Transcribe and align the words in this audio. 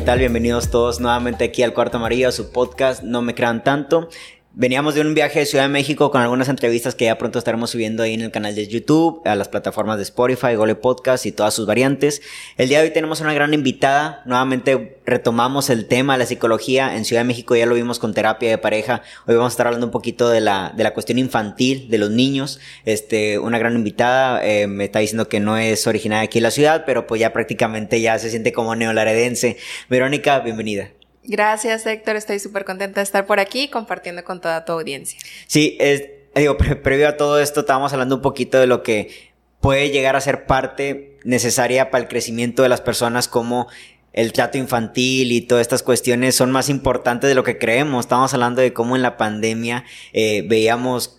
¿qué 0.00 0.06
tal? 0.06 0.18
Bienvenidos 0.18 0.70
todos 0.70 0.98
nuevamente 0.98 1.44
aquí 1.44 1.62
al 1.62 1.74
Cuarto 1.74 1.98
Amarillo, 1.98 2.28
a 2.28 2.32
su 2.32 2.52
podcast 2.52 3.02
No 3.02 3.20
Me 3.20 3.34
Crean 3.34 3.62
Tanto. 3.62 4.08
Veníamos 4.52 4.96
de 4.96 5.00
un 5.02 5.14
viaje 5.14 5.38
de 5.38 5.46
Ciudad 5.46 5.64
de 5.64 5.68
México 5.68 6.10
con 6.10 6.20
algunas 6.20 6.48
entrevistas 6.48 6.96
que 6.96 7.04
ya 7.04 7.16
pronto 7.16 7.38
estaremos 7.38 7.70
subiendo 7.70 8.02
ahí 8.02 8.14
en 8.14 8.20
el 8.20 8.32
canal 8.32 8.52
de 8.52 8.66
YouTube, 8.66 9.22
a 9.24 9.36
las 9.36 9.46
plataformas 9.46 9.96
de 9.96 10.02
Spotify, 10.02 10.56
Gole 10.56 10.74
Podcast 10.74 11.24
y 11.24 11.30
todas 11.30 11.54
sus 11.54 11.66
variantes. 11.66 12.20
El 12.56 12.68
día 12.68 12.78
de 12.78 12.88
hoy 12.88 12.90
tenemos 12.92 13.20
una 13.20 13.32
gran 13.32 13.54
invitada. 13.54 14.22
Nuevamente 14.26 14.98
retomamos 15.06 15.70
el 15.70 15.86
tema 15.86 16.14
de 16.14 16.18
la 16.18 16.26
psicología. 16.26 16.96
En 16.96 17.04
Ciudad 17.04 17.22
de 17.22 17.28
México 17.28 17.54
ya 17.54 17.64
lo 17.64 17.76
vimos 17.76 18.00
con 18.00 18.12
terapia 18.12 18.50
de 18.50 18.58
pareja. 18.58 19.02
Hoy 19.28 19.36
vamos 19.36 19.52
a 19.52 19.54
estar 19.54 19.68
hablando 19.68 19.86
un 19.86 19.92
poquito 19.92 20.28
de 20.28 20.40
la, 20.40 20.72
de 20.76 20.82
la 20.82 20.94
cuestión 20.94 21.18
infantil, 21.18 21.88
de 21.88 21.98
los 21.98 22.10
niños. 22.10 22.58
Este, 22.84 23.38
una 23.38 23.60
gran 23.60 23.76
invitada. 23.76 24.44
Eh, 24.44 24.66
me 24.66 24.86
está 24.86 24.98
diciendo 24.98 25.28
que 25.28 25.38
no 25.38 25.58
es 25.58 25.86
originaria 25.86 26.24
aquí 26.24 26.38
en 26.38 26.42
la 26.42 26.50
ciudad, 26.50 26.82
pero 26.84 27.06
pues 27.06 27.20
ya 27.20 27.32
prácticamente 27.32 28.00
ya 28.00 28.18
se 28.18 28.30
siente 28.30 28.52
como 28.52 28.74
neolaredense. 28.74 29.58
Verónica, 29.88 30.40
bienvenida. 30.40 30.90
Gracias, 31.30 31.86
Héctor. 31.86 32.16
Estoy 32.16 32.40
súper 32.40 32.64
contenta 32.64 32.98
de 32.98 33.04
estar 33.04 33.24
por 33.24 33.38
aquí 33.38 33.68
compartiendo 33.68 34.24
con 34.24 34.40
toda 34.40 34.64
tu 34.64 34.72
audiencia. 34.72 35.20
Sí, 35.46 35.76
es, 35.78 36.02
digo, 36.34 36.56
previo 36.56 37.06
a 37.06 37.16
todo 37.16 37.38
esto, 37.38 37.60
estábamos 37.60 37.92
hablando 37.92 38.16
un 38.16 38.20
poquito 38.20 38.58
de 38.58 38.66
lo 38.66 38.82
que 38.82 39.30
puede 39.60 39.90
llegar 39.90 40.16
a 40.16 40.20
ser 40.20 40.46
parte 40.46 41.16
necesaria 41.22 41.92
para 41.92 42.02
el 42.02 42.08
crecimiento 42.08 42.64
de 42.64 42.68
las 42.68 42.80
personas 42.80 43.28
como 43.28 43.68
el 44.12 44.32
trato 44.32 44.58
infantil 44.58 45.30
y 45.30 45.42
todas 45.42 45.62
estas 45.62 45.84
cuestiones 45.84 46.34
son 46.34 46.50
más 46.50 46.68
importantes 46.68 47.28
de 47.28 47.36
lo 47.36 47.44
que 47.44 47.58
creemos. 47.58 48.06
Estamos 48.06 48.34
hablando 48.34 48.60
de 48.60 48.72
cómo 48.72 48.96
en 48.96 49.02
la 49.02 49.16
pandemia 49.16 49.84
eh, 50.12 50.44
veíamos 50.48 51.16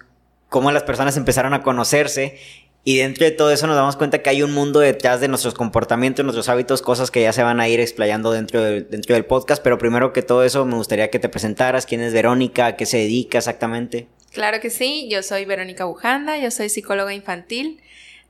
cómo 0.49 0.73
las 0.73 0.83
personas 0.83 1.15
empezaron 1.15 1.53
a 1.53 1.63
conocerse 1.63 2.37
y 2.83 2.97
dentro 2.97 3.25
de 3.25 3.31
todo 3.31 3.51
eso 3.51 3.67
nos 3.67 3.75
damos 3.75 3.95
cuenta 3.95 4.23
que 4.23 4.29
hay 4.31 4.41
un 4.41 4.53
mundo 4.53 4.79
detrás 4.79 5.21
de 5.21 5.27
nuestros 5.27 5.53
comportamientos, 5.53 6.25
nuestros 6.25 6.49
hábitos, 6.49 6.81
cosas 6.81 7.11
que 7.11 7.21
ya 7.21 7.31
se 7.31 7.43
van 7.43 7.59
a 7.59 7.67
ir 7.67 7.79
explayando 7.79 8.31
dentro, 8.31 8.63
del 8.63 9.25
podcast. 9.25 9.61
Pero 9.61 9.77
primero 9.77 10.13
que 10.13 10.23
todo 10.23 10.43
eso, 10.43 10.65
me 10.65 10.75
gustaría 10.75 11.11
que 11.11 11.19
te 11.19 11.29
presentaras. 11.29 11.85
¿Quién 11.85 12.01
es 12.01 12.11
Verónica? 12.11 12.65
¿A 12.65 12.75
qué 12.75 12.87
se 12.87 12.97
dedica 12.97 13.37
exactamente? 13.37 14.07
Claro 14.31 14.59
que 14.59 14.71
sí. 14.71 15.07
Yo 15.11 15.21
soy 15.21 15.45
Verónica 15.45 15.85
Bujanda. 15.85 16.39
Yo 16.39 16.49
soy 16.49 16.69
psicóloga 16.69 17.13
infantil. 17.13 17.81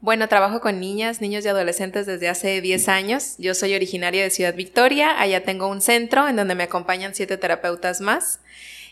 Bueno, 0.02 0.28
trabajo 0.28 0.59
con 0.59 0.81
niñas, 0.81 1.22
niños 1.22 1.45
y 1.45 1.47
adolescentes 1.47 2.06
desde 2.06 2.28
hace 2.28 2.59
10 2.59 2.90
años. 2.90 3.36
Yo 3.38 3.53
soy 3.53 3.73
originaria 3.73 4.23
de 4.23 4.31
Ciudad 4.31 4.53
Victoria. 4.53 5.22
Allá 5.22 5.45
tengo 5.45 5.68
un 5.68 5.80
centro 5.80 6.28
en 6.28 6.36
donde 6.36 6.56
me 6.56 6.64
acompañan 6.64 7.16
siete 7.16 7.38
terapeutas 7.38 8.02
más. 8.02 8.40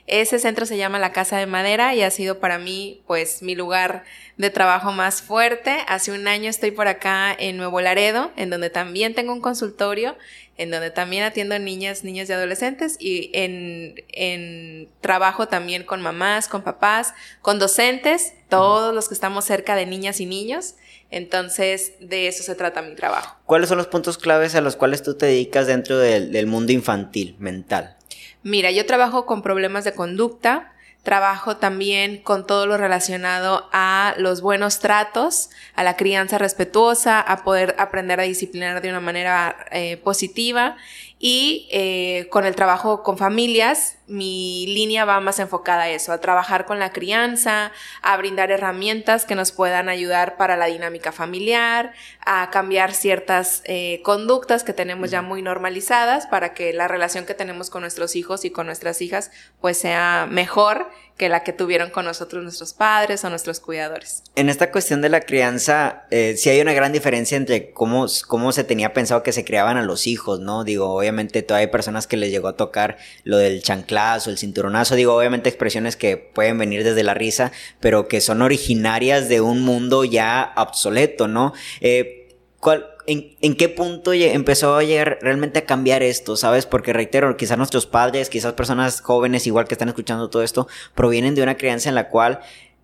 Ese 0.10 0.40
centro 0.40 0.66
se 0.66 0.76
llama 0.76 0.98
La 0.98 1.12
Casa 1.12 1.38
de 1.38 1.46
Madera 1.46 1.94
y 1.94 2.02
ha 2.02 2.10
sido 2.10 2.40
para 2.40 2.58
mí, 2.58 3.04
pues, 3.06 3.44
mi 3.44 3.54
lugar 3.54 4.04
de 4.38 4.50
trabajo 4.50 4.92
más 4.92 5.22
fuerte. 5.22 5.78
Hace 5.88 6.12
un 6.12 6.28
año 6.28 6.50
estoy 6.50 6.72
por 6.72 6.88
acá 6.88 7.32
en 7.38 7.58
Nuevo 7.58 7.80
Laredo, 7.80 8.32
en 8.36 8.50
donde 8.50 8.72
también 8.72 9.14
tengo 9.14 9.34
un 9.34 9.42
consultorio, 9.42 10.18
en 10.58 10.72
donde 10.72 10.90
también 10.90 11.24
atiendo 11.24 11.58
niñas, 11.60 12.04
niños 12.04 12.28
y 12.28 12.34
adolescentes 12.34 12.98
y 13.00 13.30
en, 13.34 14.04
en 14.10 14.90
trabajo 15.00 15.48
también 15.48 15.84
con 15.84 16.02
mamás, 16.02 16.48
con 16.48 16.64
papás, 16.64 17.14
con 17.44 17.60
docentes, 17.60 18.34
todos 18.50 18.96
los 18.96 19.10
que 19.10 19.14
estamos 19.14 19.46
cerca 19.46 19.76
de 19.76 19.86
niñas 19.86 20.20
y 20.20 20.26
niños. 20.26 20.74
Entonces, 21.12 21.94
de 22.00 22.28
eso 22.28 22.42
se 22.42 22.56
trata 22.56 22.82
mi 22.82 22.96
trabajo. 22.96 23.38
¿Cuáles 23.46 23.70
son 23.70 23.78
los 23.78 23.88
puntos 23.88 24.18
claves 24.18 24.56
a 24.56 24.62
los 24.62 24.76
cuales 24.76 25.04
tú 25.04 25.16
te 25.16 25.28
dedicas 25.28 25.68
dentro 25.68 26.00
del, 26.00 26.32
del 26.32 26.48
mundo 26.48 26.72
infantil, 26.72 27.36
mental? 27.38 27.96
Mira, 28.44 28.72
yo 28.72 28.86
trabajo 28.86 29.26
con 29.26 29.42
problemas 29.42 29.84
de 29.84 29.94
conducta, 29.94 30.74
trabajo 31.04 31.58
también 31.58 32.22
con 32.22 32.46
todo 32.46 32.66
lo 32.66 32.78
relacionado 32.78 33.70
a 33.72 34.14
los 34.18 34.42
buenos 34.42 34.80
tratos, 34.80 35.50
a 35.76 35.84
la 35.84 35.98
crianza 35.98 36.38
respetuosa, 36.38 37.20
a 37.20 37.44
poder 37.44 37.76
aprender 37.80 38.20
a 38.20 38.24
disciplinar 38.24 38.82
de 38.82 38.90
una 38.90 39.00
manera 39.00 39.66
eh, 39.72 39.98
positiva 39.98 40.78
y 41.22 41.68
eh, 41.70 42.28
con 42.30 42.46
el 42.46 42.56
trabajo 42.56 43.04
con 43.04 43.18
familias, 43.18 43.98
mi 44.08 44.66
línea 44.68 45.04
va 45.04 45.20
más 45.20 45.40
enfocada 45.40 45.84
a 45.84 45.90
eso, 45.90 46.14
a 46.14 46.22
trabajar 46.22 46.66
con 46.66 46.80
la 46.80 46.94
crianza, 46.94 47.74
a 48.02 48.16
brindar 48.16 48.52
herramientas 48.52 49.26
que 49.26 49.36
nos 49.36 49.52
puedan 49.52 49.90
ayudar 49.90 50.38
para 50.38 50.56
la 50.56 50.68
dinámica 50.68 51.12
familiar, 51.12 51.92
a 52.26 52.50
cambiar 52.52 52.94
ciertas 52.94 53.62
eh, 53.66 54.02
conductas 54.04 54.64
que 54.64 54.72
tenemos 54.72 55.12
ya 55.12 55.22
muy 55.22 55.42
normalizadas 55.42 56.26
para 56.26 56.54
que 56.54 56.72
la 56.72 56.88
relación 56.88 57.26
que 57.26 57.34
tenemos 57.34 57.70
con 57.70 57.82
nuestros 57.82 58.16
hijos 58.16 58.46
y 58.46 58.50
con 58.50 58.66
nuestras 58.66 59.02
hijas 59.02 59.30
pues 59.60 59.78
sea 59.78 60.26
mejor 60.30 60.90
que 61.20 61.28
la 61.28 61.44
que 61.44 61.52
tuvieron 61.52 61.90
con 61.90 62.06
nosotros 62.06 62.42
nuestros 62.44 62.74
padres 62.74 63.26
o 63.26 63.30
nuestros 63.30 63.60
cuidadores. 63.60 64.24
En 64.38 64.48
esta 64.48 64.72
cuestión 64.72 65.02
de 65.02 65.10
la 65.10 65.20
crianza, 65.20 66.04
eh, 66.12 66.36
sí 66.38 66.50
hay 66.50 66.62
una 66.62 66.72
gran 66.72 66.94
diferencia 66.94 67.36
entre 67.36 67.72
cómo, 67.72 68.06
cómo 68.26 68.54
se 68.54 68.64
tenía 68.64 68.94
pensado 68.94 69.22
que 69.22 69.34
se 69.34 69.44
criaban 69.44 69.76
a 69.76 69.84
los 69.84 70.08
hijos, 70.08 70.40
¿no? 70.40 70.64
Digo, 70.64 70.90
obviamente 70.96 71.42
todavía 71.42 71.68
hay 71.68 71.72
personas 71.72 72.08
que 72.08 72.16
les 72.16 72.32
llegó 72.32 72.48
a 72.48 72.56
tocar 72.56 72.98
lo 73.26 73.38
del 73.38 73.62
chanclazo, 73.62 74.30
el 74.30 74.38
cinturonazo, 74.38 74.96
digo, 74.96 75.14
obviamente 75.14 75.50
expresiones 75.50 75.98
que 75.98 76.16
pueden 76.16 76.58
venir 76.58 76.86
desde 76.86 77.04
la 77.04 77.14
risa, 77.14 77.52
pero 77.82 78.08
que 78.08 78.22
son 78.22 78.42
originarias 78.42 79.28
de 79.28 79.42
un 79.42 79.62
mundo 79.62 80.06
ya 80.06 80.54
obsoleto, 80.56 81.28
¿no? 81.28 81.52
Eh, 81.82 82.30
¿cuál, 82.62 82.86
en, 83.10 83.56
qué 83.56 83.70
punto 83.70 84.14
empezó 84.14 84.76
a 84.76 84.84
llegar 84.84 85.18
realmente 85.22 85.60
a 85.60 85.66
cambiar 85.66 86.04
esto, 86.04 86.38
¿sabes? 86.38 86.66
Porque 86.66 86.94
reitero, 86.94 87.36
quizás 87.38 87.58
nuestros 87.58 87.86
padres, 87.86 88.30
quizás 88.30 88.54
personas 88.54 89.02
jóvenes 89.02 89.48
igual 89.48 89.68
que 89.68 89.74
están 89.74 89.90
escuchando 89.90 90.30
todo 90.30 90.44
esto, 90.44 90.68
provienen 90.94 91.34
de 91.34 91.42
una 91.42 91.58
crianza 91.58 91.90
en 91.90 91.96
la 91.96 92.10
cual 92.10 92.40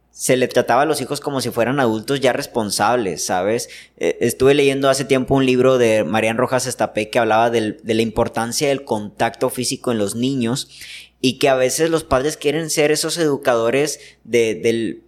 se 0.10 0.38
le 0.38 0.48
trataba 0.48 0.84
a 0.84 0.86
los 0.86 1.02
hijos 1.02 1.20
como 1.20 1.42
si 1.42 1.52
fueran 1.52 1.80
adultos 1.80 2.22
ya 2.22 2.34
responsables, 2.34 3.26
¿sabes? 3.26 3.70
Eh, 3.98 4.18
estuve 4.22 4.54
leyendo 4.54 4.90
hace 4.90 5.06
tiempo 5.06 5.36
un 5.36 5.46
libro 5.46 5.78
de 5.78 6.04
Marian 6.06 6.38
Rojas 6.38 6.68
Estapé 6.68 7.10
que 7.10 7.20
hablaba 7.20 7.50
de 7.50 7.76
la 7.84 8.02
importancia 8.02 8.70
del 8.70 8.86
contacto 8.86 9.50
físico 9.50 9.92
en 9.92 9.98
los 9.98 10.16
niños 10.16 10.70
y 11.22 11.38
que 11.38 11.50
a 11.50 11.56
veces 11.56 11.90
los 11.90 12.04
padres 12.04 12.38
quieren 12.38 12.70
ser 12.70 12.92
esos 12.92 13.18
educadores 13.18 14.00
de, 14.24 14.56
del 14.56 15.04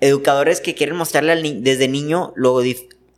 educadores 0.00 0.60
que 0.60 0.74
quieren 0.74 0.96
mostrarle 0.96 1.32
al 1.32 1.62
desde 1.62 1.88
niño 1.88 2.32
lo, 2.36 2.60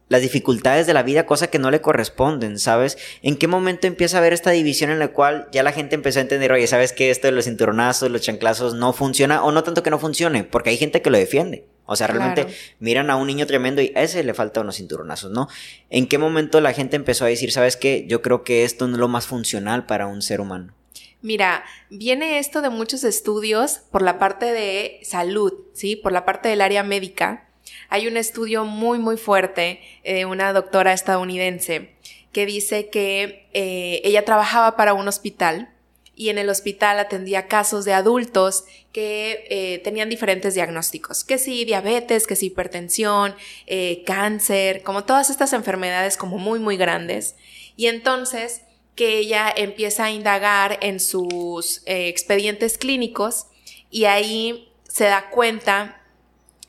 las 0.08 0.22
dificultades 0.22 0.86
de 0.86 0.94
la 0.94 1.02
vida, 1.02 1.26
cosa 1.26 1.48
que 1.48 1.58
no 1.58 1.70
le 1.70 1.80
corresponden, 1.80 2.58
¿sabes? 2.58 2.96
¿En 3.22 3.36
qué 3.36 3.48
momento 3.48 3.86
empieza 3.86 4.16
a 4.16 4.20
haber 4.20 4.32
esta 4.32 4.50
división 4.50 4.90
en 4.90 4.98
la 4.98 5.08
cual 5.08 5.48
ya 5.52 5.62
la 5.62 5.72
gente 5.72 5.94
empezó 5.94 6.20
a 6.20 6.22
entender, 6.22 6.52
oye, 6.52 6.66
¿sabes 6.66 6.92
que 6.92 7.10
esto 7.10 7.26
de 7.26 7.32
los 7.32 7.46
cinturonazos, 7.46 8.10
los 8.10 8.22
chanclazos 8.22 8.74
no 8.74 8.92
funciona? 8.92 9.42
O 9.42 9.52
no 9.52 9.64
tanto 9.64 9.82
que 9.82 9.90
no 9.90 9.98
funcione, 9.98 10.44
porque 10.44 10.70
hay 10.70 10.76
gente 10.76 11.02
que 11.02 11.10
lo 11.10 11.18
defiende. 11.18 11.66
O 11.86 11.94
sea, 11.94 12.08
realmente 12.08 12.48
miran 12.80 13.10
a 13.10 13.16
un 13.16 13.28
niño 13.28 13.46
tremendo 13.46 13.80
y 13.80 13.92
a 13.94 14.02
ese 14.02 14.24
le 14.24 14.34
falta 14.34 14.60
unos 14.60 14.76
cinturonazos, 14.76 15.30
¿no? 15.30 15.48
¿En 15.88 16.08
qué 16.08 16.18
momento 16.18 16.60
la 16.60 16.72
gente 16.72 16.96
empezó 16.96 17.24
a 17.24 17.28
decir, 17.28 17.52
¿sabes 17.52 17.76
qué? 17.76 18.06
Yo 18.08 18.22
creo 18.22 18.42
que 18.42 18.64
esto 18.64 18.88
no 18.88 18.94
es 18.94 19.00
lo 19.00 19.08
más 19.08 19.26
funcional 19.26 19.86
para 19.86 20.08
un 20.08 20.20
ser 20.20 20.40
humano. 20.40 20.74
Mira, 21.22 21.64
viene 21.90 22.38
esto 22.38 22.60
de 22.60 22.70
muchos 22.70 23.04
estudios 23.04 23.80
por 23.90 24.02
la 24.02 24.18
parte 24.18 24.46
de 24.46 25.00
salud, 25.02 25.52
¿sí? 25.72 25.96
Por 25.96 26.12
la 26.12 26.24
parte 26.24 26.48
del 26.48 26.60
área 26.60 26.82
médica, 26.82 27.45
hay 27.88 28.06
un 28.06 28.16
estudio 28.16 28.64
muy, 28.64 28.98
muy 28.98 29.16
fuerte 29.16 29.80
de 30.04 30.24
una 30.24 30.52
doctora 30.52 30.92
estadounidense 30.92 31.96
que 32.36 32.44
dice 32.44 32.90
que 32.90 33.48
eh, 33.54 34.02
ella 34.04 34.22
trabajaba 34.26 34.76
para 34.76 34.92
un 34.92 35.08
hospital 35.08 35.70
y 36.14 36.28
en 36.28 36.36
el 36.36 36.50
hospital 36.50 36.98
atendía 36.98 37.48
casos 37.48 37.86
de 37.86 37.94
adultos 37.94 38.64
que 38.92 39.46
eh, 39.48 39.78
tenían 39.78 40.10
diferentes 40.10 40.52
diagnósticos, 40.52 41.24
que 41.24 41.38
sí 41.38 41.64
diabetes, 41.64 42.26
que 42.26 42.36
sí 42.36 42.48
hipertensión, 42.48 43.34
eh, 43.66 44.02
cáncer, 44.04 44.82
como 44.82 45.04
todas 45.04 45.30
estas 45.30 45.54
enfermedades 45.54 46.18
como 46.18 46.36
muy, 46.36 46.58
muy 46.58 46.76
grandes. 46.76 47.36
Y 47.74 47.86
entonces 47.86 48.60
que 48.96 49.16
ella 49.16 49.50
empieza 49.56 50.04
a 50.04 50.10
indagar 50.10 50.78
en 50.82 51.00
sus 51.00 51.84
expedientes 51.86 52.76
clínicos 52.76 53.46
y 53.90 54.04
ahí 54.04 54.68
se 54.86 55.04
da 55.04 55.30
cuenta 55.30 56.02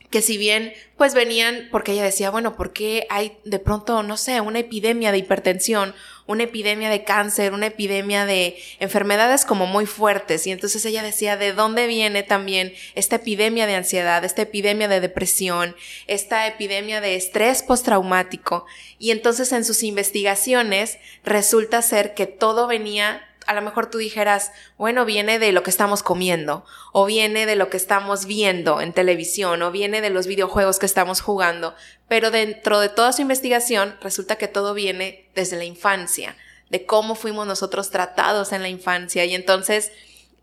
que 0.09 0.21
si 0.21 0.37
bien 0.37 0.73
pues 0.95 1.13
venían, 1.13 1.67
porque 1.69 1.91
ella 1.91 2.03
decía, 2.03 2.29
bueno, 2.29 2.55
¿por 2.55 2.73
qué 2.73 3.05
hay 3.09 3.37
de 3.43 3.59
pronto, 3.59 4.01
no 4.03 4.17
sé, 4.17 4.41
una 4.41 4.59
epidemia 4.59 5.11
de 5.11 5.19
hipertensión, 5.19 5.93
una 6.25 6.43
epidemia 6.43 6.89
de 6.89 7.03
cáncer, 7.03 7.53
una 7.53 7.67
epidemia 7.67 8.25
de 8.25 8.57
enfermedades 8.79 9.45
como 9.45 9.67
muy 9.67 9.85
fuertes? 9.85 10.47
Y 10.47 10.51
entonces 10.51 10.83
ella 10.85 11.03
decía, 11.03 11.37
¿de 11.37 11.53
dónde 11.53 11.87
viene 11.87 12.23
también 12.23 12.73
esta 12.95 13.17
epidemia 13.17 13.67
de 13.67 13.75
ansiedad, 13.75 14.23
esta 14.23 14.43
epidemia 14.43 14.87
de 14.87 15.01
depresión, 15.01 15.75
esta 16.07 16.47
epidemia 16.47 17.01
de 17.01 17.15
estrés 17.15 17.61
postraumático? 17.61 18.65
Y 18.97 19.11
entonces 19.11 19.51
en 19.51 19.65
sus 19.65 19.83
investigaciones 19.83 20.97
resulta 21.23 21.81
ser 21.81 22.13
que 22.13 22.25
todo 22.25 22.65
venía 22.65 23.26
a 23.47 23.53
lo 23.53 23.61
mejor 23.61 23.89
tú 23.89 23.97
dijeras, 23.97 24.51
bueno, 24.77 25.05
viene 25.05 25.39
de 25.39 25.53
lo 25.53 25.63
que 25.63 25.69
estamos 25.69 26.03
comiendo, 26.03 26.65
o 26.91 27.05
viene 27.05 27.45
de 27.45 27.55
lo 27.55 27.69
que 27.69 27.77
estamos 27.77 28.25
viendo 28.25 28.81
en 28.81 28.91
televisión, 28.91 29.61
o 29.61 29.71
viene 29.71 30.01
de 30.01 30.09
los 30.09 30.27
videojuegos 30.27 30.79
que 30.79 30.85
estamos 30.85 31.21
jugando, 31.21 31.73
pero 32.09 32.29
dentro 32.29 32.81
de 32.81 32.89
toda 32.89 33.13
su 33.13 33.21
investigación 33.21 33.95
resulta 34.01 34.35
que 34.35 34.49
todo 34.49 34.73
viene 34.73 35.29
desde 35.33 35.55
la 35.55 35.63
infancia, 35.63 36.35
de 36.69 36.85
cómo 36.85 37.15
fuimos 37.15 37.47
nosotros 37.47 37.89
tratados 37.89 38.51
en 38.51 38.61
la 38.61 38.67
infancia. 38.67 39.23
Y 39.23 39.33
entonces, 39.33 39.93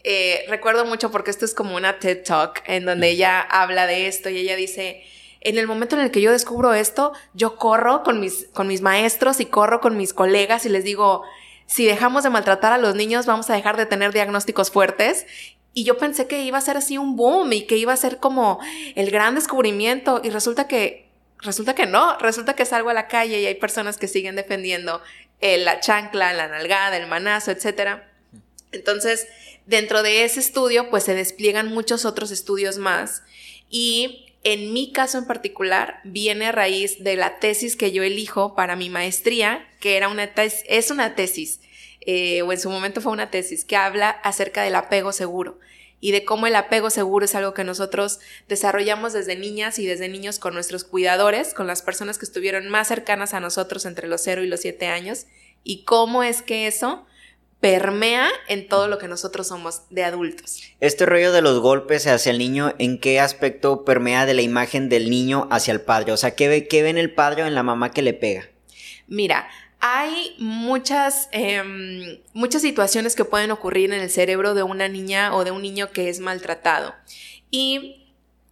eh, 0.03 0.47
recuerdo 0.49 0.87
mucho 0.87 1.11
porque 1.11 1.31
esto 1.31 1.45
es 1.45 1.53
como 1.53 1.77
una 1.77 1.99
TED 1.99 2.25
Talk 2.25 2.63
en 2.67 2.87
donde 2.87 3.11
ella 3.11 3.43
habla 3.43 3.87
de 3.87 4.07
esto 4.07 4.31
y 4.31 4.39
ella 4.39 4.57
dice, 4.57 5.05
en 5.43 5.59
el 5.59 5.67
momento 5.67 5.97
en 5.97 6.03
el 6.03 6.11
que 6.11 6.23
yo 6.23 6.33
descubro 6.33 6.73
esto, 6.73 7.13
yo 7.35 7.57
corro 7.57 8.03
con 8.03 8.19
mis, 8.19 8.47
con 8.55 8.67
mis 8.67 8.81
maestros 8.81 9.41
y 9.41 9.45
corro 9.45 9.83
con 9.83 9.99
mis 9.99 10.15
colegas 10.15 10.65
y 10.65 10.71
les 10.71 10.85
digo, 10.85 11.23
si 11.67 11.87
dejamos 11.87 12.25
de 12.25 12.31
maltratar 12.31 12.73
a 12.73 12.79
los 12.79 12.95
niños 12.95 13.27
vamos 13.27 13.49
a 13.51 13.55
dejar 13.55 13.77
de 13.77 13.87
tener 13.87 14.13
diagnósticos 14.13 14.71
fuertes. 14.71 15.27
Y 15.73 15.85
yo 15.85 15.99
pensé 15.99 16.29
que 16.29 16.43
iba 16.43 16.59
a 16.59 16.61
ser 16.61 16.77
así 16.77 16.99
un 16.99 17.17
boom 17.17 17.53
y 17.53 17.63
que 17.67 17.77
iba 17.77 17.93
a 17.93 17.97
ser 17.97 18.19
como 18.19 18.61
el 18.95 19.11
gran 19.11 19.35
descubrimiento 19.35 20.21
y 20.23 20.31
resulta 20.31 20.69
que 20.69 21.09
resulta 21.41 21.75
que 21.75 21.87
no, 21.87 22.17
resulta 22.19 22.55
que 22.55 22.65
salgo 22.65 22.91
a 22.91 22.95
la 22.95 23.09
calle 23.09 23.41
y 23.41 23.47
hay 23.47 23.55
personas 23.55 23.99
que 23.99 24.09
siguen 24.09 24.37
defendiendo 24.37 25.03
eh, 25.41 25.59
la 25.59 25.81
chancla, 25.81 26.33
la 26.33 26.49
nalgada, 26.49 26.97
el 26.97 27.07
manazo, 27.07 27.51
etc. 27.51 28.03
Entonces, 28.73 29.27
dentro 29.67 30.03
de 30.03 30.25
ese 30.25 30.41
estudio, 30.41 30.91
pues 30.91 31.05
se 31.05 31.15
despliegan 31.15 31.69
muchos 31.69 32.05
otros 32.05 32.31
estudios 32.31 32.79
más 32.79 33.23
y 33.69 34.34
en 34.45 34.73
mi 34.73 34.93
caso 34.93 35.19
en 35.19 35.27
particular 35.27 36.01
viene 36.05 36.47
a 36.47 36.53
raíz 36.53 37.03
de 37.03 37.17
la 37.17 37.39
tesis 37.39 37.77
que 37.77 37.93
yo 37.93 38.03
elijo 38.03 38.55
para 38.55 38.77
mi 38.77 38.91
maestría, 38.91 39.67
que 39.81 39.97
era 39.97 40.09
una 40.09 40.31
es 40.35 40.91
una 40.91 41.15
tesis, 41.15 41.61
eh, 42.03 42.43
o 42.43 42.53
en 42.53 42.61
su 42.61 42.71
momento 42.71 43.01
fue 43.01 43.13
una 43.13 43.31
tesis, 43.31 43.65
que 43.65 43.77
habla 43.77 44.11
acerca 44.11 44.63
del 44.63 44.75
apego 44.75 45.13
seguro 45.13 45.59
y 46.05 46.13
de 46.13 46.27
cómo 46.27 46.47
el 46.47 46.55
apego 46.55 46.91
seguro 46.91 47.25
es 47.25 47.35
algo 47.35 47.55
que 47.55 47.65
nosotros 47.65 48.21
desarrollamos 48.47 49.15
desde 49.15 49.37
niñas 49.37 49.79
y 49.79 49.87
desde 49.87 50.11
niños 50.11 50.39
con 50.39 50.53
nuestros 50.53 50.85
cuidadores, 50.85 51.55
con 51.55 51.67
las 51.67 51.81
personas 51.81 52.19
que 52.19 52.27
estuvieron 52.27 52.69
más 52.69 52.89
cercanas 52.89 53.33
a 53.33 53.41
nosotros 53.41 53.87
entre 53.87 54.07
los 54.07 54.21
0 54.21 54.45
y 54.45 54.47
los 54.47 54.61
7 54.61 54.87
años, 54.89 55.25
y 55.63 55.85
cómo 55.85 56.23
es 56.23 56.43
que 56.43 56.67
eso 56.67 57.07
permea 57.65 58.29
en 58.47 58.69
todo 58.69 58.89
lo 58.89 58.99
que 58.99 59.09
nosotros 59.09 59.49
somos 59.49 59.85
de 59.89 60.05
adultos. 60.05 60.61
Este 60.81 61.07
rollo 61.07 61.33
de 61.33 61.41
los 61.41 61.61
golpes 61.61 62.07
hacia 62.07 62.31
el 62.31 62.37
niño, 62.37 62.75
¿en 62.79 63.01
qué 63.01 63.21
aspecto 63.21 63.87
permea 63.87 64.27
de 64.27 64.35
la 64.35 64.43
imagen 64.43 64.91
del 64.91 65.09
niño 65.09 65.49
hacia 65.51 65.73
el 65.73 65.81
padre? 65.81 66.13
O 66.13 66.19
sea, 66.19 66.35
¿qué 66.35 66.47
ve, 66.47 66.69
qué 66.69 66.83
ve 66.83 66.91
en 66.91 66.99
el 66.99 67.15
padre 67.15 67.43
o 67.43 67.47
en 67.47 67.55
la 67.55 67.63
mamá 67.63 67.91
que 67.91 68.03
le 68.03 68.13
pega? 68.13 68.51
Mira, 69.07 69.49
hay 69.81 70.37
muchas, 70.39 71.31
em, 71.33 72.21
muchas 72.35 72.61
situaciones 72.61 73.17
que 73.17 73.25
pueden 73.25 73.51
ocurrir 73.51 73.95
en 73.95 74.03
el 74.03 74.11
cerebro 74.11 74.53
de 74.53 74.63
una 74.63 74.89
niña 74.89 75.35
o 75.35 75.43
de 75.43 75.51
un 75.51 75.63
niño 75.63 75.91
que 75.91 76.11
es 76.11 76.21
maltratado. 76.21 76.95
Y 77.51 78.04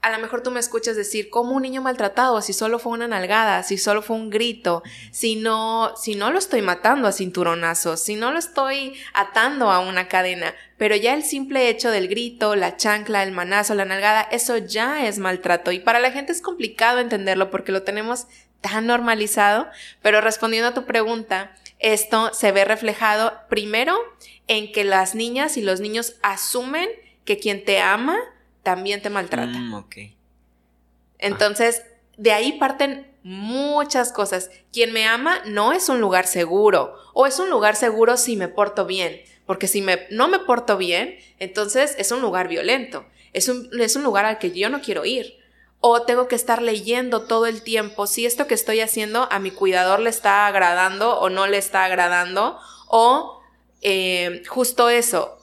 a 0.02 0.10
lo 0.10 0.18
mejor 0.18 0.42
tú 0.42 0.50
me 0.50 0.58
escuchas 0.58 0.96
decir, 0.96 1.30
¿cómo 1.30 1.52
un 1.52 1.62
niño 1.62 1.80
maltratado? 1.80 2.42
Si 2.42 2.52
solo 2.52 2.80
fue 2.80 2.92
una 2.92 3.06
nalgada, 3.06 3.62
si 3.62 3.78
solo 3.78 4.02
fue 4.02 4.16
un 4.16 4.30
grito, 4.30 4.82
si 5.12 5.36
no, 5.36 5.94
si 5.96 6.16
no 6.16 6.32
lo 6.32 6.40
estoy 6.40 6.60
matando 6.60 7.06
a 7.06 7.12
cinturonazos, 7.12 8.00
si 8.00 8.16
no 8.16 8.32
lo 8.32 8.40
estoy 8.40 8.94
atando 9.14 9.70
a 9.70 9.78
una 9.78 10.08
cadena, 10.08 10.56
pero 10.76 10.96
ya 10.96 11.14
el 11.14 11.22
simple 11.22 11.68
hecho 11.68 11.92
del 11.92 12.08
grito, 12.08 12.56
la 12.56 12.76
chancla, 12.76 13.22
el 13.22 13.30
manazo, 13.30 13.76
la 13.76 13.84
nalgada, 13.84 14.22
eso 14.22 14.58
ya 14.58 15.06
es 15.06 15.18
maltrato. 15.18 15.70
Y 15.70 15.78
para 15.78 16.00
la 16.00 16.10
gente 16.10 16.32
es 16.32 16.42
complicado 16.42 16.98
entenderlo 16.98 17.50
porque 17.50 17.70
lo 17.70 17.84
tenemos 17.84 18.26
tan 18.60 18.88
normalizado, 18.88 19.68
pero 20.02 20.20
respondiendo 20.20 20.70
a 20.70 20.74
tu 20.74 20.84
pregunta, 20.84 21.54
esto 21.78 22.34
se 22.34 22.50
ve 22.50 22.64
reflejado 22.64 23.34
primero 23.48 23.96
en 24.48 24.72
que 24.72 24.82
las 24.82 25.14
niñas 25.14 25.56
y 25.56 25.62
los 25.62 25.78
niños 25.78 26.16
asumen 26.22 26.88
que 27.24 27.38
quien 27.38 27.64
te 27.64 27.80
ama 27.80 28.18
también 28.62 29.02
te 29.02 29.10
maltrata. 29.10 29.58
Mm, 29.58 29.70
Entonces, 31.18 31.82
de 32.16 32.32
ahí 32.32 32.52
parten 32.58 33.10
muchas 33.22 34.12
cosas. 34.12 34.50
Quien 34.72 34.92
me 34.92 35.06
ama 35.06 35.40
no 35.46 35.72
es 35.72 35.88
un 35.88 36.00
lugar 36.00 36.26
seguro, 36.26 36.94
o 37.14 37.26
es 37.26 37.38
un 37.38 37.50
lugar 37.50 37.76
seguro 37.76 38.16
si 38.16 38.36
me 38.36 38.48
porto 38.48 38.86
bien, 38.86 39.20
porque 39.46 39.68
si 39.68 39.82
me, 39.82 40.06
no 40.10 40.28
me 40.28 40.38
porto 40.40 40.76
bien, 40.76 41.16
entonces 41.38 41.94
es 41.98 42.10
un 42.12 42.20
lugar 42.20 42.48
violento, 42.48 43.04
es 43.32 43.48
un, 43.48 43.68
es 43.80 43.96
un 43.96 44.02
lugar 44.02 44.24
al 44.24 44.38
que 44.38 44.50
yo 44.52 44.68
no 44.68 44.80
quiero 44.80 45.04
ir 45.04 45.42
o 45.84 46.02
tengo 46.02 46.28
que 46.28 46.36
estar 46.36 46.62
leyendo 46.62 47.22
todo 47.22 47.46
el 47.46 47.62
tiempo 47.62 48.06
si 48.06 48.24
esto 48.24 48.46
que 48.46 48.54
estoy 48.54 48.80
haciendo 48.80 49.26
a 49.32 49.40
mi 49.40 49.50
cuidador 49.50 49.98
le 49.98 50.10
está 50.10 50.46
agradando 50.46 51.18
o 51.18 51.28
no 51.28 51.48
le 51.48 51.58
está 51.58 51.84
agradando, 51.84 52.56
o 52.86 53.42
eh, 53.82 54.44
justo 54.46 54.88
eso, 54.88 55.36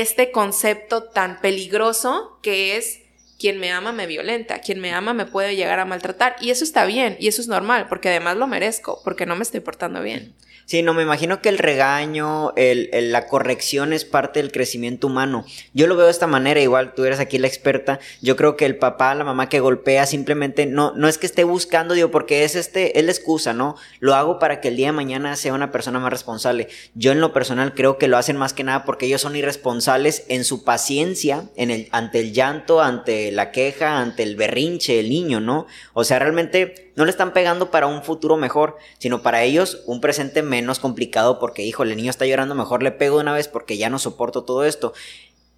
este 0.00 0.30
concepto 0.30 1.04
tan 1.04 1.40
peligroso 1.40 2.38
que 2.42 2.76
es 2.76 3.00
quien 3.38 3.58
me 3.58 3.72
ama 3.72 3.92
me 3.92 4.06
violenta, 4.06 4.60
quien 4.60 4.80
me 4.80 4.92
ama 4.92 5.14
me 5.14 5.26
puede 5.26 5.56
llegar 5.56 5.80
a 5.80 5.84
maltratar 5.84 6.36
y 6.40 6.50
eso 6.50 6.62
está 6.62 6.84
bien 6.84 7.16
y 7.18 7.28
eso 7.28 7.42
es 7.42 7.48
normal 7.48 7.86
porque 7.88 8.08
además 8.08 8.36
lo 8.36 8.46
merezco 8.46 9.00
porque 9.02 9.26
no 9.26 9.34
me 9.36 9.42
estoy 9.42 9.60
portando 9.60 10.00
bien. 10.00 10.34
Sí, 10.66 10.82
no, 10.82 10.94
me 10.94 11.02
imagino 11.02 11.42
que 11.42 11.48
el 11.48 11.58
regaño, 11.58 12.52
el, 12.56 12.90
la 13.12 13.26
corrección 13.26 13.92
es 13.92 14.04
parte 14.04 14.40
del 14.40 14.52
crecimiento 14.52 15.08
humano. 15.08 15.44
Yo 15.74 15.86
lo 15.86 15.96
veo 15.96 16.06
de 16.06 16.12
esta 16.12 16.26
manera, 16.26 16.60
igual 16.60 16.94
tú 16.94 17.04
eres 17.04 17.20
aquí 17.20 17.38
la 17.38 17.46
experta. 17.46 18.00
Yo 18.20 18.36
creo 18.36 18.56
que 18.56 18.64
el 18.64 18.76
papá, 18.76 19.14
la 19.14 19.24
mamá 19.24 19.48
que 19.48 19.60
golpea 19.60 20.06
simplemente 20.06 20.66
no, 20.66 20.92
no 20.94 21.08
es 21.08 21.18
que 21.18 21.26
esté 21.26 21.44
buscando, 21.44 21.94
digo, 21.94 22.10
porque 22.10 22.44
es 22.44 22.54
este, 22.54 22.98
es 22.98 23.04
la 23.04 23.12
excusa, 23.12 23.52
¿no? 23.52 23.76
Lo 24.00 24.14
hago 24.14 24.38
para 24.38 24.60
que 24.60 24.68
el 24.68 24.76
día 24.76 24.88
de 24.88 24.92
mañana 24.92 25.36
sea 25.36 25.52
una 25.54 25.72
persona 25.72 25.98
más 25.98 26.12
responsable. 26.12 26.68
Yo 26.94 27.12
en 27.12 27.20
lo 27.20 27.32
personal 27.32 27.74
creo 27.74 27.98
que 27.98 28.08
lo 28.08 28.16
hacen 28.16 28.36
más 28.36 28.52
que 28.52 28.64
nada 28.64 28.84
porque 28.84 29.06
ellos 29.06 29.20
son 29.20 29.36
irresponsables 29.36 30.24
en 30.28 30.44
su 30.44 30.64
paciencia, 30.64 31.50
en 31.56 31.70
el, 31.70 31.88
ante 31.92 32.20
el 32.20 32.32
llanto, 32.32 32.80
ante 32.80 33.32
la 33.32 33.50
queja, 33.50 33.98
ante 34.00 34.22
el 34.22 34.36
berrinche, 34.36 35.00
el 35.00 35.08
niño, 35.10 35.40
¿no? 35.40 35.66
O 35.92 36.04
sea, 36.04 36.18
realmente 36.18 36.91
no 36.94 37.04
le 37.04 37.10
están 37.10 37.32
pegando 37.32 37.70
para 37.70 37.86
un 37.86 38.02
futuro 38.02 38.36
mejor, 38.36 38.76
sino 38.98 39.22
para 39.22 39.42
ellos 39.42 39.82
un 39.86 40.00
presente 40.00 40.42
menos 40.42 40.78
complicado 40.78 41.38
porque, 41.38 41.62
hijo, 41.62 41.82
el 41.82 41.96
niño 41.96 42.10
está 42.10 42.26
llorando, 42.26 42.54
mejor 42.54 42.82
le 42.82 42.92
pego 42.92 43.16
de 43.16 43.22
una 43.22 43.32
vez 43.32 43.48
porque 43.48 43.76
ya 43.76 43.90
no 43.90 43.98
soporto 43.98 44.44
todo 44.44 44.64
esto. 44.64 44.92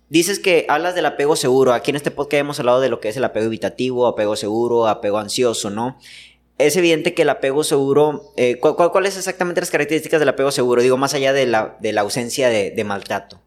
Dices 0.09 0.39
que 0.39 0.67
hablas 0.69 0.95
del 0.95 1.07
apego 1.07 1.35
seguro. 1.35 1.73
Aquí 1.73 1.91
en 1.91 1.97
este 1.97 2.11
podcast 2.11 2.41
hemos 2.41 2.61
hablado 2.61 2.81
de 2.81 2.89
lo 2.89 3.01
que 3.01 3.09
es 3.09 3.17
el 3.17 3.25
apego 3.25 3.47
evitativo, 3.47 4.07
apego 4.07 4.37
seguro, 4.37 4.87
apego 4.87 5.19
ansioso, 5.19 5.71
¿no? 5.71 5.99
Es 6.57 6.77
evidente 6.77 7.15
que 7.15 7.23
el 7.23 7.31
apego 7.31 7.65
seguro, 7.65 8.33
eh, 8.37 8.61
¿cuáles 8.61 9.17
exactamente 9.17 9.61
las 9.61 9.71
características 9.71 10.21
del 10.21 10.29
apego 10.29 10.53
seguro? 10.53 10.83
Digo, 10.83 10.97
más 10.97 11.15
allá 11.15 11.33
de 11.33 11.47
la 11.47 12.01
ausencia 12.01 12.49
de 12.49 12.85
maltrato 12.85 13.41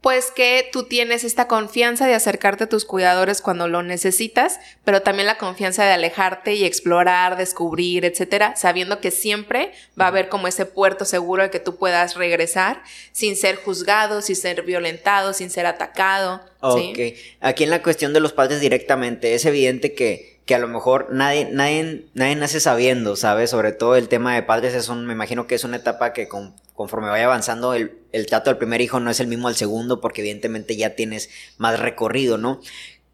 pues 0.00 0.30
que 0.30 0.68
tú 0.72 0.84
tienes 0.84 1.24
esta 1.24 1.46
confianza 1.46 2.06
de 2.06 2.14
acercarte 2.14 2.64
a 2.64 2.68
tus 2.68 2.86
cuidadores 2.86 3.42
cuando 3.42 3.68
lo 3.68 3.82
necesitas, 3.82 4.58
pero 4.82 5.02
también 5.02 5.26
la 5.26 5.36
confianza 5.36 5.84
de 5.84 5.92
alejarte 5.92 6.54
y 6.54 6.64
explorar, 6.64 7.36
descubrir, 7.36 8.06
etcétera, 8.06 8.56
sabiendo 8.56 9.00
que 9.00 9.10
siempre 9.10 9.72
va 10.00 10.06
a 10.06 10.08
haber 10.08 10.28
como 10.28 10.48
ese 10.48 10.64
puerto 10.64 11.04
seguro 11.04 11.42
al 11.42 11.50
que 11.50 11.60
tú 11.60 11.76
puedas 11.76 12.16
regresar 12.16 12.82
sin 13.12 13.36
ser 13.36 13.56
juzgado, 13.56 14.22
sin 14.22 14.36
ser 14.36 14.62
violentado, 14.62 15.34
sin 15.34 15.50
ser 15.50 15.66
atacado. 15.66 16.40
Ok. 16.60 16.98
Aquí 17.40 17.64
en 17.64 17.70
la 17.70 17.82
cuestión 17.82 18.14
de 18.14 18.20
los 18.20 18.32
padres 18.32 18.60
directamente, 18.60 19.34
es 19.34 19.44
evidente 19.44 19.92
que 19.92 20.29
que 20.46 20.54
a 20.54 20.58
lo 20.58 20.68
mejor 20.68 21.08
nadie, 21.12 21.48
nadie, 21.50 22.06
nadie 22.14 22.36
nace 22.36 22.60
sabiendo, 22.60 23.16
¿sabes? 23.16 23.50
Sobre 23.50 23.72
todo 23.72 23.96
el 23.96 24.08
tema 24.08 24.34
de 24.34 24.42
padres 24.42 24.74
es 24.74 24.88
un, 24.88 25.06
me 25.06 25.12
imagino 25.12 25.46
que 25.46 25.54
es 25.54 25.64
una 25.64 25.76
etapa 25.76 26.12
que 26.12 26.28
conforme 26.74 27.08
vaya 27.08 27.26
avanzando 27.26 27.74
el, 27.74 27.98
el 28.12 28.26
trato 28.26 28.50
del 28.50 28.58
primer 28.58 28.80
hijo 28.80 29.00
no 29.00 29.10
es 29.10 29.20
el 29.20 29.26
mismo 29.26 29.48
al 29.48 29.54
segundo 29.54 30.00
porque 30.00 30.22
evidentemente 30.22 30.76
ya 30.76 30.96
tienes 30.96 31.30
más 31.58 31.78
recorrido, 31.78 32.38
¿no? 32.38 32.60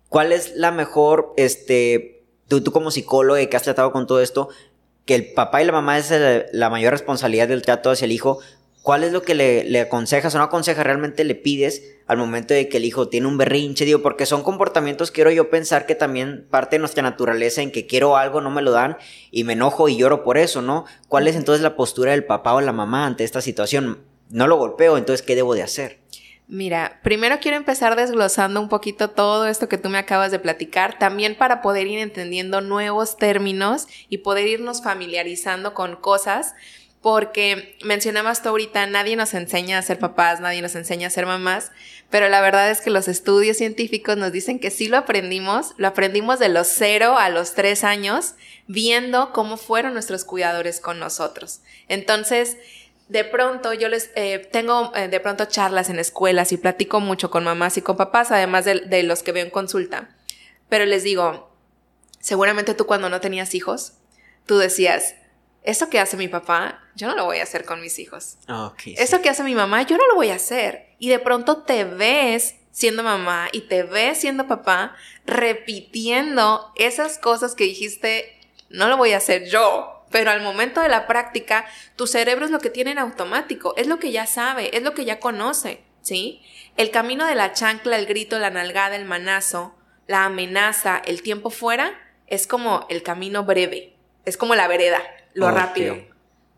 ¿Cuál 0.08 0.32
es 0.32 0.54
la 0.54 0.70
mejor, 0.70 1.34
este, 1.36 2.24
tú, 2.48 2.62
tú 2.62 2.72
como 2.72 2.90
psicólogo 2.90 3.38
que 3.48 3.56
has 3.56 3.62
tratado 3.64 3.92
con 3.92 4.06
todo 4.06 4.20
esto, 4.20 4.48
que 5.04 5.14
el 5.14 5.32
papá 5.32 5.62
y 5.62 5.66
la 5.66 5.72
mamá 5.72 5.98
es 5.98 6.12
la 6.52 6.70
mayor 6.70 6.92
responsabilidad 6.92 7.48
del 7.48 7.62
trato 7.62 7.90
hacia 7.90 8.06
el 8.06 8.12
hijo, 8.12 8.40
¿Cuál 8.86 9.02
es 9.02 9.10
lo 9.10 9.22
que 9.22 9.34
le, 9.34 9.64
le, 9.64 9.80
aconsejas 9.80 10.32
o 10.32 10.38
no 10.38 10.44
aconsejas, 10.44 10.86
realmente 10.86 11.24
le 11.24 11.34
pides 11.34 11.96
al 12.06 12.18
momento 12.18 12.54
de 12.54 12.68
que 12.68 12.76
el 12.76 12.84
hijo 12.84 13.08
tiene 13.08 13.26
un 13.26 13.36
berrinche? 13.36 13.84
Digo, 13.84 14.00
porque 14.00 14.26
son 14.26 14.44
comportamientos, 14.44 15.10
quiero 15.10 15.32
yo 15.32 15.50
pensar 15.50 15.86
que 15.86 15.96
también 15.96 16.46
parte 16.48 16.76
de 16.76 16.78
nuestra 16.78 17.02
naturaleza 17.02 17.62
en 17.62 17.72
que 17.72 17.88
quiero 17.88 18.16
algo, 18.16 18.40
no 18.40 18.52
me 18.52 18.62
lo 18.62 18.70
dan 18.70 18.96
y 19.32 19.42
me 19.42 19.54
enojo 19.54 19.88
y 19.88 19.96
lloro 19.96 20.22
por 20.22 20.38
eso, 20.38 20.62
¿no? 20.62 20.84
¿Cuál 21.08 21.26
es 21.26 21.34
entonces 21.34 21.64
la 21.64 21.74
postura 21.74 22.12
del 22.12 22.26
papá 22.26 22.54
o 22.54 22.60
la 22.60 22.72
mamá 22.72 23.06
ante 23.06 23.24
esta 23.24 23.40
situación? 23.40 24.04
No 24.30 24.46
lo 24.46 24.56
golpeo, 24.56 24.96
entonces, 24.96 25.26
¿qué 25.26 25.34
debo 25.34 25.56
de 25.56 25.64
hacer? 25.64 25.98
Mira, 26.46 27.00
primero 27.02 27.38
quiero 27.40 27.56
empezar 27.56 27.96
desglosando 27.96 28.60
un 28.60 28.68
poquito 28.68 29.10
todo 29.10 29.48
esto 29.48 29.68
que 29.68 29.78
tú 29.78 29.88
me 29.90 29.98
acabas 29.98 30.30
de 30.30 30.38
platicar, 30.38 30.96
también 30.96 31.36
para 31.36 31.60
poder 31.60 31.88
ir 31.88 31.98
entendiendo 31.98 32.60
nuevos 32.60 33.16
términos 33.16 33.88
y 34.08 34.18
poder 34.18 34.46
irnos 34.46 34.80
familiarizando 34.80 35.74
con 35.74 35.96
cosas 35.96 36.54
porque 37.06 37.78
mencionabas 37.84 38.42
tú 38.42 38.48
ahorita, 38.48 38.84
nadie 38.88 39.14
nos 39.14 39.32
enseña 39.32 39.78
a 39.78 39.82
ser 39.82 40.00
papás, 40.00 40.40
nadie 40.40 40.60
nos 40.60 40.74
enseña 40.74 41.06
a 41.06 41.10
ser 41.10 41.24
mamás, 41.24 41.70
pero 42.10 42.28
la 42.28 42.40
verdad 42.40 42.68
es 42.68 42.80
que 42.80 42.90
los 42.90 43.06
estudios 43.06 43.58
científicos 43.58 44.16
nos 44.16 44.32
dicen 44.32 44.58
que 44.58 44.72
sí 44.72 44.88
lo 44.88 44.96
aprendimos, 44.96 45.74
lo 45.76 45.86
aprendimos 45.86 46.40
de 46.40 46.48
los 46.48 46.66
cero 46.66 47.16
a 47.16 47.28
los 47.28 47.54
tres 47.54 47.84
años, 47.84 48.34
viendo 48.66 49.32
cómo 49.32 49.56
fueron 49.56 49.92
nuestros 49.92 50.24
cuidadores 50.24 50.80
con 50.80 50.98
nosotros. 50.98 51.60
Entonces, 51.86 52.56
de 53.06 53.22
pronto 53.22 53.72
yo 53.72 53.88
les 53.88 54.10
eh, 54.16 54.40
tengo 54.50 54.92
eh, 54.96 55.06
de 55.06 55.20
pronto 55.20 55.44
charlas 55.44 55.90
en 55.90 56.00
escuelas 56.00 56.50
y 56.50 56.56
platico 56.56 56.98
mucho 56.98 57.30
con 57.30 57.44
mamás 57.44 57.76
y 57.76 57.82
con 57.82 57.96
papás, 57.96 58.32
además 58.32 58.64
de, 58.64 58.80
de 58.80 59.04
los 59.04 59.22
que 59.22 59.30
veo 59.30 59.44
en 59.44 59.50
consulta, 59.50 60.10
pero 60.68 60.84
les 60.86 61.04
digo, 61.04 61.54
seguramente 62.18 62.74
tú 62.74 62.84
cuando 62.84 63.08
no 63.08 63.20
tenías 63.20 63.54
hijos, 63.54 63.92
tú 64.44 64.58
decías, 64.58 65.14
eso 65.62 65.88
que 65.88 66.00
hace 66.00 66.16
mi 66.16 66.26
papá, 66.26 66.82
yo 66.96 67.06
no 67.08 67.14
lo 67.14 67.26
voy 67.26 67.38
a 67.38 67.42
hacer 67.42 67.64
con 67.64 67.80
mis 67.80 67.98
hijos. 67.98 68.38
Ah, 68.48 68.72
eso 68.84 69.20
que 69.20 69.28
hace 69.28 69.44
mi 69.44 69.54
mamá, 69.54 69.82
yo 69.82 69.96
no 69.96 70.06
lo 70.08 70.14
voy 70.14 70.30
a 70.30 70.36
hacer. 70.36 70.88
Y 70.98 71.10
de 71.10 71.18
pronto 71.18 71.58
te 71.58 71.84
ves 71.84 72.56
siendo 72.72 73.02
mamá 73.02 73.48
y 73.52 73.62
te 73.62 73.84
ves 73.84 74.20
siendo 74.20 74.48
papá 74.48 74.96
repitiendo 75.24 76.72
esas 76.74 77.18
cosas 77.18 77.54
que 77.54 77.64
dijiste, 77.64 78.38
no 78.70 78.88
lo 78.88 78.96
voy 78.96 79.12
a 79.12 79.18
hacer 79.18 79.48
yo. 79.48 79.92
pero 80.10 80.30
al 80.30 80.40
momento 80.40 80.80
de 80.80 80.88
la 80.88 81.06
práctica, 81.08 81.66
tu 81.96 82.06
cerebro 82.06 82.44
es 82.44 82.50
lo 82.52 82.60
que 82.60 82.70
tiene 82.70 82.92
en 82.92 82.98
automático, 82.98 83.74
es 83.76 83.88
lo 83.88 83.98
que 83.98 84.12
ya 84.12 84.24
sabe, 84.24 84.74
es 84.74 84.82
lo 84.82 84.94
que 84.94 85.04
ya 85.04 85.18
conoce, 85.18 85.82
¿sí? 86.00 86.42
El 86.76 86.92
camino 86.92 87.26
de 87.26 87.34
la 87.34 87.52
chancla, 87.52 87.98
el 87.98 88.06
grito, 88.06 88.38
la 88.38 88.50
nalgada, 88.50 88.94
el 88.94 89.04
manazo, 89.04 89.74
la 90.06 90.24
amenaza, 90.24 91.02
el 91.04 91.22
tiempo 91.22 91.50
fuera, 91.50 91.92
es 92.28 92.46
como 92.46 92.86
el 92.88 93.02
camino 93.02 93.44
breve, 93.44 93.94
es 94.24 94.36
como 94.36 94.54
la 94.54 94.68
vereda, 94.68 95.02
lo 95.34 95.50
rápido. 95.50 95.96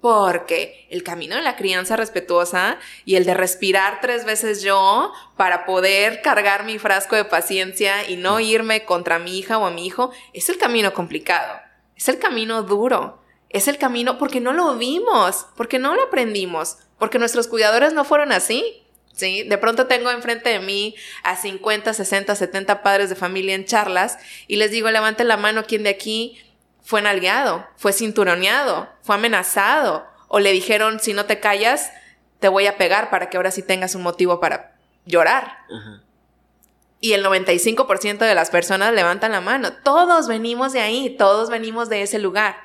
Porque 0.01 0.87
el 0.91 1.03
camino 1.03 1.35
de 1.35 1.43
la 1.43 1.57
crianza 1.57 1.97
respetuosa 1.97 2.79
y 3.05 3.17
el 3.17 3.25
de 3.25 3.35
respirar 3.35 4.01
tres 4.01 4.25
veces 4.25 4.63
yo 4.63 5.13
para 5.37 5.67
poder 5.67 6.23
cargar 6.23 6.65
mi 6.65 6.79
frasco 6.79 7.17
de 7.17 7.25
paciencia 7.25 8.09
y 8.09 8.17
no 8.17 8.39
irme 8.39 8.85
contra 8.85 9.19
mi 9.19 9.39
hija 9.39 9.59
o 9.59 9.67
a 9.67 9.73
mi 9.73 9.87
hijo, 9.87 10.13
es 10.33 10.49
el 10.49 10.59
camino 10.59 10.95
complicado, 10.95 11.61
es 11.97 12.09
el 12.09 12.21
camino 12.21 12.63
duro, 12.63 13.21
es 13.51 13.67
el 13.67 13.79
camino 13.79 14.19
porque 14.19 14.41
no 14.41 14.53
lo 14.53 14.77
vimos, 14.77 15.47
porque 15.57 15.79
no 15.79 15.95
lo 15.95 16.05
aprendimos, 16.05 16.79
porque 16.99 17.19
nuestros 17.19 17.49
cuidadores 17.49 17.93
no 17.93 18.05
fueron 18.05 18.33
así. 18.33 18.83
¿Sí? 19.15 19.43
De 19.43 19.59
pronto 19.59 19.89
tengo 19.89 20.13
enfrente 20.13 20.49
de 20.49 20.61
mí 20.61 20.95
a 21.25 21.35
50, 21.35 21.93
60, 21.93 22.37
70 22.37 22.85
padres 22.85 23.09
de 23.09 23.17
familia 23.17 23.57
en 23.57 23.65
charlas 23.65 24.17
y 24.47 24.57
les 24.57 24.71
digo, 24.71 24.89
levanten 24.93 25.27
la 25.27 25.37
mano 25.37 25.65
quien 25.65 25.83
de 25.83 25.91
aquí 25.91 26.39
fue 26.89 27.03
nalgueado, 27.03 27.67
fue 27.77 27.93
cinturoneado, 27.93 28.89
fue 29.03 29.17
amenazado, 29.17 30.07
o 30.27 30.41
le 30.41 30.53
dijeron, 30.53 31.01
si 31.01 31.13
no 31.13 31.27
te 31.27 31.39
callas, 31.39 31.93
te 32.41 32.49
voy 32.49 32.67
a 32.67 32.79
pegar 32.79 33.11
para 33.11 33.29
que 33.29 33.37
ahora 33.37 33.51
sí 33.51 33.61
tengas 33.63 33.95
un 33.95 34.01
motivo 34.01 34.41
para 34.41 34.73
llorar. 35.05 35.59
Y 36.99 37.13
el 37.13 37.23
95% 37.23 38.21
de 38.21 38.35
las 38.35 38.49
personas 38.49 38.95
levantan 38.95 39.33
la 39.33 39.43
mano. 39.43 39.75
Todos 39.85 40.29
venimos 40.29 40.73
de 40.73 40.81
ahí, 40.81 41.15
todos 41.19 41.51
venimos 41.51 41.91
de 41.91 42.01
ese 42.01 42.19
lugar. 42.19 42.57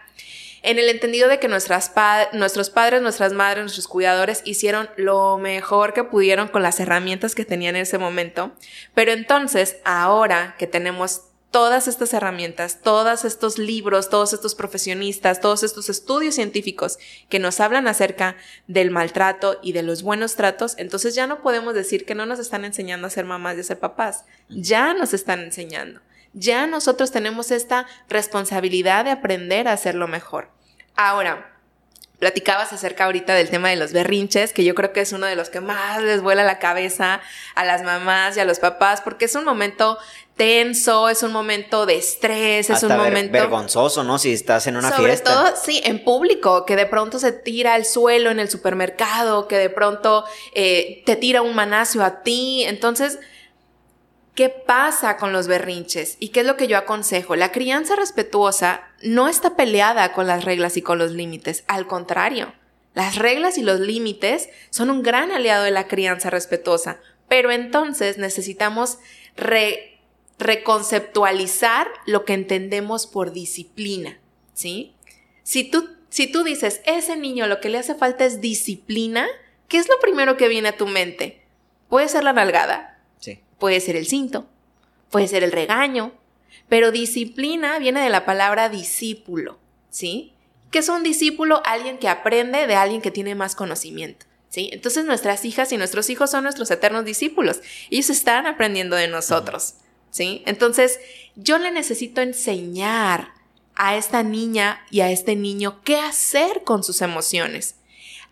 En 0.62 0.80
el 0.80 0.88
entendido 0.88 1.28
de 1.28 1.40
que 1.40 1.50
nuestras 1.50 1.92
nuestros 2.32 2.70
padres, 2.70 3.02
nuestras 3.02 3.34
madres, 3.34 3.64
nuestros 3.64 3.90
cuidadores 3.90 4.42
hicieron 4.46 4.90
lo 4.96 5.38
mejor 5.38 5.92
que 5.92 6.06
pudieron 6.06 6.48
con 6.48 6.64
las 6.64 6.80
herramientas 6.80 7.36
que 7.36 7.44
tenían 7.44 7.76
en 7.76 7.82
ese 7.82 7.98
momento. 7.98 8.54
Pero 8.94 9.12
entonces, 9.12 9.76
ahora 9.84 10.56
que 10.58 10.66
tenemos 10.66 11.24
todas 11.54 11.88
estas 11.88 12.16
herramientas, 12.16 12.80
todos 12.82 13.24
estos 13.26 13.60
libros, 13.60 14.10
todos 14.10 14.34
estos 14.34 14.56
profesionistas, 14.56 15.40
todos 15.40 15.62
estos 15.62 15.88
estudios 15.88 16.34
científicos 16.34 16.98
que 17.30 17.38
nos 17.38 17.60
hablan 17.60 17.88
acerca 17.88 18.36
del 18.66 18.90
maltrato 18.90 19.60
y 19.62 19.72
de 19.74 19.84
los 19.84 20.02
buenos 20.02 20.36
tratos, 20.36 20.74
entonces 20.80 21.14
ya 21.14 21.28
no 21.28 21.44
podemos 21.44 21.76
decir 21.76 22.06
que 22.06 22.16
no 22.16 22.26
nos 22.26 22.40
están 22.40 22.66
enseñando 22.66 23.06
a 23.06 23.12
ser 23.12 23.26
mamás 23.26 23.56
y 23.56 23.60
a 23.60 23.66
ser 23.66 23.78
papás. 23.78 24.26
Ya 24.50 24.96
nos 24.96 25.14
están 25.14 25.42
enseñando. 25.42 26.02
Ya 26.34 26.66
nosotros 26.66 27.12
tenemos 27.12 27.52
esta 27.52 27.86
responsabilidad 28.10 29.06
de 29.06 29.12
aprender 29.12 29.68
a 29.68 29.74
hacerlo 29.74 30.08
mejor. 30.08 30.50
Ahora, 30.96 31.54
Platicabas 32.24 32.72
acerca 32.72 33.04
ahorita 33.04 33.34
del 33.34 33.50
tema 33.50 33.68
de 33.68 33.76
los 33.76 33.92
berrinches, 33.92 34.54
que 34.54 34.64
yo 34.64 34.76
creo 34.76 34.94
que 34.94 35.02
es 35.02 35.12
uno 35.12 35.26
de 35.26 35.36
los 35.36 35.50
que 35.50 35.60
más 35.60 36.02
les 36.02 36.22
vuela 36.22 36.46
la 36.46 36.58
cabeza 36.58 37.20
a 37.54 37.66
las 37.66 37.84
mamás 37.84 38.38
y 38.38 38.40
a 38.40 38.46
los 38.46 38.60
papás, 38.60 39.02
porque 39.02 39.26
es 39.26 39.36
un 39.36 39.44
tenso, 40.36 41.10
es 41.10 41.22
un 41.22 41.32
momento 41.32 41.86
de 41.86 41.96
estrés, 41.96 42.70
es 42.70 42.84
un 42.84 42.98
momento 42.98 43.32
vergonzoso, 43.32 44.04
¿no? 44.04 44.18
Si 44.18 44.34
estás 44.34 44.66
en 44.68 44.78
una 44.78 44.92
fiesta. 44.92 45.34
Sobre 45.34 45.52
todo, 45.52 45.56
sí, 45.62 45.82
en 45.84 46.04
público, 46.04 46.66
que 46.66 46.76
de 46.76 46.86
pronto 46.86 47.20
se 47.20 47.32
tira 47.32 47.76
al 47.76 47.86
suelo 47.86 48.32
en 48.32 48.40
el 48.40 48.50
supermercado, 48.50 49.48
que 49.48 49.58
de 49.58 49.70
pronto 49.70 50.26
eh, 50.54 51.04
te 51.06 51.16
tira 51.16 51.42
un 51.42 51.56
manacio 51.56 52.04
a 52.04 52.24
ti. 52.24 52.64
Entonces, 52.66 53.20
¿qué 54.34 54.50
pasa 54.50 55.18
con 55.18 55.34
los 55.34 55.48
berrinches? 55.48 56.18
¿Y 56.20 56.30
qué 56.30 56.40
es 56.40 56.46
lo 56.46 56.58
que 56.58 56.68
yo 56.68 56.78
aconsejo? 56.78 57.36
La 57.36 57.52
crianza 57.52 57.96
respetuosa 57.96 58.82
no 59.04 59.28
está 59.28 59.56
peleada 59.56 60.14
con 60.14 60.26
las 60.26 60.44
reglas 60.46 60.78
y 60.78 60.82
con 60.82 60.98
los 60.98 61.12
límites, 61.12 61.64
al 61.68 61.86
contrario. 61.86 62.54
Las 62.96 63.16
reglas 63.16 63.58
y 63.58 63.64
los 63.64 63.80
límites 63.80 64.50
son 64.70 64.90
un 64.90 65.04
gran 65.04 65.32
aliado 65.32 65.64
de 65.64 65.72
la 65.72 65.88
crianza 65.88 66.30
respetuosa, 66.30 66.98
pero 67.28 67.52
entonces 67.52 68.18
necesitamos 68.18 69.00
re 69.36 69.93
reconceptualizar 70.44 71.88
lo 72.06 72.26
que 72.26 72.34
entendemos 72.34 73.08
por 73.08 73.32
disciplina, 73.32 74.20
¿sí? 74.54 74.94
Si 75.44 75.64
tú, 75.64 75.90
si 76.10 76.28
tú 76.32 76.44
dices, 76.44 76.82
ese 76.86 77.18
niño 77.18 77.48
lo 77.48 77.60
que 77.60 77.70
le 77.70 77.80
hace 77.80 77.96
falta 77.96 78.26
es 78.26 78.42
disciplina, 78.42 79.28
¿qué 79.68 79.78
es 79.78 79.88
lo 79.90 80.00
primero 80.00 80.38
que 80.38 80.48
viene 80.48 80.70
a 80.70 80.78
tu 80.78 80.88
mente? 80.88 81.42
Puede 81.90 82.08
ser 82.08 82.24
la 82.24 82.34
nalgada, 82.34 83.00
sí. 83.20 83.40
puede 83.58 83.80
ser 83.80 83.96
el 83.96 84.06
cinto, 84.06 84.48
puede 85.10 85.28
ser 85.28 85.44
el 85.44 85.52
regaño, 85.52 86.14
pero 86.70 86.92
disciplina 86.92 87.80
viene 87.80 88.02
de 88.02 88.10
la 88.10 88.26
palabra 88.26 88.70
discípulo, 88.70 89.60
¿sí? 89.90 90.34
¿Qué 90.72 90.80
es 90.80 90.90
un 90.90 91.04
discípulo? 91.04 91.62
Alguien 91.66 92.00
que 92.00 92.10
aprende 92.10 92.66
de 92.66 92.76
alguien 92.76 93.02
que 93.02 93.12
tiene 93.12 93.36
más 93.36 93.56
conocimiento. 93.56 94.26
¿Sí? 94.50 94.70
Entonces 94.72 95.06
nuestras 95.06 95.46
hijas 95.46 95.72
y 95.72 95.78
nuestros 95.78 96.12
hijos 96.12 96.30
son 96.30 96.44
nuestros 96.44 96.70
eternos 96.70 97.06
discípulos. 97.06 97.62
Ellos 97.90 98.12
están 98.12 98.46
aprendiendo 98.46 98.96
de 98.96 99.08
nosotros. 99.08 99.76
¿Sí? 100.14 100.44
Entonces, 100.46 101.00
yo 101.36 101.58
le 101.58 101.72
necesito 101.72 102.22
enseñar 102.22 103.34
a 103.76 103.98
esta 103.98 104.22
niña 104.22 104.86
y 104.92 105.02
a 105.02 105.10
este 105.10 105.36
niño 105.36 105.82
qué 105.84 105.98
hacer 105.98 106.64
con 106.64 106.84
sus 106.84 107.02
emociones. 107.02 107.76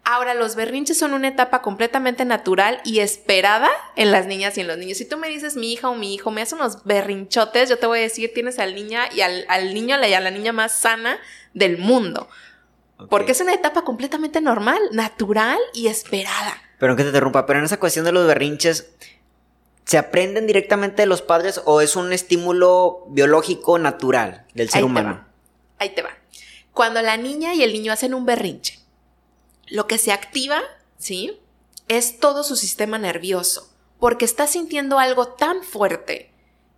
Ahora, 0.04 0.34
los 0.36 0.56
berrinches 0.56 0.98
son 0.98 1.14
una 1.14 1.28
etapa 1.28 1.62
completamente 1.62 2.24
natural 2.24 2.82
y 2.86 3.00
esperada 3.00 3.70
en 3.96 4.12
las 4.12 4.28
niñas 4.28 4.58
y 4.58 4.62
en 4.62 4.68
los 4.68 4.78
niños. 4.78 5.00
Si 5.00 5.06
tú 5.06 5.18
me 5.18 5.28
dices 5.28 5.56
mi 5.56 5.74
hija 5.74 5.90
o 5.90 5.96
mi 5.96 6.14
hijo 6.14 6.32
me 6.32 6.42
hace 6.42 6.56
unos 6.56 6.84
berrinchotes, 6.86 7.70
yo 7.70 7.78
te 7.78 7.88
voy 7.88 8.00
a 8.00 8.04
decir, 8.04 8.32
tienes 8.34 8.60
al 8.60 8.76
niña 8.76 9.10
y 9.14 9.22
al, 9.22 9.74
niño 9.74 9.98
y 10.04 10.14
a 10.14 10.20
la 10.20 10.32
niña 10.32 10.54
más 10.54 10.80
sana 10.80 11.20
del 11.54 11.78
mundo. 11.78 12.30
Porque 13.10 13.32
es 13.32 13.42
una 13.42 13.54
etapa 13.54 13.82
completamente 13.84 14.42
normal, 14.42 14.80
natural 14.92 15.60
y 15.74 15.88
esperada. 15.88 16.62
Pero 16.80 16.96
que 16.96 17.04
te 17.04 17.10
interrumpa, 17.10 17.46
pero 17.48 17.60
en 17.60 17.66
esa 17.66 17.80
cuestión 17.80 18.06
de 18.06 18.12
los 18.12 18.28
berrinches, 18.28 18.92
¿Se 19.86 19.98
aprenden 19.98 20.48
directamente 20.48 21.02
de 21.02 21.06
los 21.06 21.22
padres 21.22 21.62
o 21.66 21.82
es 21.82 21.96
un 21.96 22.14
estímulo 22.14 23.06
biológico 23.10 23.78
natural 23.78 24.46
del 24.54 24.70
ser 24.70 24.84
humano? 24.84 25.26
Ahí 25.80 25.90
te 25.90 26.02
va. 26.02 26.12
Cuando 26.74 27.02
la 27.02 27.18
niña 27.18 27.54
y 27.54 27.64
el 27.64 27.74
niño 27.74 27.92
hacen 27.92 28.14
un 28.14 28.26
berrinche, 28.26 28.80
lo 29.68 29.88
que 29.88 29.98
se 29.98 30.12
activa, 30.12 30.62
¿sí? 30.98 31.40
Es 31.88 32.20
todo 32.20 32.44
su 32.44 32.56
sistema 32.56 32.98
nervioso, 32.98 33.70
porque 34.00 34.26
está 34.26 34.48
sintiendo 34.48 35.00
algo 35.00 35.28
tan 35.30 35.64
fuerte 35.64 36.32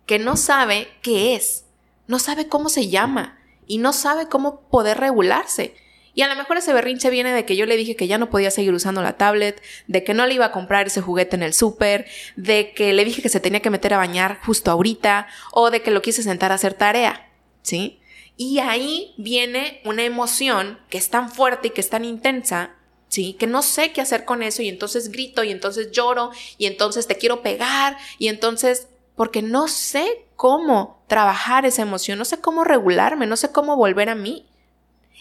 que 0.06 0.18
no 0.18 0.36
sabe 0.36 0.88
qué 1.02 1.34
es, 1.34 1.64
no 2.06 2.18
sabe 2.18 2.48
cómo 2.48 2.68
se 2.68 2.88
llama 2.88 3.38
y 3.66 3.78
no 3.78 3.92
sabe 3.92 4.28
cómo 4.28 4.60
poder 4.62 4.98
regularse. 4.98 5.74
Y 6.14 6.22
a 6.22 6.28
lo 6.28 6.36
mejor 6.36 6.56
ese 6.56 6.72
berrinche 6.72 7.10
viene 7.10 7.32
de 7.32 7.44
que 7.44 7.56
yo 7.56 7.66
le 7.66 7.76
dije 7.76 7.96
que 7.96 8.06
ya 8.06 8.18
no 8.18 8.30
podía 8.30 8.50
seguir 8.50 8.72
usando 8.72 9.02
la 9.02 9.16
tablet, 9.16 9.60
de 9.88 10.04
que 10.04 10.14
no 10.14 10.26
le 10.26 10.34
iba 10.34 10.46
a 10.46 10.52
comprar 10.52 10.86
ese 10.86 11.00
juguete 11.00 11.34
en 11.36 11.42
el 11.42 11.52
súper, 11.52 12.06
de 12.36 12.72
que 12.72 12.92
le 12.92 13.04
dije 13.04 13.20
que 13.20 13.28
se 13.28 13.40
tenía 13.40 13.60
que 13.60 13.70
meter 13.70 13.94
a 13.94 13.98
bañar 13.98 14.38
justo 14.44 14.70
ahorita, 14.70 15.26
o 15.52 15.70
de 15.70 15.82
que 15.82 15.90
lo 15.90 16.02
quise 16.02 16.22
sentar 16.22 16.52
a 16.52 16.54
hacer 16.54 16.74
tarea, 16.74 17.28
¿sí? 17.62 18.00
Y 18.36 18.58
ahí 18.60 19.14
viene 19.16 19.80
una 19.84 20.04
emoción 20.04 20.78
que 20.88 20.98
es 20.98 21.10
tan 21.10 21.30
fuerte 21.30 21.68
y 21.68 21.70
que 21.70 21.80
es 21.80 21.90
tan 21.90 22.04
intensa, 22.04 22.74
¿sí? 23.08 23.34
Que 23.34 23.46
no 23.46 23.62
sé 23.62 23.92
qué 23.92 24.00
hacer 24.00 24.24
con 24.24 24.42
eso 24.42 24.62
y 24.62 24.68
entonces 24.68 25.10
grito 25.10 25.44
y 25.44 25.50
entonces 25.50 25.90
lloro 25.92 26.30
y 26.58 26.66
entonces 26.66 27.06
te 27.06 27.16
quiero 27.16 27.42
pegar 27.42 27.96
y 28.18 28.28
entonces, 28.28 28.88
porque 29.14 29.42
no 29.42 29.68
sé 29.68 30.26
cómo 30.36 31.02
trabajar 31.06 31.64
esa 31.64 31.82
emoción, 31.82 32.18
no 32.18 32.24
sé 32.24 32.40
cómo 32.40 32.64
regularme, 32.64 33.26
no 33.26 33.36
sé 33.36 33.52
cómo 33.52 33.76
volver 33.76 34.08
a 34.08 34.14
mí. 34.16 34.46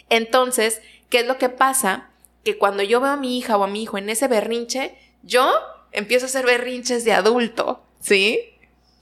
Entonces, 0.09 0.81
¿qué 1.09 1.19
es 1.19 1.27
lo 1.27 1.37
que 1.37 1.49
pasa? 1.49 2.09
Que 2.43 2.57
cuando 2.57 2.83
yo 2.83 2.99
veo 2.99 3.11
a 3.11 3.17
mi 3.17 3.37
hija 3.37 3.57
o 3.57 3.63
a 3.63 3.67
mi 3.67 3.83
hijo 3.83 3.97
en 3.97 4.09
ese 4.09 4.27
berrinche, 4.27 4.95
yo 5.23 5.51
empiezo 5.91 6.25
a 6.25 6.29
hacer 6.29 6.45
berrinches 6.45 7.05
de 7.05 7.13
adulto, 7.13 7.83
¿sí? 8.01 8.53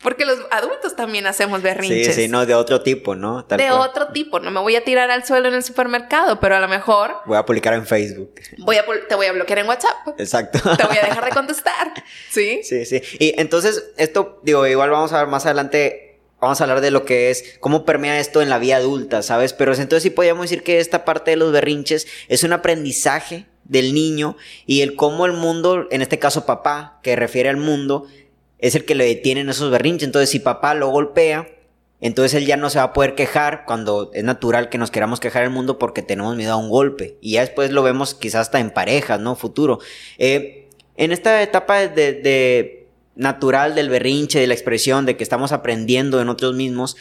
Porque 0.02 0.26
los 0.26 0.40
adultos 0.50 0.96
también 0.96 1.28
hacemos 1.28 1.62
berrinches. 1.62 2.16
Sí, 2.16 2.24
sí, 2.24 2.28
no, 2.28 2.46
de 2.46 2.56
otro 2.56 2.82
tipo, 2.82 3.16
¿no? 3.16 3.44
de 3.44 3.72
otro 3.72 4.08
tipo. 4.08 4.40
No 4.40 4.50
me 4.50 4.60
voy 4.60 4.76
a 4.76 4.84
tirar 4.84 5.12
al 5.12 5.26
suelo 5.26 5.48
en 5.48 5.54
el 5.54 5.64
supermercado, 5.64 6.40
pero 6.40 6.56
a 6.56 6.60
lo 6.60 6.68
mejor. 6.68 7.18
Voy 7.26 7.38
a 7.38 7.46
publicar 7.46 7.76
en 7.76 7.86
Facebook. 7.86 8.34
Voy 8.58 8.78
a, 8.78 8.86
te 9.08 9.14
voy 9.16 9.28
a 9.28 9.32
bloquear 9.32 9.60
en 9.60 9.68
WhatsApp. 9.68 10.08
Exacto. 10.18 10.60
Te 10.76 10.88
voy 10.88 10.98
a 10.98 11.06
dejar 11.06 11.26
de 11.26 11.32
contestar. 11.36 11.94
¿Sí? 12.32 12.62
Sí, 12.64 12.86
sí. 12.86 13.02
Y 13.20 13.40
entonces, 13.40 13.92
esto, 13.98 14.40
digo, 14.42 14.66
igual 14.66 14.90
vamos 14.90 15.14
a 15.14 15.20
ver 15.20 15.28
más 15.28 15.46
adelante 15.46 16.11
vamos 16.42 16.60
a 16.60 16.64
hablar 16.64 16.82
de 16.82 16.92
lo 16.92 17.06
que 17.06 17.30
es, 17.30 17.58
cómo 17.60 17.86
permea 17.86 18.20
esto 18.20 18.42
en 18.42 18.50
la 18.50 18.58
vida 18.58 18.78
adulta, 18.78 19.22
¿sabes? 19.22 19.54
Pero 19.54 19.74
entonces 19.74 20.04
sí 20.04 20.10
podríamos 20.10 20.46
decir 20.46 20.64
que 20.64 20.80
esta 20.80 21.06
parte 21.06 21.32
de 21.32 21.38
los 21.38 21.52
berrinches 21.52 22.08
es 22.28 22.44
un 22.44 22.52
aprendizaje 22.52 23.46
del 23.64 23.94
niño 23.94 24.36
y 24.66 24.82
el 24.82 24.96
cómo 24.96 25.28
el 25.28 25.34
mundo, 25.34 25.88
en 25.92 26.02
este 26.02 26.18
caso 26.18 26.48
papá, 26.48 27.00
que 27.04 27.16
refiere 27.16 27.48
al 27.48 27.58
mundo, 27.58 28.08
es 28.58 28.74
el 28.74 28.86
que 28.86 28.96
le 28.96 29.06
detiene 29.06 29.42
en 29.42 29.50
esos 29.50 29.70
berrinches. 29.70 30.08
Entonces 30.08 30.32
si 30.32 30.40
papá 30.40 30.74
lo 30.74 30.90
golpea, 30.90 31.48
entonces 32.02 32.34
él 32.34 32.48
ya 32.48 32.58
no 32.58 32.72
se 32.72 32.80
va 32.80 32.86
a 32.86 32.94
poder 32.94 33.14
quejar 33.14 33.64
cuando 33.66 34.10
es 34.16 34.24
natural 34.24 34.70
que 34.70 34.80
nos 34.80 34.90
queramos 34.90 35.20
quejar 35.20 35.44
el 35.44 35.52
mundo 35.52 35.78
porque 35.78 36.02
tenemos 36.02 36.36
miedo 36.36 36.54
a 36.54 36.58
un 36.58 36.70
golpe. 36.70 37.18
Y 37.22 37.34
ya 37.34 37.42
después 37.42 37.70
lo 37.70 37.84
vemos 37.84 38.16
quizás 38.16 38.42
hasta 38.42 38.60
en 38.60 38.72
parejas, 38.72 39.20
¿no? 39.20 39.36
Futuro. 39.36 39.78
Eh, 40.18 40.70
en 40.98 41.12
esta 41.12 41.44
etapa 41.44 41.88
de 41.88 42.81
natural 43.16 43.76
del 43.76 43.90
berrinche, 43.90 44.40
de 44.40 44.48
la 44.48 44.54
expresión, 44.54 45.06
de 45.06 45.18
que 45.18 45.24
estamos 45.24 45.52
aprendiendo 45.52 46.20
en 46.20 46.28
nosotros 46.28 46.56
mismos. 46.56 46.98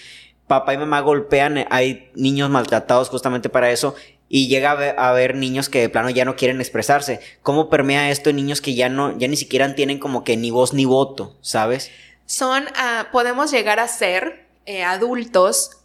Papá 0.47 0.75
y 0.75 0.79
mamá 0.79 1.01
golpean, 1.01 1.67
hay 1.71 2.11
niños 2.15 2.51
maltratados 2.51 3.09
justamente 3.09 3.49
para 3.49 3.71
eso. 3.71 3.95
y 4.33 4.47
llega 4.47 4.71
a 4.71 5.09
haber, 5.09 5.35
niños 5.35 5.69
que 5.69 5.81
de 5.81 5.89
plano 5.89 6.09
ya 6.09 6.25
no 6.25 6.37
quieren 6.37 6.61
expresarse. 6.61 7.19
¿Cómo 7.43 7.69
permea 7.69 8.11
esto 8.11 8.31
en 8.31 8.37
niños 8.37 8.61
que 8.61 8.77
ya 8.77 8.89
no, 8.89 9.19
ya 9.19 9.27
ni 9.27 9.37
siquiera 9.37 9.75
tienen 9.75 9.99
como 9.99 10.23
que 10.23 10.37
ni 10.37 10.53
voz 10.53 10.73
ni 10.73 10.85
voto, 10.85 11.37
¿sabes? 11.41 11.91
Son, 12.27 12.65
ah, 12.77 13.09
podemos 13.11 13.51
llegar 13.51 13.81
a 13.81 13.89
ser 13.89 14.47
eh, 14.67 14.85
adultos 14.85 15.79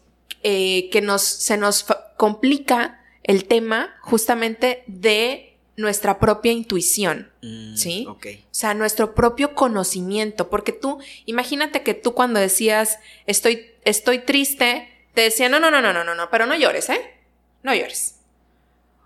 eh, 0.44 0.90
que 0.92 1.02
nos, 1.02 1.24
se 1.24 1.58
nos 1.58 1.88
complica 2.18 3.02
el 3.24 3.46
tema 3.46 3.96
justamente 4.02 4.84
de 4.86 5.55
nuestra 5.78 6.20
propia 6.20 6.52
intuición, 6.52 7.32
mm, 7.42 7.76
¿sí? 7.76 8.06
Ok. 8.10 8.28
O 8.44 8.48
sea, 8.52 8.74
nuestro 8.74 9.14
propio 9.14 9.56
conocimiento, 9.56 10.50
porque 10.50 10.72
tú, 10.72 11.00
imagínate 11.26 11.84
que 11.84 11.94
tú 11.94 12.14
cuando 12.14 12.40
decías 12.40 13.00
estoy, 13.26 13.72
estoy 13.84 14.20
triste, 14.20 14.90
te 15.14 15.22
decía 15.22 15.50
no, 15.50 15.60
no, 15.60 15.72
no, 15.72 15.82
no, 15.82 15.92
no, 15.94 16.04
no, 16.04 16.16
no, 16.16 16.30
pero 16.30 16.46
no 16.46 16.56
llores, 16.56 16.90
¿eh? 16.90 17.02
No 17.64 17.74
llores. 17.74 18.16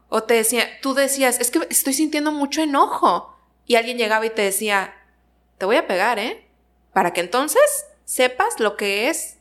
O 0.09 0.23
te 0.23 0.33
decía, 0.33 0.67
tú 0.81 0.93
decías, 0.93 1.39
es 1.39 1.51
que 1.51 1.59
estoy 1.69 1.93
sintiendo 1.93 2.31
mucho 2.31 2.61
enojo. 2.61 3.35
Y 3.65 3.75
alguien 3.75 3.97
llegaba 3.97 4.25
y 4.25 4.31
te 4.31 4.41
decía, 4.41 4.95
te 5.59 5.65
voy 5.65 5.75
a 5.75 5.85
pegar, 5.85 6.17
¿eh? 6.17 6.43
Para 6.93 7.13
que 7.13 7.21
entonces 7.21 7.61
sepas 8.05 8.59
lo 8.59 8.75
que 8.75 9.09
es. 9.09 9.37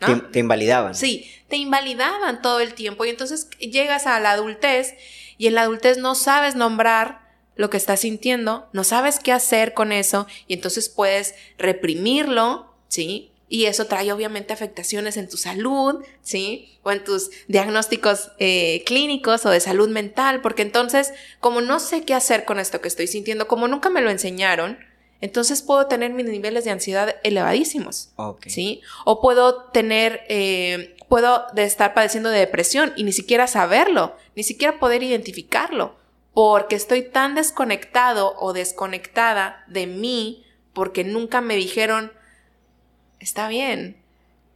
¿no? 0.00 0.22
Te, 0.30 0.38
invalidaban. 0.38 0.94
Sí, 0.94 1.28
te 1.48 1.56
invalidaban 1.56 2.40
todo 2.40 2.60
el 2.60 2.74
tiempo. 2.74 3.04
Y 3.04 3.08
entonces 3.08 3.50
llegas 3.58 4.06
a 4.06 4.20
la 4.20 4.30
adultez 4.30 4.94
y 5.38 5.46
en 5.46 5.54
la 5.54 5.62
adultez 5.62 5.96
no 5.96 6.14
sabes 6.14 6.56
nombrar 6.56 7.26
lo 7.56 7.70
que 7.70 7.76
estás 7.76 8.00
sintiendo, 8.00 8.68
no 8.72 8.84
sabes 8.84 9.18
qué 9.18 9.32
hacer 9.32 9.74
con 9.74 9.90
eso 9.90 10.26
y 10.46 10.54
entonces 10.54 10.88
puedes 10.88 11.34
reprimirlo, 11.56 12.72
¿sí? 12.88 13.32
Y 13.48 13.64
eso 13.64 13.86
trae 13.86 14.12
obviamente 14.12 14.52
afectaciones 14.52 15.16
en 15.16 15.28
tu 15.28 15.38
salud, 15.38 16.04
¿sí? 16.22 16.78
O 16.82 16.92
en 16.92 17.02
tus 17.02 17.30
diagnósticos 17.48 18.30
eh, 18.38 18.84
clínicos 18.84 19.46
o 19.46 19.50
de 19.50 19.60
salud 19.60 19.88
mental, 19.88 20.42
porque 20.42 20.62
entonces, 20.62 21.12
como 21.40 21.60
no 21.60 21.80
sé 21.80 22.04
qué 22.04 22.14
hacer 22.14 22.44
con 22.44 22.58
esto 22.60 22.80
que 22.80 22.88
estoy 22.88 23.06
sintiendo, 23.06 23.48
como 23.48 23.66
nunca 23.66 23.88
me 23.88 24.02
lo 24.02 24.10
enseñaron, 24.10 24.78
entonces 25.20 25.62
puedo 25.62 25.86
tener 25.86 26.12
mis 26.12 26.26
niveles 26.26 26.64
de 26.64 26.70
ansiedad 26.70 27.16
elevadísimos, 27.24 28.10
¿sí? 28.46 28.82
O 29.04 29.20
puedo 29.20 29.64
tener, 29.70 30.20
eh, 30.28 30.94
puedo 31.08 31.46
estar 31.56 31.94
padeciendo 31.94 32.30
de 32.30 32.38
depresión 32.38 32.92
y 32.96 33.04
ni 33.04 33.12
siquiera 33.12 33.46
saberlo, 33.46 34.16
ni 34.36 34.42
siquiera 34.42 34.78
poder 34.78 35.02
identificarlo, 35.02 35.96
porque 36.34 36.76
estoy 36.76 37.02
tan 37.02 37.34
desconectado 37.34 38.34
o 38.38 38.52
desconectada 38.52 39.64
de 39.66 39.86
mí, 39.86 40.44
porque 40.72 41.04
nunca 41.04 41.40
me 41.40 41.56
dijeron, 41.56 42.12
está 43.20 43.48
bien, 43.48 43.96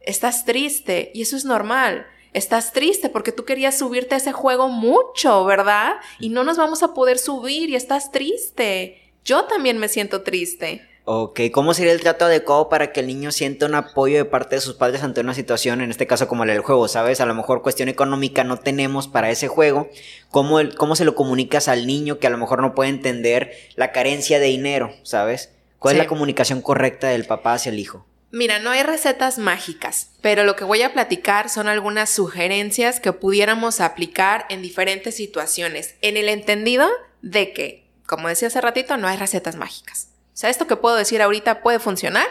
estás 0.01 0.45
triste 0.45 1.11
y 1.13 1.23
eso 1.23 1.35
es 1.35 1.45
normal. 1.45 2.07
Estás 2.33 2.73
triste 2.73 3.09
porque 3.09 3.31
tú 3.31 3.45
querías 3.45 3.77
subirte 3.77 4.15
a 4.15 4.17
ese 4.17 4.31
juego 4.31 4.67
mucho, 4.67 5.45
¿verdad? 5.45 5.97
Y 6.19 6.29
no 6.29 6.43
nos 6.43 6.57
vamos 6.57 6.81
a 6.81 6.93
poder 6.95 7.19
subir 7.19 7.69
y 7.69 7.75
estás 7.75 8.11
triste. 8.11 9.11
Yo 9.23 9.45
también 9.45 9.77
me 9.77 9.87
siento 9.87 10.23
triste. 10.23 10.87
Ok, 11.05 11.41
¿cómo 11.51 11.73
sería 11.73 11.91
el 11.91 11.99
trato 11.99 12.25
adecuado 12.25 12.69
para 12.69 12.93
que 12.93 13.01
el 13.01 13.07
niño 13.07 13.33
sienta 13.33 13.65
un 13.65 13.75
apoyo 13.75 14.15
de 14.15 14.23
parte 14.23 14.55
de 14.55 14.61
sus 14.61 14.75
padres 14.75 15.03
ante 15.03 15.19
una 15.19 15.33
situación, 15.33 15.81
en 15.81 15.91
este 15.91 16.07
caso 16.07 16.29
como 16.29 16.43
el 16.43 16.49
del 16.49 16.61
juego, 16.61 16.87
¿sabes? 16.87 17.19
A 17.19 17.25
lo 17.25 17.35
mejor 17.35 17.61
cuestión 17.61 17.89
económica 17.89 18.45
no 18.45 18.57
tenemos 18.57 19.09
para 19.09 19.29
ese 19.29 19.49
juego. 19.49 19.89
¿Cómo, 20.31 20.59
cómo 20.77 20.95
se 20.95 21.03
lo 21.03 21.13
comunicas 21.13 21.67
al 21.67 21.87
niño 21.87 22.19
que 22.19 22.27
a 22.27 22.29
lo 22.29 22.37
mejor 22.37 22.61
no 22.61 22.73
puede 22.73 22.89
entender 22.89 23.51
la 23.75 23.91
carencia 23.91 24.39
de 24.39 24.45
dinero, 24.45 24.93
¿sabes? 25.03 25.51
¿Cuál 25.77 25.95
es 25.95 25.99
la 25.99 26.07
comunicación 26.07 26.61
correcta 26.61 27.09
del 27.09 27.25
papá 27.25 27.55
hacia 27.55 27.73
el 27.73 27.79
hijo? 27.79 28.05
Mira, 28.31 28.59
no 28.59 28.69
hay 28.69 28.83
recetas 28.83 29.37
mágicas, 29.37 30.11
pero 30.21 30.45
lo 30.45 30.55
que 30.55 30.63
voy 30.63 30.83
a 30.83 30.93
platicar 30.93 31.49
son 31.49 31.67
algunas 31.67 32.09
sugerencias 32.11 33.01
que 33.01 33.11
pudiéramos 33.11 33.81
aplicar 33.81 34.45
en 34.49 34.61
diferentes 34.61 35.17
situaciones, 35.17 35.95
en 36.01 36.15
el 36.15 36.29
entendido 36.29 36.89
de 37.21 37.51
que, 37.51 37.85
como 38.07 38.29
decía 38.29 38.47
hace 38.47 38.61
ratito, 38.61 38.95
no 38.95 39.09
hay 39.09 39.17
recetas 39.17 39.57
mágicas. 39.57 40.12
O 40.33 40.35
sea, 40.37 40.49
esto 40.49 40.65
que 40.67 40.75
puedo 40.75 40.95
decir 40.95 41.21
ahorita 41.21 41.61
puede 41.61 41.79
funcionar, 41.79 42.27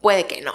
puede 0.00 0.26
que 0.26 0.40
no. 0.40 0.54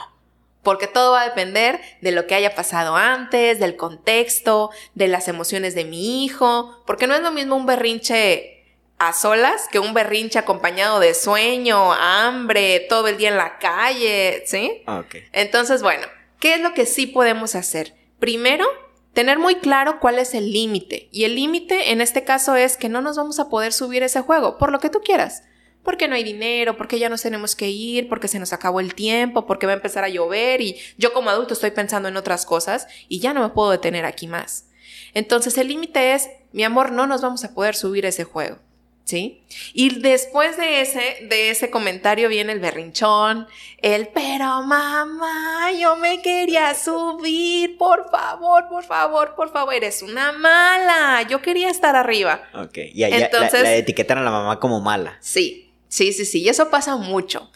Porque 0.63 0.87
todo 0.87 1.13
va 1.13 1.21
a 1.21 1.29
depender 1.29 1.79
de 2.01 2.11
lo 2.11 2.27
que 2.27 2.35
haya 2.35 2.55
pasado 2.55 2.95
antes, 2.95 3.59
del 3.59 3.75
contexto, 3.75 4.71
de 4.95 5.07
las 5.07 5.27
emociones 5.27 5.75
de 5.75 5.85
mi 5.85 6.23
hijo, 6.23 6.83
porque 6.85 7.07
no 7.07 7.15
es 7.15 7.21
lo 7.21 7.31
mismo 7.31 7.55
un 7.55 7.65
berrinche 7.65 8.61
a 8.97 9.13
solas 9.13 9.67
que 9.71 9.79
un 9.79 9.95
berrinche 9.95 10.37
acompañado 10.37 10.99
de 10.99 11.15
sueño, 11.15 11.91
hambre, 11.93 12.85
todo 12.87 13.07
el 13.07 13.17
día 13.17 13.29
en 13.29 13.37
la 13.37 13.57
calle, 13.57 14.43
¿sí? 14.45 14.83
Ah, 14.85 15.03
Entonces, 15.31 15.81
bueno, 15.81 16.05
¿qué 16.39 16.53
es 16.53 16.61
lo 16.61 16.75
que 16.75 16.85
sí 16.85 17.07
podemos 17.07 17.55
hacer? 17.55 17.95
Primero, 18.19 18.65
tener 19.13 19.39
muy 19.39 19.55
claro 19.55 19.99
cuál 19.99 20.19
es 20.19 20.35
el 20.35 20.51
límite. 20.51 21.09
Y 21.11 21.23
el 21.23 21.33
límite 21.33 21.91
en 21.91 22.01
este 22.01 22.23
caso 22.23 22.55
es 22.55 22.77
que 22.77 22.89
no 22.89 23.01
nos 23.01 23.17
vamos 23.17 23.39
a 23.39 23.49
poder 23.49 23.73
subir 23.73 24.03
ese 24.03 24.21
juego, 24.21 24.59
por 24.59 24.71
lo 24.71 24.79
que 24.79 24.89
tú 24.89 25.01
quieras. 25.01 25.43
Porque 25.83 26.07
no 26.07 26.15
hay 26.15 26.23
dinero, 26.23 26.77
porque 26.77 26.99
ya 26.99 27.09
nos 27.09 27.21
tenemos 27.21 27.55
que 27.55 27.69
ir, 27.69 28.07
porque 28.07 28.27
se 28.27 28.39
nos 28.39 28.53
acabó 28.53 28.79
el 28.79 28.93
tiempo, 28.93 29.47
porque 29.47 29.65
va 29.65 29.73
a 29.73 29.75
empezar 29.75 30.03
a 30.03 30.09
llover 30.09 30.61
y 30.61 30.77
yo 30.97 31.13
como 31.13 31.29
adulto 31.29 31.53
estoy 31.53 31.71
pensando 31.71 32.07
en 32.09 32.17
otras 32.17 32.45
cosas 32.45 32.87
y 33.07 33.19
ya 33.19 33.33
no 33.33 33.41
me 33.41 33.49
puedo 33.49 33.71
detener 33.71 34.05
aquí 34.05 34.27
más. 34.27 34.67
Entonces 35.13 35.57
el 35.57 35.67
límite 35.67 36.13
es, 36.13 36.29
mi 36.51 36.63
amor, 36.63 36.91
no 36.91 37.07
nos 37.07 37.21
vamos 37.21 37.43
a 37.43 37.53
poder 37.53 37.75
subir 37.75 38.05
ese 38.05 38.23
juego. 38.23 38.59
¿sí? 39.03 39.43
Y 39.73 39.99
después 39.99 40.57
de 40.57 40.81
ese, 40.81 41.27
de 41.27 41.49
ese 41.49 41.69
comentario 41.69 42.29
viene 42.29 42.53
el 42.53 42.59
berrinchón, 42.59 43.47
el, 43.81 44.07
pero 44.07 44.63
mamá, 44.63 45.71
yo 45.77 45.95
me 45.97 46.21
quería 46.21 46.73
subir, 46.75 47.77
por 47.77 48.09
favor, 48.09 48.67
por 48.69 48.83
favor, 48.83 49.35
por 49.35 49.51
favor, 49.51 49.73
eres 49.73 50.01
una 50.01 50.31
mala, 50.31 51.23
yo 51.23 51.41
quería 51.41 51.69
estar 51.69 51.95
arriba. 51.95 52.41
Ok, 52.53 52.77
y 52.93 53.03
ahí 53.03 53.13
Entonces, 53.13 53.63
la, 53.63 53.75
etiquetan 53.75 54.19
a 54.19 54.21
la 54.21 54.31
mamá 54.31 54.59
como 54.59 54.79
mala. 54.79 55.17
Sí, 55.19 55.70
sí, 55.91 56.13
sí, 56.13 56.23
sí, 56.25 56.41
y 56.41 56.47
eso 56.47 56.69
pasa 56.69 56.95
mucho. 56.95 57.51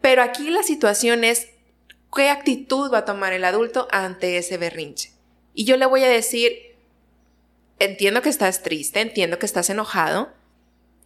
Pero 0.00 0.22
aquí 0.22 0.50
la 0.50 0.62
situación 0.62 1.24
es, 1.24 1.48
¿qué 2.14 2.30
actitud 2.30 2.92
va 2.92 2.98
a 2.98 3.04
tomar 3.04 3.32
el 3.32 3.44
adulto 3.44 3.88
ante 3.90 4.38
ese 4.38 4.56
berrinche? 4.56 5.10
Y 5.52 5.64
yo 5.64 5.76
le 5.76 5.86
voy 5.86 6.04
a 6.04 6.08
decir, 6.08 6.52
entiendo 7.78 8.22
que 8.22 8.28
estás 8.28 8.62
triste, 8.62 9.00
entiendo 9.00 9.38
que 9.38 9.46
estás 9.46 9.68
enojado, 9.68 10.32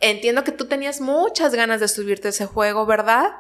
entiendo 0.00 0.44
que 0.44 0.52
tú 0.52 0.66
tenías 0.66 1.00
muchas 1.00 1.54
ganas 1.54 1.80
de 1.80 1.88
subirte 1.88 2.28
a 2.28 2.30
ese 2.30 2.46
juego, 2.46 2.86
¿verdad? 2.86 3.32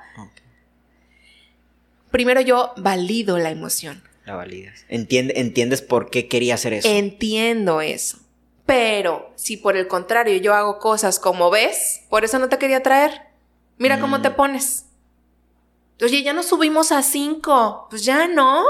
Primero 2.10 2.40
yo 2.40 2.72
valido 2.76 3.38
la 3.38 3.50
emoción. 3.50 4.02
La 4.24 4.34
validas. 4.34 4.84
¿Entiendes 4.88 5.82
por 5.82 6.10
qué 6.10 6.28
quería 6.28 6.54
hacer 6.54 6.72
eso? 6.72 6.88
Entiendo 6.88 7.80
eso. 7.80 8.18
Pero 8.64 9.32
si 9.36 9.56
por 9.56 9.76
el 9.76 9.86
contrario 9.86 10.36
yo 10.38 10.54
hago 10.54 10.80
cosas 10.80 11.20
como 11.20 11.50
ves, 11.50 12.02
por 12.08 12.24
eso 12.24 12.38
no 12.40 12.48
te 12.48 12.58
quería 12.58 12.82
traer. 12.82 13.25
Mira 13.78 14.00
cómo 14.00 14.22
te 14.22 14.30
mm. 14.30 14.34
pones. 14.34 14.86
Oye, 16.02 16.22
ya 16.22 16.32
nos 16.32 16.46
subimos 16.46 16.92
a 16.92 17.02
cinco. 17.02 17.86
Pues 17.90 18.04
ya 18.04 18.28
no. 18.28 18.64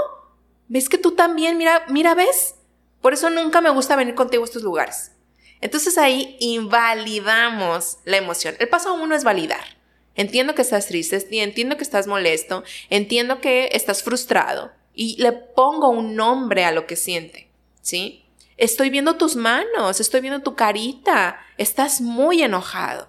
¿Ves 0.68 0.88
que 0.88 0.98
tú 0.98 1.12
también? 1.12 1.56
Mira, 1.58 1.84
mira, 1.88 2.14
¿ves? 2.14 2.56
Por 3.00 3.12
eso 3.12 3.30
nunca 3.30 3.60
me 3.60 3.70
gusta 3.70 3.96
venir 3.96 4.14
contigo 4.14 4.42
a 4.42 4.46
estos 4.46 4.62
lugares. 4.62 5.12
Entonces 5.60 5.96
ahí 5.98 6.36
invalidamos 6.40 7.98
la 8.04 8.16
emoción. 8.16 8.56
El 8.58 8.68
paso 8.68 8.94
uno 8.94 9.14
es 9.14 9.24
validar. 9.24 9.76
Entiendo 10.14 10.54
que 10.54 10.62
estás 10.62 10.86
triste, 10.86 11.22
entiendo 11.42 11.76
que 11.76 11.82
estás 11.82 12.06
molesto, 12.06 12.64
entiendo 12.88 13.40
que 13.40 13.68
estás 13.72 14.02
frustrado 14.02 14.72
y 14.94 15.20
le 15.20 15.32
pongo 15.32 15.90
un 15.90 16.16
nombre 16.16 16.64
a 16.64 16.72
lo 16.72 16.86
que 16.86 16.96
siente, 16.96 17.50
¿sí? 17.82 18.24
Estoy 18.56 18.88
viendo 18.88 19.16
tus 19.16 19.36
manos, 19.36 20.00
estoy 20.00 20.22
viendo 20.22 20.40
tu 20.40 20.54
carita, 20.54 21.38
estás 21.58 22.00
muy 22.00 22.42
enojado. 22.42 23.08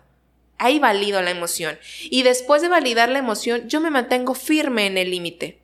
Ahí 0.57 0.79
valido 0.79 1.21
la 1.21 1.31
emoción. 1.31 1.77
Y 2.03 2.23
después 2.23 2.61
de 2.61 2.69
validar 2.69 3.09
la 3.09 3.19
emoción, 3.19 3.67
yo 3.67 3.79
me 3.79 3.91
mantengo 3.91 4.33
firme 4.33 4.87
en 4.87 4.97
el 4.97 5.11
límite. 5.11 5.59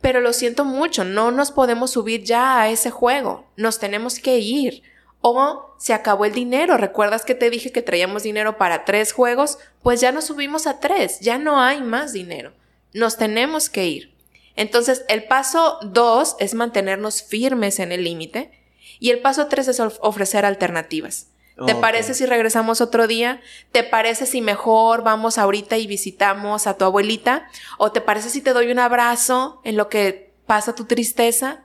Pero 0.00 0.20
lo 0.20 0.32
siento 0.32 0.64
mucho, 0.64 1.04
no 1.04 1.30
nos 1.30 1.52
podemos 1.52 1.92
subir 1.92 2.24
ya 2.24 2.60
a 2.60 2.68
ese 2.68 2.90
juego, 2.90 3.50
nos 3.56 3.78
tenemos 3.78 4.18
que 4.18 4.38
ir. 4.38 4.82
O 5.24 5.76
se 5.78 5.94
acabó 5.94 6.24
el 6.24 6.32
dinero. 6.32 6.76
¿Recuerdas 6.76 7.24
que 7.24 7.36
te 7.36 7.48
dije 7.48 7.70
que 7.70 7.80
traíamos 7.80 8.24
dinero 8.24 8.58
para 8.58 8.84
tres 8.84 9.12
juegos? 9.12 9.58
Pues 9.80 10.00
ya 10.00 10.10
nos 10.10 10.24
subimos 10.24 10.66
a 10.66 10.80
tres, 10.80 11.20
ya 11.20 11.38
no 11.38 11.60
hay 11.60 11.80
más 11.80 12.12
dinero. 12.12 12.52
Nos 12.92 13.16
tenemos 13.16 13.70
que 13.70 13.86
ir. 13.86 14.14
Entonces, 14.56 15.04
el 15.08 15.24
paso 15.24 15.78
dos 15.82 16.36
es 16.40 16.54
mantenernos 16.54 17.22
firmes 17.22 17.78
en 17.78 17.92
el 17.92 18.02
límite 18.02 18.50
y 18.98 19.10
el 19.10 19.20
paso 19.20 19.46
tres 19.46 19.68
es 19.68 19.80
ofrecer 19.80 20.44
alternativas. 20.44 21.31
¿Te 21.66 21.74
parece 21.74 22.14
si 22.14 22.26
regresamos 22.26 22.80
otro 22.80 23.06
día? 23.06 23.40
¿Te 23.72 23.82
parece 23.82 24.26
si 24.26 24.40
mejor 24.40 25.02
vamos 25.02 25.38
ahorita 25.38 25.76
y 25.76 25.86
visitamos 25.86 26.66
a 26.66 26.76
tu 26.76 26.84
abuelita? 26.84 27.48
¿O 27.78 27.92
te 27.92 28.00
parece 28.00 28.30
si 28.30 28.40
te 28.40 28.52
doy 28.52 28.70
un 28.70 28.78
abrazo 28.78 29.60
en 29.64 29.76
lo 29.76 29.88
que 29.88 30.32
pasa 30.46 30.74
tu 30.74 30.84
tristeza? 30.86 31.64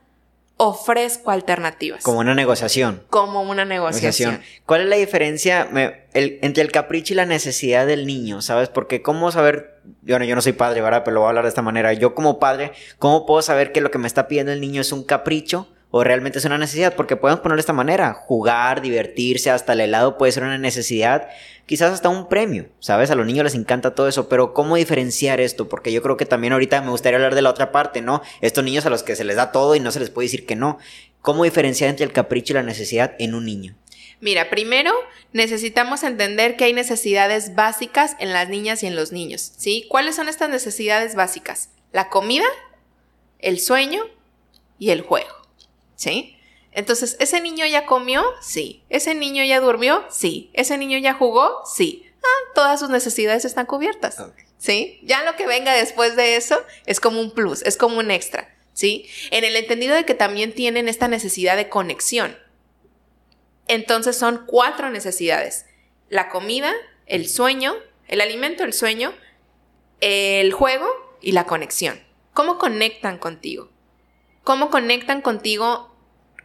ofrezco 0.58 1.30
alternativas. 1.30 2.04
Como 2.04 2.20
una 2.20 2.34
negociación. 2.34 3.04
Como 3.10 3.44
una 3.44 3.64
negociación. 3.64 4.42
¿Cuál 4.66 4.82
es 4.82 4.88
la 4.88 4.96
diferencia 4.96 5.70
entre 6.14 6.64
el 6.64 6.72
capricho 6.72 7.14
y 7.14 7.16
la 7.16 7.26
necesidad 7.26 7.86
del 7.86 8.08
niño? 8.08 8.42
¿Sabes? 8.42 8.68
Porque 8.68 9.04
cómo 9.04 9.32
saber, 9.32 9.80
bueno, 10.02 10.26
yo 10.26 10.36
no 10.36 10.42
soy 10.42 10.54
padre, 10.54 10.82
¿verdad? 10.82 11.04
Pero 11.06 11.16
lo 11.16 11.20
voy 11.22 11.28
a 11.28 11.30
hablar 11.30 11.46
de 11.46 11.50
esta 11.50 11.62
manera. 11.62 11.94
Yo 11.94 12.16
como 12.16 12.40
padre, 12.40 12.72
¿cómo 12.98 13.28
puedo 13.28 13.44
saber 13.44 13.72
que 13.72 13.82
lo 13.82 13.92
que 13.92 14.00
me 14.00 14.08
está 14.08 14.28
pidiendo 14.28 14.52
el 14.52 14.60
niño 14.60 14.82
es 14.82 14.92
un 14.92 15.04
capricho? 15.04 15.70
O 15.90 16.04
realmente 16.04 16.40
es 16.40 16.46
una 16.46 16.58
necesidad, 16.58 16.96
porque 16.96 17.16
podemos 17.16 17.40
ponerlo 17.40 17.58
de 17.58 17.62
esta 17.62 17.74
manera, 17.74 18.14
jugar, 18.14 18.82
divertirse, 18.82 19.50
hasta 19.52 19.74
el 19.74 19.82
helado 19.82 20.18
puede 20.18 20.32
ser 20.32 20.44
una 20.44 20.58
necesidad, 20.58 21.30
quizás 21.66 21.94
hasta 21.94 22.10
un 22.10 22.28
premio, 22.28 22.68
¿sabes? 22.80 23.10
A 23.10 23.16
los 23.16 23.26
niños 23.26 23.46
les 23.46 23.56
encanta 23.56 23.96
todo 23.96 24.08
eso, 24.08 24.28
pero 24.28 24.54
¿cómo 24.54 24.76
diferenciar 24.76 25.40
esto? 25.40 25.70
Porque 25.70 25.92
yo 25.92 26.02
creo 26.02 26.18
que 26.18 26.26
también 26.26 26.54
ahorita 26.54 26.82
me 26.82 26.90
gustaría 26.90 27.18
hablar 27.18 27.36
de 27.36 27.42
la 27.42 27.50
otra 27.50 27.72
parte, 27.72 28.02
¿no? 28.02 28.22
Estos 28.42 28.64
niños 28.64 28.86
a 28.86 28.90
los 28.90 29.04
que 29.04 29.16
se 29.16 29.24
les 29.24 29.36
da 29.36 29.52
todo 29.52 29.76
y 29.76 29.80
no 29.80 29.92
se 29.92 30.00
les 30.00 30.10
puede 30.10 30.26
decir 30.26 30.46
que 30.46 30.56
no. 30.56 30.78
¿Cómo 31.22 31.44
diferenciar 31.44 31.90
entre 31.90 32.06
el 32.06 32.14
capricho 32.14 32.54
y 32.54 32.56
la 32.56 32.64
necesidad 32.64 33.16
en 33.20 33.36
un 33.36 33.46
niño? 33.46 33.76
Mira, 34.20 34.50
primero 34.50 34.94
necesitamos 35.32 36.04
entender 36.04 36.56
que 36.56 36.64
hay 36.64 36.74
necesidades 36.74 37.54
básicas 37.54 38.16
en 38.20 38.34
las 38.34 38.50
niñas 38.50 38.82
y 38.82 38.88
en 38.88 38.96
los 38.96 39.12
niños, 39.12 39.54
¿sí? 39.58 39.86
¿Cuáles 39.90 40.16
son 40.16 40.28
estas 40.28 40.50
necesidades 40.50 41.14
básicas? 41.14 41.70
La 41.92 42.10
comida, 42.10 42.46
el 43.40 43.60
sueño 43.60 44.04
y 44.80 44.90
el 44.90 45.02
juego, 45.02 45.30
¿sí? 45.98 46.38
Entonces, 46.72 47.18
¿ese 47.20 47.42
niño 47.42 47.66
ya 47.66 47.86
comió? 47.86 48.24
Sí. 48.40 48.84
¿Ese 48.88 49.16
niño 49.16 49.44
ya 49.44 49.60
durmió? 49.60 50.06
Sí. 50.10 50.52
¿Ese 50.54 50.78
niño 50.78 50.98
ya 51.00 51.14
jugó? 51.14 51.64
Sí. 51.66 52.10
Ah, 52.24 52.52
todas 52.56 52.80
sus 52.80 52.90
necesidades 52.90 53.44
están 53.44 53.66
cubiertas. 53.66 54.24
¿Sí? 54.58 55.00
Ya 55.04 55.24
lo 55.24 55.36
que 55.36 55.48
venga 55.48 55.74
después 55.74 56.16
de 56.16 56.36
eso 56.36 56.64
es 56.86 57.00
como 57.00 57.20
un 57.20 57.32
plus, 57.32 57.62
es 57.64 57.78
como 57.78 57.98
un 57.98 58.12
extra. 58.12 58.56
¿Sí? 58.74 59.10
En 59.32 59.44
el 59.44 59.56
entendido 59.56 59.96
de 59.96 60.06
que 60.06 60.14
también 60.14 60.54
tienen 60.54 60.88
esta 60.88 61.08
necesidad 61.08 61.58
de 61.58 61.68
conexión. 61.68 62.38
Entonces 63.68 64.16
son 64.16 64.44
cuatro 64.46 64.90
necesidades. 64.92 65.66
La 66.10 66.30
comida, 66.30 66.72
el 67.08 67.28
sueño, 67.28 67.76
el 68.08 68.22
alimento, 68.22 68.64
el 68.64 68.74
sueño, 68.74 69.14
el 70.00 70.54
juego 70.54 70.88
y 71.22 71.32
la 71.32 71.46
conexión. 71.46 72.00
¿Cómo 72.34 72.60
conectan 72.60 73.18
contigo? 73.18 73.72
¿Cómo 74.48 74.70
conectan 74.70 75.20
contigo 75.20 75.94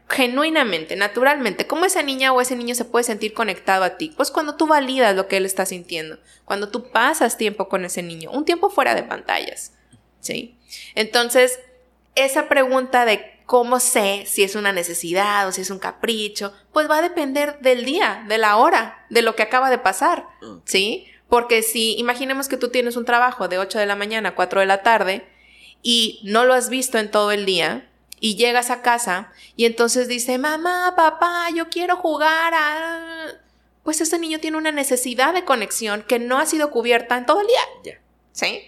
genuinamente, 0.08 0.96
naturalmente? 0.96 1.68
¿Cómo 1.68 1.84
esa 1.84 2.02
niña 2.02 2.32
o 2.32 2.40
ese 2.40 2.56
niño 2.56 2.74
se 2.74 2.84
puede 2.84 3.04
sentir 3.04 3.32
conectado 3.32 3.84
a 3.84 3.96
ti? 3.96 4.12
Pues 4.16 4.32
cuando 4.32 4.56
tú 4.56 4.66
validas 4.66 5.14
lo 5.14 5.28
que 5.28 5.36
él 5.36 5.46
está 5.46 5.66
sintiendo, 5.66 6.18
cuando 6.44 6.68
tú 6.68 6.90
pasas 6.90 7.36
tiempo 7.36 7.68
con 7.68 7.84
ese 7.84 8.02
niño, 8.02 8.32
un 8.32 8.44
tiempo 8.44 8.70
fuera 8.70 8.96
de 8.96 9.04
pantallas, 9.04 9.74
¿sí? 10.18 10.58
Entonces, 10.96 11.60
esa 12.16 12.48
pregunta 12.48 13.04
de 13.04 13.40
cómo 13.46 13.78
sé 13.78 14.24
si 14.26 14.42
es 14.42 14.56
una 14.56 14.72
necesidad 14.72 15.46
o 15.46 15.52
si 15.52 15.60
es 15.60 15.70
un 15.70 15.78
capricho, 15.78 16.52
pues 16.72 16.90
va 16.90 16.98
a 16.98 17.02
depender 17.02 17.60
del 17.60 17.84
día, 17.84 18.24
de 18.26 18.38
la 18.38 18.56
hora, 18.56 19.06
de 19.10 19.22
lo 19.22 19.36
que 19.36 19.44
acaba 19.44 19.70
de 19.70 19.78
pasar, 19.78 20.26
¿sí? 20.64 21.06
Porque 21.28 21.62
si 21.62 21.96
imaginemos 21.98 22.48
que 22.48 22.56
tú 22.56 22.68
tienes 22.68 22.96
un 22.96 23.04
trabajo 23.04 23.46
de 23.46 23.58
8 23.58 23.78
de 23.78 23.86
la 23.86 23.94
mañana 23.94 24.30
a 24.30 24.34
4 24.34 24.58
de 24.58 24.66
la 24.66 24.82
tarde 24.82 25.24
y 25.82 26.20
no 26.24 26.44
lo 26.44 26.54
has 26.54 26.68
visto 26.68 26.98
en 26.98 27.08
todo 27.08 27.30
el 27.30 27.46
día 27.46 27.88
y 28.22 28.36
llegas 28.36 28.70
a 28.70 28.82
casa 28.82 29.32
y 29.56 29.64
entonces 29.64 30.06
dice, 30.06 30.38
mamá, 30.38 30.94
papá, 30.96 31.48
yo 31.54 31.68
quiero 31.68 31.96
jugar 31.96 32.54
a... 32.54 33.26
Pues 33.82 34.00
ese 34.00 34.16
niño 34.16 34.38
tiene 34.38 34.56
una 34.56 34.70
necesidad 34.70 35.34
de 35.34 35.44
conexión 35.44 36.04
que 36.06 36.20
no 36.20 36.38
ha 36.38 36.46
sido 36.46 36.70
cubierta 36.70 37.18
en 37.18 37.26
todo 37.26 37.40
el 37.40 37.48
día. 37.48 37.98
¿Sí? 38.30 38.62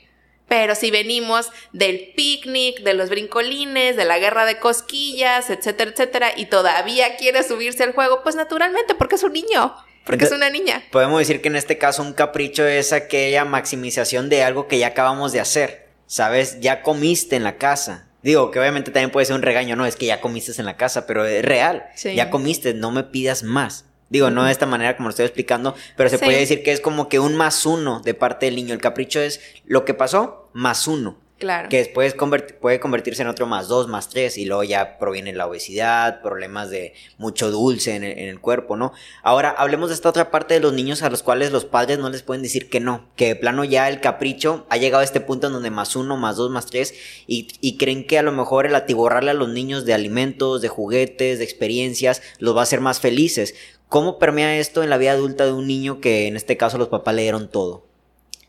Pero 0.49 0.75
si 0.75 0.91
venimos 0.91 1.53
del 1.73 2.15
picnic, 2.17 2.81
de 2.81 2.95
los 2.95 3.11
brincolines, 3.11 3.97
de 3.97 4.05
la 4.05 4.19
guerra 4.19 4.45
de 4.45 4.59
cosquillas, 4.59 5.49
etcétera, 5.51 5.93
etcétera, 5.93 6.33
y 6.37 6.47
todavía 6.47 7.15
quiere 7.15 7.45
subirse 7.45 7.85
al 7.85 7.93
juego, 7.93 8.25
pues 8.25 8.35
naturalmente, 8.35 8.97
porque 8.97 9.15
es 9.15 9.23
un 9.23 9.35
niño, 9.35 9.73
porque 10.05 10.25
es 10.25 10.33
una 10.33 10.51
niña. 10.51 10.83
Podemos 10.91 11.21
decir 11.21 11.41
que 11.41 11.49
en 11.49 11.55
este 11.55 11.79
caso 11.79 12.03
un 12.03 12.13
capricho 12.13 12.67
es 12.67 12.93
aquella 12.93 13.45
maximización 13.45 14.29
de 14.29 14.43
algo 14.43 14.67
que 14.67 14.79
ya 14.79 14.89
acabamos 14.89 15.31
de 15.31 15.39
hacer. 15.39 15.87
¿Sabes? 16.07 16.59
Ya 16.61 16.83
comiste 16.83 17.37
en 17.37 17.45
la 17.45 17.57
casa. 17.57 18.09
Digo, 18.25 18.51
que 18.51 18.59
obviamente 18.59 18.91
también 18.91 19.11
puede 19.11 19.27
ser 19.27 19.37
un 19.37 19.43
regaño, 19.43 19.77
no, 19.77 19.85
es 19.85 19.97
que 19.97 20.07
ya 20.07 20.23
comiste 20.23 20.51
en 20.57 20.65
la 20.65 20.79
casa, 20.79 21.07
pero 21.07 21.27
es 21.27 21.45
real. 21.45 21.85
Ya 22.03 22.31
comiste, 22.31 22.73
no 22.73 22.91
me 22.91 23.05
pidas 23.05 23.43
más. 23.43 23.85
Digo, 24.09 24.31
no 24.31 24.45
de 24.45 24.53
esta 24.53 24.65
manera 24.65 24.97
como 24.97 25.09
lo 25.09 25.11
estoy 25.11 25.27
explicando, 25.27 25.75
pero 25.95 26.09
se 26.09 26.19
puede 26.19 26.39
decir 26.39 26.63
que 26.63 26.73
es 26.73 26.81
como 26.81 27.11
que 27.11 27.19
un 27.19 27.37
más 27.37 27.67
uno 27.67 28.01
de 28.01 28.15
parte 28.15 28.47
del 28.47 28.57
niño. 28.57 28.73
El 28.73 28.81
capricho 28.81 29.21
es 29.21 29.43
lo 29.67 29.85
que 29.85 29.93
pasó 29.93 30.49
más 30.55 30.89
uno. 30.89 31.19
Claro. 31.45 31.69
Que 31.69 31.77
después 31.77 32.15
puede 32.59 32.81
convertirse 32.81 33.21
en 33.21 33.29
otro 33.29 33.45
más 33.45 33.69
dos, 33.69 33.87
más 33.87 34.09
tres, 34.09 34.39
y 34.39 34.47
luego 34.47 34.65
ya 34.65 34.97
proviene 34.97 35.35
la 35.35 35.47
obesidad, 35.47 36.23
problemas 36.23 36.71
de 36.71 36.95
mucho 37.19 37.51
dulce 37.51 37.97
en 37.97 38.03
el, 38.03 38.41
cuerpo, 38.41 38.79
¿no? 38.79 38.95
Ahora, 39.23 39.51
hablemos 39.51 39.91
de 39.91 39.95
esta 39.95 40.09
otra 40.09 40.31
parte 40.31 40.55
de 40.55 40.61
los 40.61 40.73
niños 40.73 41.03
a 41.03 41.11
los 41.11 41.23
cuales 41.23 41.53
los 41.53 41.67
padres 41.67 41.99
no 41.99 42.09
les 42.09 42.23
pueden 42.23 42.43
decir 42.43 42.71
que 42.71 42.81
no, 42.81 43.11
que 43.15 43.29
de 43.29 43.37
plano 43.37 43.63
ya 43.65 43.91
el 43.91 44.01
capricho 44.01 44.65
ha 44.71 44.79
llegado 44.79 45.03
a 45.03 45.05
este 45.05 45.21
punto 45.21 45.49
en 45.49 45.53
donde 45.53 45.69
más 45.69 45.97
uno, 45.97 46.17
más 46.17 46.37
dos, 46.37 46.51
más 46.51 46.65
tres, 46.65 46.95
y, 47.27 47.49
y 47.61 47.77
creen 47.77 48.07
que 48.07 48.19
a 48.19 48.23
lo 48.23 48.33
mejor 48.33 48.65
el 48.65 48.75
atiborrarle 48.75 49.33
a 49.33 49.35
los 49.35 49.51
niños 49.51 49.85
de 49.85 49.93
alimentos, 49.93 50.63
de 50.63 50.69
juguetes, 50.69 51.39
de 51.39 51.45
experiencias, 51.45 52.23
los 52.39 52.57
va 52.57 52.61
a 52.61 52.63
hacer 52.63 52.81
más 52.81 53.01
felices. 53.01 53.55
¿Cómo 53.91 54.19
permea 54.19 54.59
esto 54.59 54.83
en 54.83 54.89
la 54.89 54.97
vida 54.97 55.13
adulta 55.13 55.45
de 55.45 55.53
un 55.53 55.67
niño 55.67 56.01
que 56.01 56.27
en 56.27 56.37
este 56.37 56.57
caso 56.57 56.79
los 56.79 56.89
papás 56.89 57.15
le 57.15 57.21
dieron 57.21 57.51
todo? 57.51 57.85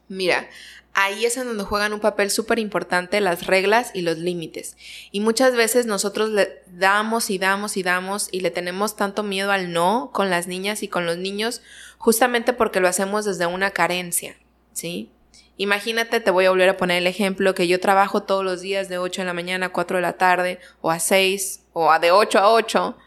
Mira, 0.08 0.48
ahí 0.96 1.26
es 1.26 1.38
en 1.38 1.46
donde 1.46 1.66
juegan 1.66 1.94
un 1.94 2.00
papel 2.00 2.32
súper 2.32 2.58
importante 2.58 3.20
las 3.20 3.46
reglas 3.46 3.92
y 3.94 4.02
los 4.02 4.18
límites. 4.18 4.78
Y 5.12 5.20
muchas 5.20 5.56
veces 5.56 5.86
nosotros 5.86 6.30
le 6.30 6.64
damos 6.68 7.30
y 7.30 7.38
damos 7.38 7.78
y 7.78 7.84
damos 7.84 8.30
y 8.32 8.40
le 8.40 8.50
tenemos 8.50 8.96
tanto 8.96 9.22
miedo 9.22 9.52
al 9.52 9.74
no 9.74 10.10
con 10.14 10.30
las 10.30 10.48
niñas 10.48 10.82
y 10.84 10.88
con 10.88 11.06
los 11.06 11.18
niños 11.18 11.62
justamente 11.98 12.54
porque 12.54 12.80
lo 12.80 12.88
hacemos 12.88 13.26
desde 13.26 13.46
una 13.46 13.72
carencia, 13.72 14.38
¿sí? 14.72 15.12
Imagínate, 15.58 16.20
te 16.20 16.32
voy 16.32 16.46
a 16.46 16.50
volver 16.50 16.70
a 16.70 16.78
poner 16.78 16.98
el 16.98 17.08
ejemplo 17.08 17.54
que 17.54 17.68
yo 17.68 17.80
trabajo 17.80 18.24
todos 18.24 18.44
los 18.44 18.62
días 18.62 18.90
de 18.90 18.98
8 18.98 19.22
de 19.22 19.26
la 19.26 19.34
mañana 19.34 19.68
a 19.68 19.72
4 19.72 19.98
de 19.98 20.02
la 20.02 20.14
tarde 20.14 20.60
o 20.82 20.92
a 20.92 21.00
6 21.00 21.62
o 21.74 21.92
a 21.92 22.00
de 22.00 22.12
8 22.12 22.40
a 22.40 22.52
8 22.52 22.98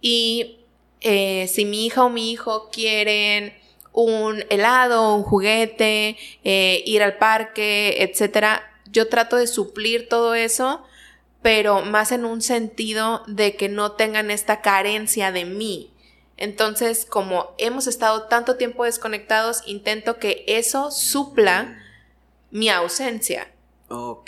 y 0.00 0.60
eh, 1.00 1.46
si 1.48 1.64
mi 1.64 1.86
hija 1.86 2.04
o 2.04 2.10
mi 2.10 2.32
hijo 2.32 2.70
quieren 2.70 3.54
un 3.92 4.44
helado, 4.50 5.14
un 5.14 5.22
juguete, 5.22 6.16
eh, 6.44 6.82
ir 6.86 7.02
al 7.02 7.16
parque, 7.18 8.02
etcétera, 8.02 8.62
yo 8.86 9.08
trato 9.08 9.36
de 9.36 9.46
suplir 9.46 10.08
todo 10.08 10.34
eso, 10.34 10.82
pero 11.42 11.82
más 11.82 12.12
en 12.12 12.24
un 12.24 12.42
sentido 12.42 13.22
de 13.26 13.56
que 13.56 13.68
no 13.68 13.92
tengan 13.92 14.30
esta 14.30 14.60
carencia 14.60 15.32
de 15.32 15.44
mí. 15.44 15.92
Entonces, 16.36 17.04
como 17.04 17.54
hemos 17.58 17.86
estado 17.86 18.22
tanto 18.24 18.56
tiempo 18.56 18.84
desconectados, 18.84 19.62
intento 19.66 20.18
que 20.18 20.44
eso 20.46 20.90
supla 20.90 21.78
mi 22.50 22.68
ausencia. 22.68 23.52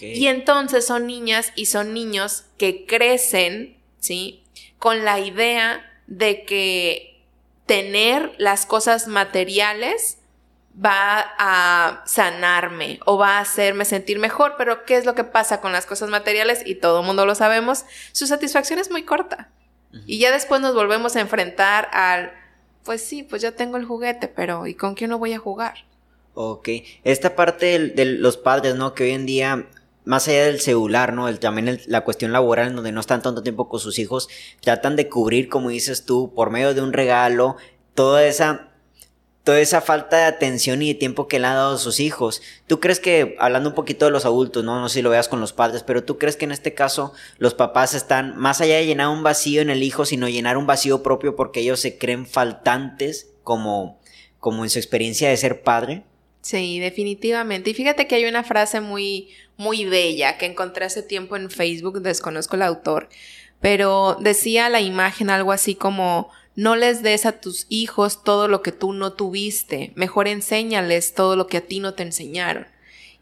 Y 0.01 0.27
entonces 0.27 0.85
son 0.85 1.07
niñas 1.07 1.53
y 1.55 1.67
son 1.67 1.95
niños 1.95 2.45
que 2.59 2.85
crecen, 2.85 3.79
¿sí? 3.99 4.43
Con 4.79 5.05
la 5.05 5.21
idea 5.21 5.89
de 6.07 6.45
que 6.45 7.12
tener 7.67 8.35
las 8.39 8.67
cosas 8.67 9.07
materiales 9.07 10.19
va 10.75 11.33
a 11.39 12.03
sanarme 12.07 12.99
o 13.05 13.19
va 13.19 13.39
a 13.39 13.41
hacerme 13.41 13.85
sentir 13.85 14.19
mejor, 14.19 14.55
pero 14.57 14.85
¿qué 14.85 14.97
es 14.97 15.05
lo 15.05 15.15
que 15.15 15.25
pasa 15.25 15.61
con 15.61 15.73
las 15.73 15.87
cosas 15.87 16.09
materiales? 16.09 16.63
Y 16.65 16.77
todo 16.77 17.01
el 17.01 17.07
mundo 17.07 17.27
lo 17.27 17.35
sabemos, 17.35 17.85
su 18.13 18.27
satisfacción 18.27 18.79
es 18.79 18.91
muy 18.91 19.05
corta. 19.05 19.51
Y 20.07 20.19
ya 20.19 20.33
después 20.33 20.63
nos 20.63 20.75
volvemos 20.75 21.17
a 21.17 21.21
enfrentar 21.21 21.91
al, 21.93 22.33
pues 22.83 23.03
sí, 23.03 23.23
pues 23.23 23.43
ya 23.43 23.53
tengo 23.53 23.77
el 23.77 23.85
juguete, 23.85 24.27
pero 24.27 24.67
¿y 24.67 24.75
con 24.75 24.95
quién 24.95 25.11
no 25.11 25.19
voy 25.19 25.35
a 25.35 25.39
jugar? 25.39 25.85
Ok, 26.33 26.69
esta 27.05 27.37
parte 27.37 27.79
de 27.79 28.05
los 28.07 28.39
padres, 28.39 28.75
¿no? 28.75 28.95
Que 28.95 29.05
hoy 29.05 29.11
en 29.11 29.27
día 29.27 29.67
más 30.05 30.29
allá 30.29 30.47
del 30.47 30.61
celular, 30.61 31.13
¿no? 31.13 31.29
El, 31.29 31.39
también 31.39 31.81
la 31.87 32.03
cuestión 32.03 32.33
laboral 32.33 32.69
en 32.69 32.77
donde 32.77 32.93
no 32.93 33.01
están 33.01 33.23
tanto 33.23 33.43
tiempo 33.43 33.69
con 33.69 33.81
sus 33.81 33.99
hijos, 33.99 34.29
tratan 34.61 34.97
de 34.97 35.09
cubrir, 35.09 35.49
como 35.49 35.71
dices 35.71 36.05
tú, 36.05 36.33
por 36.35 36.51
medio 36.51 36.75
de 36.75 36.81
un 36.81 36.93
regalo, 36.93 37.57
toda 37.95 38.25
esa, 38.25 38.73
toda 39.45 39.61
esa 39.61 39.81
falta 39.81 40.19
de 40.19 40.25
atención 40.25 40.83
y 40.83 40.89
de 40.89 40.99
tiempo 40.99 41.29
que 41.29 41.39
le 41.39 41.47
han 41.47 41.55
dado 41.55 41.75
a 41.77 41.79
sus 41.79 42.01
hijos. 42.01 42.43
¿Tú 42.67 42.81
crees 42.81 43.01
que, 43.01 43.37
hablando 43.39 43.71
un 43.71 43.75
poquito 43.75 44.05
de 44.05 44.11
los 44.11 44.25
adultos, 44.25 44.65
¿no? 44.65 44.81
No 44.81 44.89
sé 44.89 44.95
si 44.95 45.03
lo 45.03 45.11
veas 45.11 45.29
con 45.29 45.41
los 45.41 45.53
padres, 45.53 45.83
pero 45.83 46.05
tú 46.05 46.19
crees 46.19 46.37
que 46.37 46.45
en 46.45 46.53
este 46.53 46.75
caso 46.75 47.13
los 47.39 47.55
papás 47.55 47.95
están, 47.95 48.37
más 48.37 48.61
allá 48.61 48.77
de 48.77 48.87
llenar 48.87 49.09
un 49.09 49.23
vacío 49.23 49.63
en 49.63 49.71
el 49.71 49.83
hijo, 49.83 50.05
sino 50.05 50.29
llenar 50.29 50.57
un 50.57 50.67
vacío 50.67 51.03
propio 51.03 51.37
porque 51.37 51.61
ellos 51.61 51.81
se 51.81 51.99
creen 51.99 52.27
faltantes 52.27 53.33
como, 53.43 54.01
como 54.39 54.65
en 54.65 54.71
su 54.71 54.79
experiencia 54.79 55.29
de 55.29 55.37
ser 55.37 55.63
padre? 55.63 56.05
Sí, 56.43 56.81
definitivamente. 56.81 57.71
Y 57.71 57.75
fíjate 57.75 58.09
que 58.09 58.17
hay 58.17 58.25
una 58.25 58.43
frase 58.43 58.81
muy, 58.81 59.29
muy 59.57 59.85
bella 59.85 60.39
que 60.39 60.47
encontré 60.47 60.85
hace 60.85 61.03
tiempo 61.03 61.37
en 61.37 61.51
Facebook, 61.51 62.01
desconozco 62.01 62.57
el 62.57 62.63
autor, 62.63 63.09
pero 63.61 64.17
decía 64.21 64.69
la 64.69 64.81
imagen 64.81 65.31
algo 65.31 65.53
así 65.53 65.75
como, 65.75 66.31
no 66.55 66.77
les 66.77 67.03
des 67.03 67.25
a 67.27 67.41
tus 67.41 67.67
hijos 67.69 68.25
todo 68.25 68.49
lo 68.49 68.63
que 68.63 68.73
tú 68.73 68.93
no 68.93 69.15
tuviste, 69.15 69.93
mejor 69.95 70.29
enséñales 70.29 71.15
todo 71.15 71.37
lo 71.37 71.47
que 71.47 71.59
a 71.59 71.67
ti 71.67 71.81
no 71.81 71.95
te 71.95 72.03
enseñaron. 72.03 72.67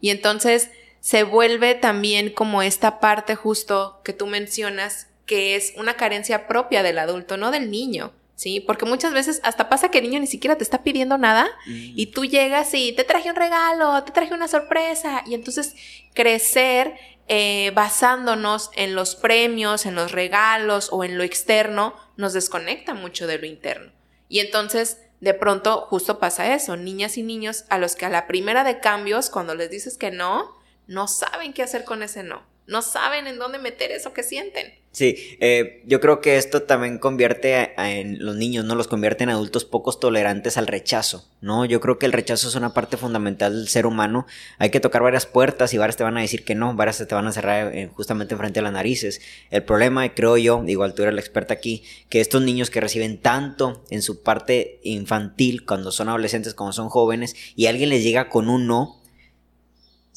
Y 0.01 0.09
entonces 0.09 0.69
se 0.99 1.23
vuelve 1.23 1.75
también 1.75 2.31
como 2.31 2.61
esta 2.61 2.99
parte 2.99 3.35
justo 3.35 4.01
que 4.03 4.13
tú 4.13 4.27
mencionas, 4.27 5.07
que 5.25 5.55
es 5.55 5.73
una 5.77 5.95
carencia 5.95 6.47
propia 6.47 6.83
del 6.83 6.99
adulto, 6.99 7.37
no 7.37 7.51
del 7.51 7.71
niño. 7.71 8.11
¿Sí? 8.41 8.59
Porque 8.59 8.85
muchas 8.85 9.13
veces 9.13 9.39
hasta 9.43 9.69
pasa 9.69 9.91
que 9.91 9.99
el 9.99 10.05
niño 10.05 10.19
ni 10.19 10.25
siquiera 10.25 10.57
te 10.57 10.63
está 10.63 10.81
pidiendo 10.81 11.19
nada 11.19 11.45
mm. 11.67 11.93
y 11.95 12.07
tú 12.07 12.25
llegas 12.25 12.73
y 12.73 12.91
te 12.91 13.03
traje 13.03 13.29
un 13.29 13.35
regalo, 13.35 14.03
te 14.03 14.11
traje 14.11 14.33
una 14.33 14.47
sorpresa 14.47 15.21
y 15.27 15.35
entonces 15.35 15.75
crecer 16.15 16.95
eh, 17.27 17.71
basándonos 17.75 18.71
en 18.73 18.95
los 18.95 19.15
premios, 19.15 19.85
en 19.85 19.93
los 19.93 20.11
regalos 20.11 20.89
o 20.91 21.03
en 21.03 21.19
lo 21.19 21.23
externo, 21.23 21.93
nos 22.17 22.33
desconecta 22.33 22.95
mucho 22.95 23.27
de 23.27 23.37
lo 23.37 23.45
interno. 23.45 23.91
Y 24.27 24.39
entonces, 24.39 24.97
de 25.19 25.35
pronto, 25.35 25.85
justo 25.91 26.17
pasa 26.17 26.55
eso, 26.55 26.77
niñas 26.77 27.19
y 27.19 27.23
niños 27.23 27.65
a 27.69 27.77
los 27.77 27.95
que 27.95 28.07
a 28.07 28.09
la 28.09 28.25
primera 28.25 28.63
de 28.63 28.79
cambios, 28.79 29.29
cuando 29.29 29.53
les 29.53 29.69
dices 29.69 29.99
que 29.99 30.09
no, 30.09 30.57
no 30.87 31.07
saben 31.07 31.53
qué 31.53 31.61
hacer 31.61 31.83
con 31.83 32.01
ese 32.01 32.23
no, 32.23 32.41
no 32.65 32.81
saben 32.81 33.27
en 33.27 33.37
dónde 33.37 33.59
meter 33.59 33.91
eso 33.91 34.13
que 34.13 34.23
sienten. 34.23 34.80
Sí, 34.93 35.37
eh, 35.39 35.81
yo 35.85 36.01
creo 36.01 36.19
que 36.19 36.35
esto 36.35 36.63
también 36.63 36.97
convierte 36.97 37.71
en 37.77 38.23
los 38.25 38.35
niños, 38.35 38.65
¿no? 38.65 38.75
Los 38.75 38.89
convierte 38.89 39.23
en 39.23 39.29
adultos 39.29 39.63
pocos 39.63 40.01
tolerantes 40.01 40.57
al 40.57 40.67
rechazo, 40.67 41.29
¿no? 41.39 41.63
Yo 41.63 41.79
creo 41.79 41.97
que 41.97 42.05
el 42.05 42.11
rechazo 42.11 42.49
es 42.49 42.55
una 42.55 42.73
parte 42.73 42.97
fundamental 42.97 43.55
del 43.55 43.69
ser 43.69 43.85
humano. 43.85 44.27
Hay 44.57 44.69
que 44.69 44.81
tocar 44.81 45.01
varias 45.01 45.25
puertas 45.25 45.73
y 45.73 45.77
varias 45.77 45.95
te 45.95 46.03
van 46.03 46.17
a 46.17 46.21
decir 46.21 46.43
que 46.43 46.55
no, 46.55 46.75
varias 46.75 46.97
te 47.07 47.15
van 47.15 47.25
a 47.25 47.31
cerrar 47.31 47.73
eh, 47.73 47.89
justamente 47.93 48.35
frente 48.35 48.59
a 48.59 48.63
las 48.63 48.73
narices. 48.73 49.21
El 49.49 49.63
problema, 49.63 50.13
creo 50.13 50.35
yo, 50.35 50.61
igual 50.67 50.93
tú 50.93 51.03
eres 51.03 51.15
la 51.15 51.21
experta 51.21 51.53
aquí, 51.53 51.83
que 52.09 52.19
estos 52.19 52.41
niños 52.41 52.69
que 52.69 52.81
reciben 52.81 53.17
tanto 53.17 53.85
en 53.91 54.01
su 54.01 54.21
parte 54.23 54.81
infantil, 54.83 55.65
cuando 55.65 55.93
son 55.93 56.09
adolescentes, 56.09 56.53
cuando 56.53 56.73
son 56.73 56.89
jóvenes, 56.89 57.33
y 57.55 57.67
alguien 57.67 57.89
les 57.89 58.03
llega 58.03 58.27
con 58.27 58.49
un 58.49 58.67
no, 58.67 59.01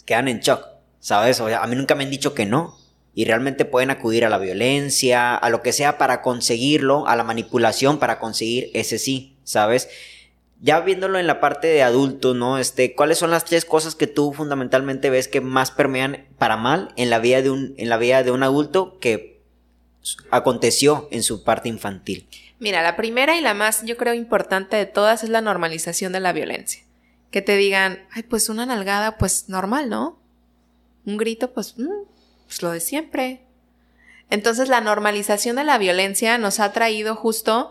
quedan 0.04 0.26
en 0.26 0.40
shock, 0.40 0.66
¿sabes? 0.98 1.40
O 1.40 1.46
sea, 1.46 1.62
a 1.62 1.66
mí 1.68 1.76
nunca 1.76 1.94
me 1.94 2.02
han 2.02 2.10
dicho 2.10 2.34
que 2.34 2.44
no 2.44 2.82
y 3.14 3.24
realmente 3.24 3.64
pueden 3.64 3.90
acudir 3.90 4.24
a 4.24 4.28
la 4.28 4.38
violencia, 4.38 5.36
a 5.36 5.50
lo 5.50 5.62
que 5.62 5.72
sea 5.72 5.98
para 5.98 6.20
conseguirlo, 6.20 7.06
a 7.06 7.16
la 7.16 7.24
manipulación 7.24 7.98
para 7.98 8.18
conseguir 8.18 8.70
ese 8.74 8.98
sí, 8.98 9.36
¿sabes? 9.44 9.88
Ya 10.60 10.80
viéndolo 10.80 11.18
en 11.18 11.26
la 11.26 11.40
parte 11.40 11.68
de 11.68 11.82
adulto, 11.82 12.34
¿no? 12.34 12.58
Este, 12.58 12.94
¿cuáles 12.94 13.18
son 13.18 13.30
las 13.30 13.44
tres 13.44 13.64
cosas 13.64 13.94
que 13.94 14.06
tú 14.06 14.32
fundamentalmente 14.32 15.10
ves 15.10 15.28
que 15.28 15.40
más 15.40 15.70
permean 15.70 16.26
para 16.38 16.56
mal 16.56 16.92
en 16.96 17.10
la 17.10 17.18
vida 17.18 17.42
de 17.42 17.50
un, 17.50 17.74
en 17.76 17.88
la 17.88 17.98
vida 17.98 18.22
de 18.22 18.30
un 18.30 18.42
adulto 18.42 18.98
que 18.98 19.42
aconteció 20.30 21.08
en 21.10 21.22
su 21.22 21.44
parte 21.44 21.68
infantil? 21.68 22.26
Mira, 22.58 22.82
la 22.82 22.96
primera 22.96 23.36
y 23.36 23.40
la 23.40 23.54
más, 23.54 23.84
yo 23.84 23.96
creo, 23.96 24.14
importante 24.14 24.76
de 24.76 24.86
todas 24.86 25.22
es 25.22 25.30
la 25.30 25.40
normalización 25.40 26.12
de 26.12 26.20
la 26.20 26.32
violencia. 26.32 26.82
Que 27.30 27.42
te 27.42 27.56
digan, 27.56 28.06
ay, 28.12 28.22
pues 28.22 28.48
una 28.48 28.64
nalgada, 28.64 29.18
pues 29.18 29.48
normal, 29.48 29.90
¿no? 29.90 30.18
Un 31.04 31.16
grito, 31.16 31.52
pues, 31.52 31.76
mm, 31.78 32.13
pues 32.54 32.62
lo 32.62 32.70
de 32.70 32.80
siempre. 32.80 33.40
Entonces 34.30 34.68
la 34.68 34.80
normalización 34.80 35.56
de 35.56 35.64
la 35.64 35.76
violencia 35.76 36.38
nos 36.38 36.60
ha 36.60 36.72
traído 36.72 37.16
justo 37.16 37.70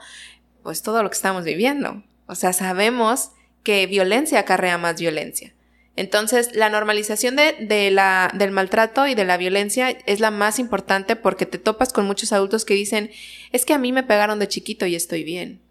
pues 0.62 0.82
todo 0.82 1.04
lo 1.04 1.10
que 1.10 1.16
estamos 1.16 1.46
viviendo. 1.46 2.04
O 2.26 2.36
sea, 2.36 2.52
sabemos 2.52 3.32
que 3.64 3.88
violencia 3.88 4.40
acarrea 4.40 4.78
más 4.78 5.00
violencia. 5.00 5.54
Entonces, 5.96 6.56
la 6.56 6.70
normalización 6.70 7.36
de, 7.36 7.92
la, 7.92 8.32
del 8.34 8.52
maltrato 8.52 9.06
y 9.06 9.14
de 9.14 9.26
la 9.26 9.38
violencia 9.38 9.92
es 9.92 10.20
la 10.20 10.32
más 10.32 10.58
importante 10.58 11.16
porque 11.16 11.46
te 11.46 11.60
topas 11.60 11.94
con 11.94 12.08
muchos 12.08 12.34
adultos 12.34 12.66
que 12.66 12.74
dicen, 12.74 13.12
es 13.52 13.64
que 13.64 13.74
a 13.74 13.78
mí 13.78 13.92
me 13.92 14.02
pegaron 14.02 14.40
de 14.40 14.48
chiquito 14.48 14.88
y 14.88 14.96
estoy 14.96 15.24
bien. 15.24 15.62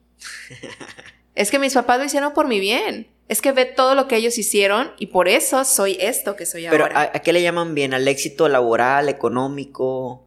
es 1.35 1.51
que 1.51 1.59
mis 1.59 1.75
papás 1.75 1.99
lo 1.99 2.05
hicieron 2.05 2.35
por 2.35 2.47
mi 2.47 2.61
bien. 2.61 3.09
Es 3.29 3.41
que 3.41 3.53
ve 3.53 3.65
todo 3.65 3.95
lo 3.95 4.09
que 4.09 4.17
ellos 4.17 4.37
hicieron 4.37 4.93
y 4.99 5.07
por 5.07 5.29
eso 5.29 5.65
soy 5.65 5.97
esto 6.01 6.37
que 6.37 6.45
soy 6.45 6.67
ahora. 6.67 6.89
Pero 6.89 6.99
¿a, 6.99 7.11
qué 7.21 7.33
le 7.33 7.43
llaman 7.43 7.75
bien? 7.75 7.95
¿Al 7.95 8.07
éxito 8.09 8.49
laboral, 8.49 9.09
económico? 9.09 10.27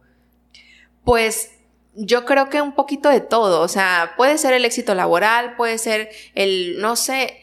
Pues 1.04 1.50
yo 1.94 2.24
creo 2.24 2.48
que 2.48 2.60
un 2.60 2.74
poquito 2.74 3.08
de 3.08 3.20
todo. 3.20 3.60
O 3.60 3.68
sea, 3.68 4.14
puede 4.16 4.38
ser 4.38 4.54
el 4.54 4.64
éxito 4.64 4.94
laboral, 4.94 5.56
puede 5.56 5.78
ser 5.78 6.10
el, 6.34 6.80
no 6.80 6.96
sé, 6.96 7.36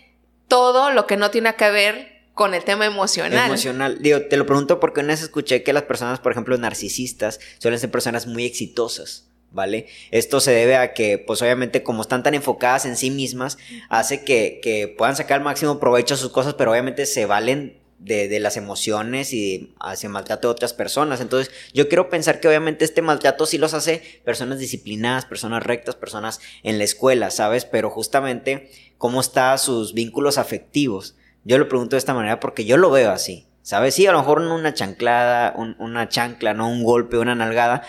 todo 0.48 0.92
lo 0.92 1.08
que 1.08 1.18
no 1.18 1.32
tiene 1.32 1.56
que 1.56 1.70
ver 1.72 2.14
con 2.34 2.54
el 2.54 2.64
tema 2.64 2.86
emocional. 2.86 3.48
Emocional. 3.48 4.02
Digo, 4.02 4.22
te 4.24 4.38
lo 4.38 4.46
pregunto 4.46 4.80
porque 4.80 5.02
una 5.02 5.10
vez 5.10 5.22
escuché 5.22 5.64
que 5.64 5.74
las 5.74 5.84
personas, 5.84 6.20
por 6.20 6.32
ejemplo, 6.32 6.58
narcisistas, 6.58 7.40
suelen 7.60 7.80
ser 7.80 7.92
personas 7.92 8.28
muy 8.28 8.46
exitosas. 8.46 9.30
¿Vale? 9.54 9.86
Esto 10.12 10.42
se 10.42 10.52
debe 10.52 10.76
a 10.76 10.94
que, 10.94 11.18
pues 11.20 11.42
obviamente, 11.42 11.84
como 11.84 12.02
están 12.02 12.24
tan 12.24 12.34
enfocadas 12.34 12.86
en 12.86 12.98
sí 12.98 13.12
mismas, 13.12 13.58
hace 13.88 14.26
que, 14.26 14.94
puedan 14.98 15.16
sacar 15.16 15.38
el 15.38 15.44
máximo 15.44 15.80
provecho 15.80 16.16
a 16.16 16.18
sus 16.18 16.32
cosas, 16.32 16.56
pero 16.56 16.72
obviamente 16.72 17.06
se 17.06 17.26
valen 17.26 17.78
de, 18.00 18.40
las 18.40 18.58
emociones 18.58 19.32
y 19.32 19.74
hacia 19.80 20.10
maltrato 20.10 20.48
de 20.48 20.52
otras 20.52 20.74
personas. 20.74 21.22
Entonces, 21.22 21.54
yo 21.74 21.88
quiero 21.88 22.10
pensar 22.10 22.40
que 22.40 22.48
obviamente 22.48 22.84
este 22.84 23.02
maltrato 23.02 23.46
sí 23.46 23.58
los 23.58 23.74
hace 23.74 24.02
personas 24.26 24.60
disciplinadas, 24.60 25.26
personas 25.26 25.64
rectas, 25.64 25.96
personas 25.96 26.42
en 26.64 26.80
la 26.80 26.84
escuela, 26.84 27.30
¿sabes? 27.30 27.66
Pero 27.66 27.90
justamente, 27.90 28.70
¿cómo 28.98 29.22
están 29.22 29.58
sus 29.60 29.94
vínculos 29.94 30.38
afectivos? 30.38 31.16
Yo 31.46 31.58
lo 31.58 31.70
pregunto 31.70 31.96
de 31.96 32.00
esta 32.00 32.14
manera 32.14 32.40
porque 32.40 32.66
yo 32.66 32.78
lo 32.78 32.92
veo 32.92 33.12
así. 33.12 33.48
¿Sabes? 33.64 33.96
Sí, 33.96 34.06
a 34.06 34.12
lo 34.12 34.20
mejor 34.20 34.42
una 34.42 34.74
chanclada, 34.74 35.56
una 35.56 36.10
chancla, 36.10 36.54
no 36.54 36.68
un 36.68 36.84
golpe, 36.84 37.18
una 37.18 37.34
nalgada, 37.34 37.84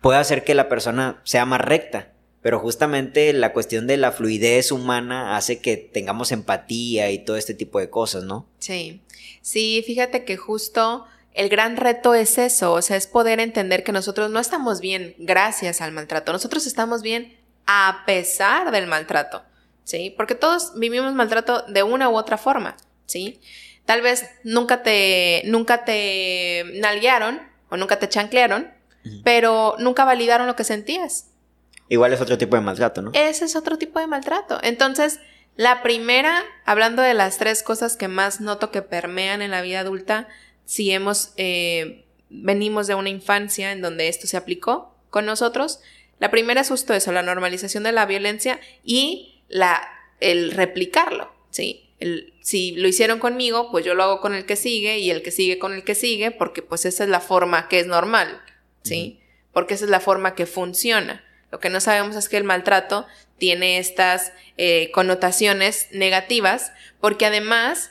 puede 0.00 0.18
hacer 0.18 0.44
que 0.44 0.54
la 0.54 0.68
persona 0.68 1.20
sea 1.24 1.46
más 1.46 1.60
recta. 1.60 2.12
Pero 2.42 2.60
justamente 2.60 3.32
la 3.32 3.52
cuestión 3.52 3.88
de 3.88 3.96
la 3.96 4.12
fluidez 4.12 4.70
humana 4.70 5.36
hace 5.36 5.60
que 5.60 5.76
tengamos 5.76 6.30
empatía 6.30 7.10
y 7.10 7.18
todo 7.18 7.36
este 7.36 7.54
tipo 7.54 7.80
de 7.80 7.90
cosas, 7.90 8.22
¿no? 8.22 8.46
Sí, 8.60 9.02
sí, 9.42 9.82
fíjate 9.84 10.24
que 10.24 10.36
justo 10.36 11.06
el 11.36 11.48
gran 11.48 11.76
reto 11.76 12.14
es 12.14 12.38
eso, 12.38 12.72
o 12.72 12.82
sea, 12.82 12.96
es 12.96 13.06
poder 13.06 13.40
entender 13.40 13.84
que 13.84 13.92
nosotros 13.92 14.30
no 14.30 14.40
estamos 14.40 14.80
bien 14.80 15.14
gracias 15.18 15.80
al 15.80 15.92
maltrato, 15.92 16.32
nosotros 16.32 16.66
estamos 16.66 17.02
bien 17.02 17.36
a 17.66 18.04
pesar 18.06 18.70
del 18.70 18.86
maltrato, 18.86 19.42
¿sí? 19.84 20.14
Porque 20.16 20.34
todos 20.34 20.78
vivimos 20.78 21.12
maltrato 21.14 21.62
de 21.62 21.82
una 21.82 22.08
u 22.08 22.16
otra 22.16 22.38
forma, 22.38 22.76
¿sí? 23.04 23.38
Tal 23.84 24.00
vez 24.00 24.24
nunca 24.44 24.82
te, 24.82 25.42
nunca 25.44 25.84
te 25.84 26.64
nalguearon 26.74 27.42
o 27.68 27.76
nunca 27.76 27.98
te 27.98 28.08
chanclearon, 28.08 28.72
pero 29.24 29.76
nunca 29.78 30.04
validaron 30.04 30.46
lo 30.46 30.56
que 30.56 30.64
sentías. 30.64 31.30
Igual 31.88 32.12
es 32.12 32.20
otro 32.20 32.36
tipo 32.36 32.56
de 32.56 32.62
maltrato, 32.62 33.02
¿no? 33.02 33.10
Ese 33.14 33.44
es 33.44 33.54
otro 33.56 33.78
tipo 33.78 34.00
de 34.00 34.06
maltrato. 34.06 34.58
Entonces, 34.62 35.20
la 35.56 35.82
primera, 35.82 36.44
hablando 36.64 37.02
de 37.02 37.14
las 37.14 37.38
tres 37.38 37.62
cosas 37.62 37.96
que 37.96 38.08
más 38.08 38.40
noto 38.40 38.70
que 38.70 38.82
permean 38.82 39.40
en 39.40 39.52
la 39.52 39.62
vida 39.62 39.80
adulta, 39.80 40.28
si 40.64 40.90
hemos, 40.90 41.32
eh, 41.36 42.04
venimos 42.28 42.86
de 42.86 42.94
una 42.94 43.08
infancia 43.08 43.72
en 43.72 43.80
donde 43.80 44.08
esto 44.08 44.26
se 44.26 44.36
aplicó 44.36 44.94
con 45.10 45.24
nosotros, 45.24 45.80
la 46.18 46.30
primera 46.30 46.60
es 46.60 46.68
justo 46.68 46.92
eso, 46.92 47.12
la 47.12 47.22
normalización 47.22 47.84
de 47.84 47.92
la 47.92 48.06
violencia 48.06 48.60
y 48.84 49.42
la, 49.48 49.80
el 50.20 50.50
replicarlo, 50.50 51.32
¿sí? 51.50 51.90
El, 52.00 52.34
si 52.42 52.72
lo 52.72 52.88
hicieron 52.88 53.18
conmigo, 53.18 53.70
pues 53.70 53.84
yo 53.84 53.94
lo 53.94 54.02
hago 54.02 54.20
con 54.20 54.34
el 54.34 54.44
que 54.44 54.56
sigue 54.56 54.98
y 54.98 55.10
el 55.10 55.22
que 55.22 55.30
sigue 55.30 55.58
con 55.58 55.72
el 55.72 55.84
que 55.84 55.94
sigue, 55.94 56.30
porque 56.30 56.62
pues 56.62 56.84
esa 56.84 57.04
es 57.04 57.10
la 57.10 57.20
forma 57.20 57.68
que 57.68 57.80
es 57.80 57.86
normal. 57.86 58.42
¿Sí? 58.86 59.20
Porque 59.52 59.74
esa 59.74 59.84
es 59.84 59.90
la 59.90 60.00
forma 60.00 60.34
que 60.34 60.46
funciona. 60.46 61.24
Lo 61.50 61.60
que 61.60 61.70
no 61.70 61.80
sabemos 61.80 62.16
es 62.16 62.28
que 62.28 62.36
el 62.36 62.44
maltrato 62.44 63.06
tiene 63.38 63.78
estas 63.78 64.32
eh, 64.56 64.90
connotaciones 64.92 65.88
negativas, 65.92 66.72
porque 67.00 67.26
además 67.26 67.90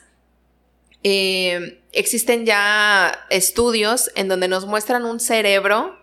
eh, 1.03 1.81
existen 1.91 2.45
ya 2.45 3.25
estudios 3.29 4.11
en 4.15 4.27
donde 4.27 4.47
nos 4.47 4.65
muestran 4.65 5.05
un 5.05 5.19
cerebro 5.19 5.99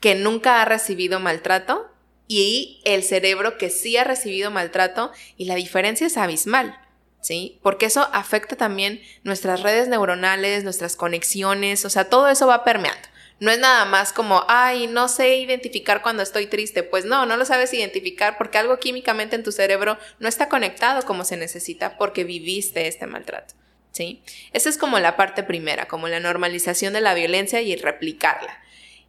que 0.00 0.14
nunca 0.14 0.60
ha 0.60 0.64
recibido 0.66 1.18
maltrato 1.18 1.90
y 2.28 2.82
el 2.84 3.02
cerebro 3.02 3.58
que 3.58 3.70
sí 3.70 3.96
ha 3.96 4.04
recibido 4.04 4.50
maltrato 4.50 5.12
y 5.36 5.46
la 5.46 5.54
diferencia 5.54 6.06
es 6.06 6.16
abismal. 6.16 6.78
¿Sí? 7.22 7.58
Porque 7.62 7.86
eso 7.86 8.06
afecta 8.12 8.54
también 8.54 9.00
nuestras 9.22 9.62
redes 9.62 9.88
neuronales, 9.88 10.62
nuestras 10.62 10.94
conexiones, 10.94 11.86
o 11.86 11.88
sea, 11.88 12.10
todo 12.10 12.28
eso 12.28 12.46
va 12.46 12.64
permeando. 12.64 13.08
No 13.40 13.50
es 13.50 13.58
nada 13.58 13.84
más 13.84 14.12
como, 14.12 14.44
ay, 14.48 14.86
no 14.86 15.08
sé 15.08 15.36
identificar 15.36 16.02
cuando 16.02 16.22
estoy 16.22 16.46
triste. 16.46 16.82
Pues 16.82 17.04
no, 17.04 17.26
no 17.26 17.36
lo 17.36 17.44
sabes 17.44 17.72
identificar 17.74 18.38
porque 18.38 18.58
algo 18.58 18.78
químicamente 18.78 19.36
en 19.36 19.42
tu 19.42 19.52
cerebro 19.52 19.98
no 20.18 20.28
está 20.28 20.48
conectado 20.48 21.02
como 21.02 21.24
se 21.24 21.36
necesita 21.36 21.98
porque 21.98 22.24
viviste 22.24 22.86
este 22.86 23.06
maltrato. 23.06 23.54
¿Sí? 23.92 24.22
Esa 24.52 24.68
es 24.68 24.78
como 24.78 24.98
la 24.98 25.16
parte 25.16 25.44
primera, 25.44 25.86
como 25.86 26.08
la 26.08 26.18
normalización 26.18 26.94
de 26.94 27.00
la 27.00 27.14
violencia 27.14 27.60
y 27.60 27.76
replicarla. 27.76 28.60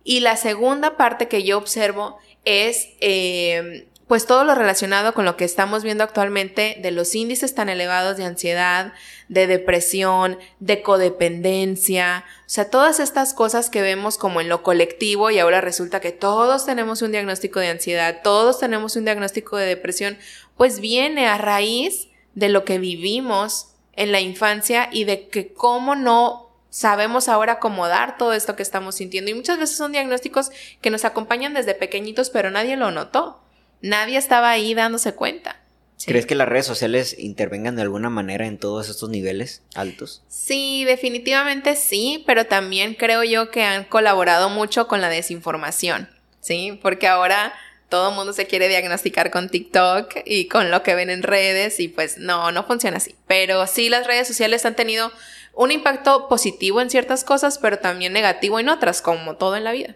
Y 0.04 0.20
la 0.20 0.38
segunda 0.38 0.98
parte 0.98 1.28
que 1.28 1.44
yo 1.44 1.58
observo 1.58 2.20
es 2.46 2.90
eh, 3.00 3.88
pues 4.08 4.28
todo 4.28 4.44
lo 4.44 4.54
relacionado 4.54 5.13
con 5.13 5.26
lo 5.26 5.36
que 5.36 5.46
estamos 5.46 5.84
viendo 5.84 6.04
actualmente 6.04 6.78
de 6.82 6.91
los 6.91 7.15
índices 7.15 7.56
tan 7.56 7.70
elevados 7.70 8.18
de 8.18 8.26
ansiedad, 8.26 8.94
de 9.30 9.48
depresión, 9.48 10.38
de 10.60 10.84
codependencia, 10.84 12.26
o 12.41 12.50
sea, 12.50 12.70
todas 12.70 13.00
estas 13.00 13.34
cosas 13.34 13.72
que 13.72 13.82
vemos 13.82 14.18
como 14.18 14.41
en 14.41 14.50
lo 14.50 14.62
colectivo 14.62 15.32
y 15.32 15.39
ahora 15.39 15.62
resulta 15.62 16.02
que 16.02 16.12
todos 16.12 16.65
tenemos 16.65 17.02
un 17.02 17.12
diagnóstico 17.12 17.60
de 17.60 17.70
ansiedad, 17.70 18.22
todos 18.24 18.60
tenemos 18.60 18.96
un 18.96 19.06
diagnóstico 19.06 19.58
de 19.58 19.65
depresión, 19.65 20.18
pues 20.56 20.80
viene 20.80 21.28
a 21.28 21.38
raíz 21.39 22.10
de 22.36 22.50
lo 22.50 22.63
que 22.63 22.78
vivimos 22.78 23.72
en 23.96 24.12
la 24.12 24.20
infancia 24.20 24.89
y 24.91 25.06
de 25.06 25.28
que 25.30 25.54
cómo 25.54 25.96
no 25.96 26.46
sabemos 26.70 27.30
ahora 27.30 27.54
acomodar 27.54 28.18
todo 28.18 28.34
esto 28.34 28.58
que 28.58 28.63
estamos 28.63 28.96
sintiendo. 28.96 29.32
Y 29.32 29.34
muchas 29.34 29.58
veces 29.58 29.78
son 29.78 29.94
diagnósticos 29.94 30.52
que 30.82 30.89
nos 30.89 31.06
acompañan 31.06 31.54
desde 31.54 31.74
pequeñitos, 31.74 32.30
pero 32.30 32.52
nadie 32.52 32.76
lo 32.76 32.91
notó. 32.91 33.45
Nadie 33.86 34.17
estaba 34.17 34.50
ahí 34.50 34.74
dándose 34.74 35.13
cuenta, 35.13 35.62
¿Crees 36.04 36.26
que 36.26 36.36
las 36.36 36.50
redes 36.50 36.65
sociales 36.65 37.15
intervengan 37.17 37.76
de 37.76 37.84
alguna 37.84 38.10
manera 38.10 38.48
en 38.48 38.58
todos 38.58 38.89
estos 38.89 39.10
niveles 39.10 39.62
altos? 39.76 40.24
Sí, 40.28 40.84
definitivamente 40.86 41.76
sí, 41.76 42.24
pero 42.28 42.48
también 42.48 42.95
creo 42.95 43.24
yo 43.24 43.52
que 43.52 43.63
han 43.63 43.86
colaborado 43.86 44.50
mucho 44.50 44.88
con 44.88 45.02
la 45.02 45.10
desinformación, 45.10 46.10
¿sí? 46.41 46.80
Porque 46.82 47.08
ahora 47.08 47.54
todo 47.89 48.10
el 48.10 48.15
mundo 48.15 48.34
se 48.34 48.48
quiere 48.48 48.67
diagnosticar 48.67 49.30
con 49.30 49.50
TikTok 49.50 50.15
y 50.26 50.48
con 50.48 50.71
lo 50.71 50.84
que 50.84 50.95
ven 50.95 51.12
en 51.12 51.24
redes 51.24 51.80
y 51.80 51.88
pues 51.88 52.17
no, 52.17 52.52
no 52.52 52.63
funciona 52.65 52.98
así. 52.98 53.15
Pero 53.28 53.65
sí 53.67 53.89
las 53.89 54.08
redes 54.08 54.28
sociales 54.28 54.65
han 54.65 54.76
tenido 54.76 55.12
un 55.54 55.71
impacto 55.71 56.28
positivo 56.28 56.82
en 56.82 56.89
ciertas 56.89 57.24
cosas, 57.24 57.60
pero 57.60 57.80
también 57.80 58.13
negativo 58.13 58.60
en 58.60 58.69
otras, 58.69 59.02
como 59.02 59.38
todo 59.38 59.56
en 59.56 59.63
la 59.63 59.71
vida. 59.71 59.95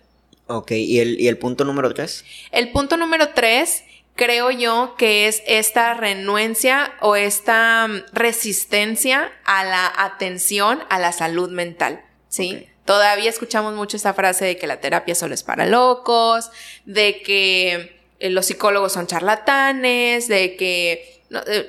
Ok, 0.51 0.71
¿y 0.71 0.99
el, 0.99 1.21
y 1.21 1.27
el 1.27 1.37
punto 1.37 1.63
número 1.63 1.93
tres? 1.93 2.25
El 2.51 2.71
punto 2.71 2.97
número 2.97 3.29
tres 3.35 3.83
creo 4.15 4.49
yo 4.49 4.95
que 4.97 5.27
es 5.27 5.43
esta 5.45 5.93
renuencia 5.93 6.91
o 7.01 7.15
esta 7.15 7.87
mm, 7.87 8.01
resistencia 8.13 9.31
a 9.45 9.63
la 9.63 9.93
atención 9.95 10.79
a 10.89 10.97
la 10.97 11.11
salud 11.11 11.51
mental, 11.51 12.01
¿sí? 12.29 12.67
Todavía 12.83 13.29
escuchamos 13.29 13.75
mucho 13.75 13.95
esta 13.95 14.15
frase 14.15 14.43
de 14.45 14.57
que 14.57 14.65
la 14.65 14.81
terapia 14.81 15.13
solo 15.13 15.35
es 15.35 15.43
para 15.43 15.67
locos, 15.67 16.49
de 16.85 17.21
que 17.21 18.01
eh, 18.19 18.29
los 18.31 18.47
psicólogos 18.47 18.93
son 18.93 19.05
charlatanes, 19.05 20.27
de 20.27 20.55
que 20.55 21.18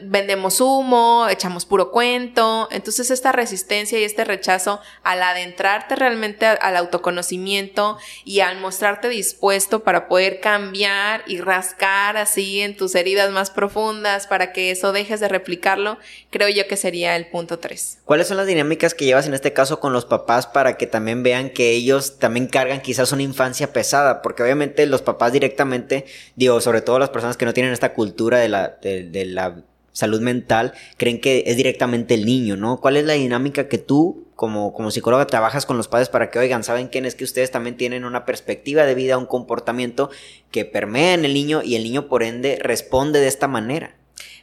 vendemos 0.03 0.61
humo, 0.61 1.27
echamos 1.29 1.66
puro 1.66 1.90
cuento. 1.90 2.68
Entonces 2.70 3.11
esta 3.11 3.33
resistencia 3.33 3.99
y 3.99 4.05
este 4.05 4.25
rechazo 4.25 4.81
al 5.03 5.23
adentrarte 5.23 5.96
realmente 5.96 6.46
al 6.46 6.77
autoconocimiento 6.77 7.99
y 8.25 8.40
al 8.40 8.59
mostrarte 8.59 9.09
dispuesto 9.09 9.81
para 9.81 10.09
poder 10.09 10.40
cambiar 10.40 11.23
y 11.27 11.40
rascar 11.40 12.16
así 12.16 12.61
en 12.61 12.77
tus 12.77 12.94
heridas 12.94 13.31
más 13.31 13.51
profundas 13.51 14.27
para 14.27 14.53
que 14.53 14.70
eso 14.70 14.92
dejes 14.92 15.20
de 15.20 15.29
replicarlo, 15.29 15.99
creo 16.31 16.49
yo 16.49 16.66
que 16.66 16.77
sería 16.77 17.16
el 17.16 17.27
punto 17.27 17.59
3. 17.59 17.99
¿Cuáles 18.05 18.29
son 18.29 18.38
las 18.38 18.46
dinámicas 18.46 18.94
que 18.94 19.05
llevas 19.05 19.27
en 19.27 19.35
este 19.35 19.53
caso 19.53 19.81
con 19.81 19.92
los 19.92 20.07
papás 20.07 20.46
para 20.46 20.77
que 20.77 20.87
también 20.87 21.23
vean 21.23 21.51
que 21.51 21.70
ellos 21.70 22.18
también 22.18 22.46
cargan 22.46 22.81
quizás 22.81 23.12
una 23.12 23.23
infancia 23.23 23.73
pesada? 23.73 24.23
Porque 24.23 24.42
obviamente 24.42 24.87
los 24.87 25.03
papás 25.03 25.33
directamente, 25.33 26.07
digo, 26.37 26.61
sobre 26.61 26.81
todo 26.81 26.99
las 26.99 27.11
personas 27.11 27.37
que 27.37 27.44
no 27.44 27.53
tienen 27.53 27.73
esta 27.73 27.92
cultura 27.92 28.38
de 28.38 28.49
la, 28.49 28.68
de 28.81 29.25
la 29.27 29.49
salud 29.92 30.20
mental 30.20 30.72
creen 30.96 31.20
que 31.20 31.44
es 31.46 31.57
directamente 31.57 32.14
el 32.14 32.24
niño, 32.24 32.57
¿no? 32.57 32.81
¿Cuál 32.81 32.96
es 32.96 33.05
la 33.05 33.14
dinámica 33.14 33.68
que 33.68 33.79
tú 33.79 34.26
como, 34.40 34.72
como 34.72 34.90
psicóloga 34.90 35.26
trabajas 35.26 35.66
con 35.66 35.76
los 35.76 35.87
padres 35.87 36.09
para 36.09 36.31
que 36.31 36.38
oigan, 36.38 36.64
saben 36.64 36.88
quién 36.88 37.05
es 37.05 37.14
que 37.14 37.24
ustedes 37.24 37.50
también 37.50 37.76
tienen 37.76 38.07
una 38.07 38.24
perspectiva 38.24 38.85
de 38.85 38.94
vida, 38.94 39.18
un 39.18 39.26
comportamiento 39.26 40.11
que 40.50 40.64
permea 40.64 41.12
en 41.12 41.26
el 41.26 41.35
niño 41.35 41.62
y 41.62 41.76
el 41.76 41.83
niño 41.83 42.09
por 42.09 42.22
ende 42.22 42.59
responde 42.59 43.20
de 43.20 43.29
esta 43.29 43.48
manera? 43.48 43.94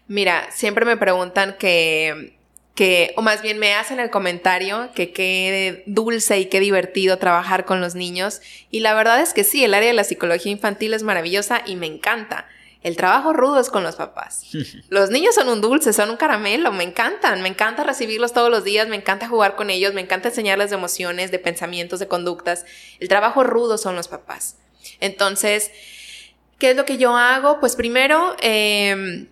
Mira, 0.07 0.47
siempre 0.51 0.85
me 0.85 0.97
preguntan 0.97 1.55
que, 1.57 2.37
que, 2.75 3.13
o 3.17 3.23
más 3.23 3.41
bien 3.41 3.57
me 3.57 3.73
hacen 3.73 3.99
el 3.99 4.11
comentario 4.11 4.91
que 4.93 5.11
qué 5.11 5.81
dulce 5.87 6.37
y 6.39 6.45
qué 6.45 6.59
divertido 6.59 7.17
trabajar 7.17 7.65
con 7.65 7.81
los 7.81 7.95
niños. 7.95 8.41
Y 8.69 8.81
la 8.81 8.93
verdad 8.93 9.19
es 9.19 9.33
que 9.33 9.43
sí, 9.43 9.63
el 9.63 9.73
área 9.73 9.89
de 9.89 9.95
la 9.95 10.03
psicología 10.03 10.51
infantil 10.51 10.93
es 10.93 11.01
maravillosa 11.01 11.63
y 11.65 11.75
me 11.75 11.87
encanta. 11.87 12.47
El 12.83 12.95
trabajo 12.95 13.33
rudo 13.33 13.59
es 13.59 13.69
con 13.69 13.83
los 13.83 13.95
papás. 13.95 14.45
Los 14.89 15.09
niños 15.09 15.35
son 15.35 15.49
un 15.49 15.61
dulce, 15.61 15.93
son 15.93 16.09
un 16.09 16.17
caramelo, 16.17 16.71
me 16.71 16.83
encantan, 16.83 17.41
me 17.41 17.49
encanta 17.49 17.83
recibirlos 17.83 18.33
todos 18.33 18.49
los 18.49 18.63
días, 18.63 18.87
me 18.87 18.95
encanta 18.95 19.27
jugar 19.27 19.55
con 19.55 19.69
ellos, 19.69 19.93
me 19.93 20.01
encanta 20.01 20.29
enseñarles 20.29 20.69
de 20.69 20.77
emociones, 20.77 21.31
de 21.31 21.39
pensamientos, 21.39 21.99
de 21.99 22.07
conductas. 22.07 22.65
El 22.99 23.07
trabajo 23.07 23.43
rudo 23.43 23.77
son 23.77 23.95
los 23.95 24.07
papás. 24.07 24.57
Entonces, 24.99 25.71
¿qué 26.59 26.71
es 26.71 26.77
lo 26.77 26.85
que 26.85 26.97
yo 26.97 27.15
hago? 27.15 27.59
Pues 27.59 27.75
primero, 27.75 28.35
em, 28.41 29.27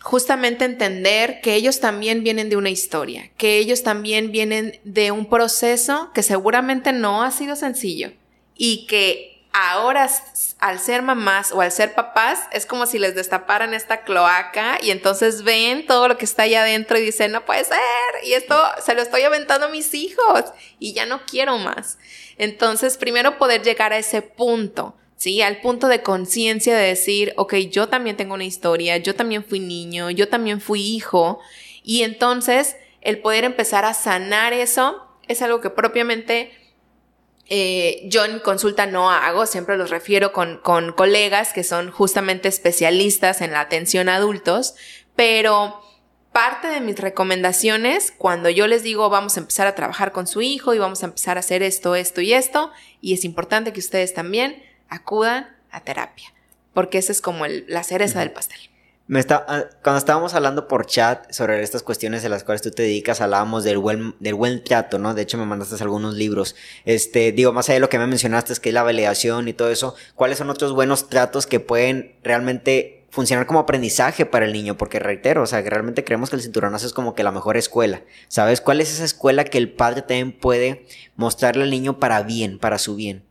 justamente 0.00 0.64
entender 0.64 1.40
que 1.40 1.54
ellos 1.54 1.80
también 1.80 2.22
vienen 2.22 2.48
de 2.48 2.56
una 2.56 2.70
historia, 2.70 3.30
que 3.36 3.58
ellos 3.58 3.82
también 3.82 4.30
vienen 4.30 4.78
de 4.84 5.10
un 5.10 5.26
proceso 5.26 6.10
que 6.14 6.22
seguramente 6.22 6.92
no 6.92 7.22
ha 7.22 7.30
sido 7.30 7.56
sencillo 7.56 8.12
y 8.54 8.86
que 8.86 9.35
ahora 9.58 10.10
al 10.58 10.78
ser 10.78 11.00
mamás 11.00 11.50
o 11.50 11.62
al 11.62 11.72
ser 11.72 11.94
papás 11.94 12.40
es 12.52 12.66
como 12.66 12.84
si 12.84 12.98
les 12.98 13.14
destaparan 13.14 13.72
esta 13.72 14.02
cloaca 14.02 14.78
y 14.82 14.90
entonces 14.90 15.44
ven 15.44 15.86
todo 15.86 16.08
lo 16.08 16.18
que 16.18 16.26
está 16.26 16.42
allá 16.42 16.60
adentro 16.60 16.98
y 16.98 17.02
dicen, 17.02 17.32
no 17.32 17.46
puede 17.46 17.64
ser, 17.64 17.78
y 18.22 18.34
esto 18.34 18.54
se 18.84 18.94
lo 18.94 19.00
estoy 19.00 19.22
aventando 19.22 19.66
a 19.66 19.70
mis 19.70 19.94
hijos 19.94 20.44
y 20.78 20.92
ya 20.92 21.06
no 21.06 21.22
quiero 21.24 21.56
más. 21.56 21.96
Entonces, 22.36 22.98
primero 22.98 23.38
poder 23.38 23.62
llegar 23.62 23.94
a 23.94 23.98
ese 23.98 24.20
punto. 24.20 24.94
¿sí? 25.16 25.40
Al 25.40 25.62
punto 25.62 25.88
de 25.88 26.02
conciencia 26.02 26.76
de 26.76 26.88
decir, 26.88 27.32
ok, 27.36 27.54
yo 27.70 27.88
también 27.88 28.18
tengo 28.18 28.34
una 28.34 28.44
historia, 28.44 28.98
yo 28.98 29.14
también 29.14 29.42
fui 29.42 29.60
niño, 29.60 30.10
yo 30.10 30.28
también 30.28 30.60
fui 30.60 30.82
hijo, 30.82 31.40
y 31.82 32.02
entonces 32.02 32.76
el 33.00 33.20
poder 33.20 33.44
empezar 33.44 33.86
a 33.86 33.94
sanar 33.94 34.52
eso 34.52 35.02
es 35.28 35.40
algo 35.40 35.62
que 35.62 35.70
propiamente 35.70 36.52
eh, 37.48 38.02
yo 38.06 38.24
en 38.24 38.40
consulta 38.40 38.86
no 38.86 39.10
hago, 39.10 39.46
siempre 39.46 39.76
los 39.76 39.90
refiero 39.90 40.32
con, 40.32 40.58
con 40.58 40.92
colegas 40.92 41.52
que 41.52 41.62
son 41.62 41.92
justamente 41.92 42.48
especialistas 42.48 43.40
en 43.40 43.52
la 43.52 43.60
atención 43.60 44.08
a 44.08 44.16
adultos, 44.16 44.74
pero 45.14 45.80
parte 46.32 46.68
de 46.68 46.80
mis 46.80 46.98
recomendaciones, 46.98 48.12
cuando 48.18 48.50
yo 48.50 48.66
les 48.66 48.82
digo 48.82 49.08
vamos 49.10 49.36
a 49.36 49.40
empezar 49.40 49.66
a 49.66 49.74
trabajar 49.74 50.12
con 50.12 50.26
su 50.26 50.42
hijo 50.42 50.74
y 50.74 50.78
vamos 50.78 51.02
a 51.02 51.06
empezar 51.06 51.36
a 51.36 51.40
hacer 51.40 51.62
esto, 51.62 51.94
esto 51.94 52.20
y 52.20 52.32
esto, 52.32 52.72
y 53.00 53.14
es 53.14 53.24
importante 53.24 53.72
que 53.72 53.80
ustedes 53.80 54.12
también 54.12 54.62
acudan 54.88 55.56
a 55.70 55.80
terapia, 55.80 56.34
porque 56.74 56.98
esa 56.98 57.12
es 57.12 57.20
como 57.20 57.46
la 57.46 57.84
cereza 57.84 58.20
del 58.20 58.32
pastel. 58.32 58.58
Me 59.08 59.20
está, 59.20 59.44
ah, 59.46 59.66
cuando 59.84 59.98
estábamos 59.98 60.34
hablando 60.34 60.66
por 60.66 60.86
chat 60.86 61.30
sobre 61.30 61.62
estas 61.62 61.84
cuestiones 61.84 62.24
de 62.24 62.28
las 62.28 62.42
cuales 62.42 62.60
tú 62.60 62.72
te 62.72 62.82
dedicas, 62.82 63.20
hablábamos 63.20 63.62
del 63.62 63.78
buen, 63.78 64.16
del 64.18 64.34
buen 64.34 64.64
trato, 64.64 64.98
¿no? 64.98 65.14
De 65.14 65.22
hecho, 65.22 65.38
me 65.38 65.46
mandaste 65.46 65.80
algunos 65.80 66.16
libros. 66.16 66.56
Este, 66.84 67.30
digo, 67.30 67.52
más 67.52 67.68
allá 67.68 67.74
de 67.74 67.80
lo 67.80 67.88
que 67.88 68.00
me 68.00 68.08
mencionaste, 68.08 68.52
es 68.52 68.58
que 68.58 68.70
es 68.70 68.74
la 68.74 68.82
validación 68.82 69.46
y 69.46 69.52
todo 69.52 69.70
eso, 69.70 69.94
¿cuáles 70.16 70.38
son 70.38 70.50
otros 70.50 70.72
buenos 70.72 71.08
tratos 71.08 71.46
que 71.46 71.60
pueden 71.60 72.16
realmente 72.24 73.04
funcionar 73.10 73.46
como 73.46 73.60
aprendizaje 73.60 74.26
para 74.26 74.44
el 74.44 74.52
niño? 74.52 74.76
Porque 74.76 74.98
reitero, 74.98 75.44
o 75.44 75.46
sea, 75.46 75.62
que 75.62 75.70
realmente 75.70 76.02
creemos 76.02 76.30
que 76.30 76.36
el 76.36 76.42
cinturonazo 76.42 76.84
es 76.84 76.92
como 76.92 77.14
que 77.14 77.22
la 77.22 77.30
mejor 77.30 77.56
escuela. 77.56 78.02
¿Sabes? 78.26 78.60
¿Cuál 78.60 78.80
es 78.80 78.92
esa 78.92 79.04
escuela 79.04 79.44
que 79.44 79.58
el 79.58 79.70
padre 79.70 80.02
también 80.02 80.32
puede 80.32 80.84
mostrarle 81.14 81.62
al 81.62 81.70
niño 81.70 82.00
para 82.00 82.24
bien, 82.24 82.58
para 82.58 82.78
su 82.78 82.96
bien? 82.96 83.22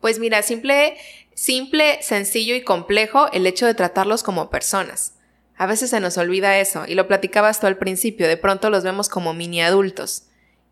Pues 0.00 0.20
mira, 0.20 0.40
simple, 0.40 0.96
simple, 1.34 1.98
sencillo 2.00 2.54
y 2.54 2.64
complejo 2.64 3.30
el 3.32 3.46
hecho 3.46 3.66
de 3.66 3.74
tratarlos 3.74 4.22
como 4.22 4.48
personas. 4.48 5.12
A 5.58 5.66
veces 5.66 5.90
se 5.90 6.00
nos 6.00 6.16
olvida 6.16 6.58
eso, 6.58 6.84
y 6.86 6.94
lo 6.94 7.08
platicabas 7.08 7.60
tú 7.60 7.66
al 7.66 7.76
principio, 7.76 8.28
de 8.28 8.36
pronto 8.36 8.70
los 8.70 8.84
vemos 8.84 9.08
como 9.08 9.34
mini 9.34 9.60
adultos. 9.60 10.22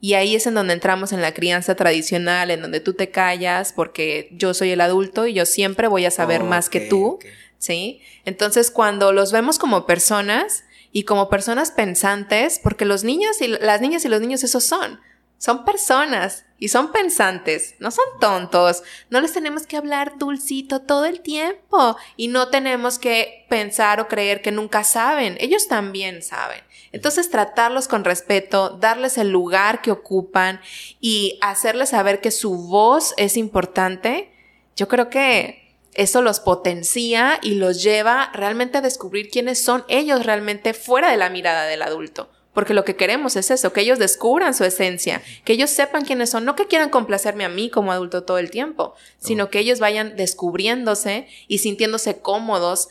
Y 0.00 0.14
ahí 0.14 0.36
es 0.36 0.46
en 0.46 0.54
donde 0.54 0.74
entramos 0.74 1.12
en 1.12 1.22
la 1.22 1.34
crianza 1.34 1.74
tradicional, 1.74 2.50
en 2.50 2.62
donde 2.62 2.80
tú 2.80 2.94
te 2.94 3.10
callas 3.10 3.72
porque 3.72 4.28
yo 4.32 4.54
soy 4.54 4.70
el 4.70 4.80
adulto 4.80 5.26
y 5.26 5.32
yo 5.32 5.44
siempre 5.44 5.88
voy 5.88 6.04
a 6.04 6.10
saber 6.10 6.44
más 6.44 6.70
que 6.70 6.80
tú, 6.80 7.18
¿sí? 7.58 8.00
Entonces, 8.24 8.70
cuando 8.70 9.12
los 9.12 9.32
vemos 9.32 9.58
como 9.58 9.86
personas 9.86 10.64
y 10.92 11.02
como 11.02 11.28
personas 11.30 11.72
pensantes, 11.72 12.60
porque 12.62 12.84
los 12.84 13.04
niños 13.04 13.40
y 13.40 13.48
las 13.48 13.80
niñas 13.80 14.04
y 14.04 14.08
los 14.08 14.20
niños 14.20 14.44
esos 14.44 14.64
son, 14.64 15.00
son 15.38 15.64
personas 15.64 16.44
y 16.58 16.68
son 16.68 16.92
pensantes, 16.92 17.74
no 17.78 17.90
son 17.90 18.04
tontos. 18.20 18.82
No 19.10 19.20
les 19.20 19.32
tenemos 19.32 19.66
que 19.66 19.76
hablar 19.76 20.16
dulcito 20.18 20.80
todo 20.80 21.04
el 21.04 21.20
tiempo 21.20 21.96
y 22.16 22.28
no 22.28 22.48
tenemos 22.48 22.98
que 22.98 23.46
pensar 23.48 24.00
o 24.00 24.08
creer 24.08 24.40
que 24.40 24.52
nunca 24.52 24.82
saben. 24.84 25.36
Ellos 25.38 25.68
también 25.68 26.22
saben. 26.22 26.62
Entonces 26.92 27.30
tratarlos 27.30 27.88
con 27.88 28.04
respeto, 28.04 28.70
darles 28.70 29.18
el 29.18 29.30
lugar 29.30 29.82
que 29.82 29.90
ocupan 29.90 30.60
y 31.00 31.38
hacerles 31.42 31.90
saber 31.90 32.20
que 32.20 32.30
su 32.30 32.56
voz 32.68 33.12
es 33.18 33.36
importante, 33.36 34.32
yo 34.76 34.88
creo 34.88 35.10
que 35.10 35.66
eso 35.92 36.22
los 36.22 36.40
potencia 36.40 37.38
y 37.42 37.54
los 37.54 37.82
lleva 37.82 38.30
realmente 38.32 38.78
a 38.78 38.82
descubrir 38.82 39.30
quiénes 39.30 39.62
son 39.62 39.84
ellos 39.88 40.24
realmente 40.24 40.74
fuera 40.74 41.10
de 41.10 41.16
la 41.16 41.30
mirada 41.30 41.64
del 41.64 41.82
adulto. 41.82 42.30
Porque 42.56 42.72
lo 42.72 42.86
que 42.86 42.96
queremos 42.96 43.36
es 43.36 43.50
eso, 43.50 43.74
que 43.74 43.82
ellos 43.82 43.98
descubran 43.98 44.54
su 44.54 44.64
esencia, 44.64 45.20
que 45.44 45.52
ellos 45.52 45.68
sepan 45.68 46.06
quiénes 46.06 46.30
son, 46.30 46.46
no 46.46 46.56
que 46.56 46.66
quieran 46.66 46.88
complacerme 46.88 47.44
a 47.44 47.50
mí 47.50 47.68
como 47.68 47.92
adulto 47.92 48.24
todo 48.24 48.38
el 48.38 48.50
tiempo, 48.50 48.94
sino 49.18 49.50
que 49.50 49.58
ellos 49.58 49.78
vayan 49.78 50.16
descubriéndose 50.16 51.28
y 51.48 51.58
sintiéndose 51.58 52.22
cómodos, 52.22 52.88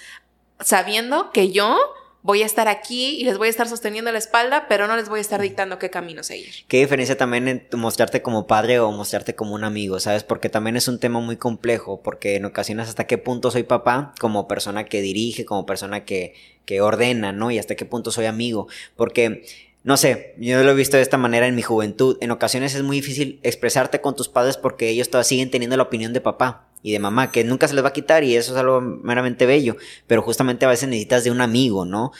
sabiendo 0.59 1.31
que 1.31 1.49
yo 1.49 1.79
voy 2.25 2.43
a 2.43 2.45
estar 2.45 2.67
aquí 2.67 3.17
y 3.19 3.23
les 3.23 3.37
voy 3.37 3.47
a 3.47 3.49
estar 3.51 3.69
sosteniendo 3.69 4.11
la 4.11 4.17
espalda, 4.17 4.65
pero 4.67 4.87
no 4.87 4.95
les 4.95 5.07
voy 5.07 5.19
a 5.19 5.21
estar 5.21 5.41
dictando 5.41 5.79
qué 5.79 5.89
camino 5.89 6.23
seguir. 6.23 6.65
¿Qué 6.67 6.79
diferencia 6.79 7.17
también 7.17 7.47
en 7.47 7.67
mostrarte 7.73 8.21
como 8.21 8.47
padre 8.47 8.79
o 8.79 8.91
mostrarte 8.91 9.35
como 9.35 9.53
un 9.53 9.63
amigo, 9.63 9.99
sabes? 9.99 10.23
Porque 10.23 10.49
también 10.49 10.75
es 10.75 10.87
un 10.87 10.99
tema 10.99 11.19
muy 11.19 11.37
complejo, 11.37 12.01
porque 12.01 12.35
en 12.35 12.45
ocasiones 12.45 12.89
hasta 12.89 13.05
qué 13.05 13.17
punto 13.17 13.51
soy 13.51 13.63
papá 13.63 14.13
como 14.19 14.47
persona 14.47 14.85
que 14.85 15.01
dirige, 15.01 15.45
como 15.45 15.65
persona 15.65 16.03
que 16.03 16.33
que 16.65 16.81
ordena, 16.81 17.31
¿no? 17.31 17.51
Y 17.51 17.59
hasta 17.59 17.75
qué 17.75 17.85
punto 17.85 18.11
soy 18.11 18.25
amigo. 18.25 18.67
Porque, 18.95 19.45
no 19.83 19.97
sé, 19.97 20.33
yo 20.37 20.61
lo 20.63 20.71
he 20.71 20.75
visto 20.75 20.97
de 20.97 21.03
esta 21.03 21.17
manera 21.17 21.47
en 21.47 21.55
mi 21.55 21.61
juventud. 21.61 22.17
En 22.21 22.31
ocasiones 22.31 22.75
es 22.75 22.83
muy 22.83 22.97
difícil 22.97 23.39
expresarte 23.43 24.01
con 24.01 24.15
tus 24.15 24.27
padres 24.27 24.57
porque 24.57 24.89
ellos 24.89 25.09
todavía 25.09 25.25
siguen 25.25 25.51
teniendo 25.51 25.77
la 25.77 25.83
opinión 25.83 26.11
de 26.11 26.21
papá. 26.21 26.67
Y 26.85 26.91
de 26.91 26.99
mamá, 26.99 27.31
que 27.31 27.43
nunca 27.43 27.67
se 27.67 27.73
les 27.73 27.83
va 27.83 27.87
a 27.87 27.93
quitar 27.93 28.23
y 28.23 28.35
eso 28.35 28.53
es 28.53 28.59
algo 28.59 28.79
meramente 28.79 29.47
bello, 29.47 29.75
pero 30.05 30.21
justamente 30.21 30.65
a 30.65 30.69
veces 30.69 30.87
necesitas 30.87 31.23
de 31.23 31.31
un 31.31 31.41
amigo, 31.41 31.83
¿no? 31.83 32.11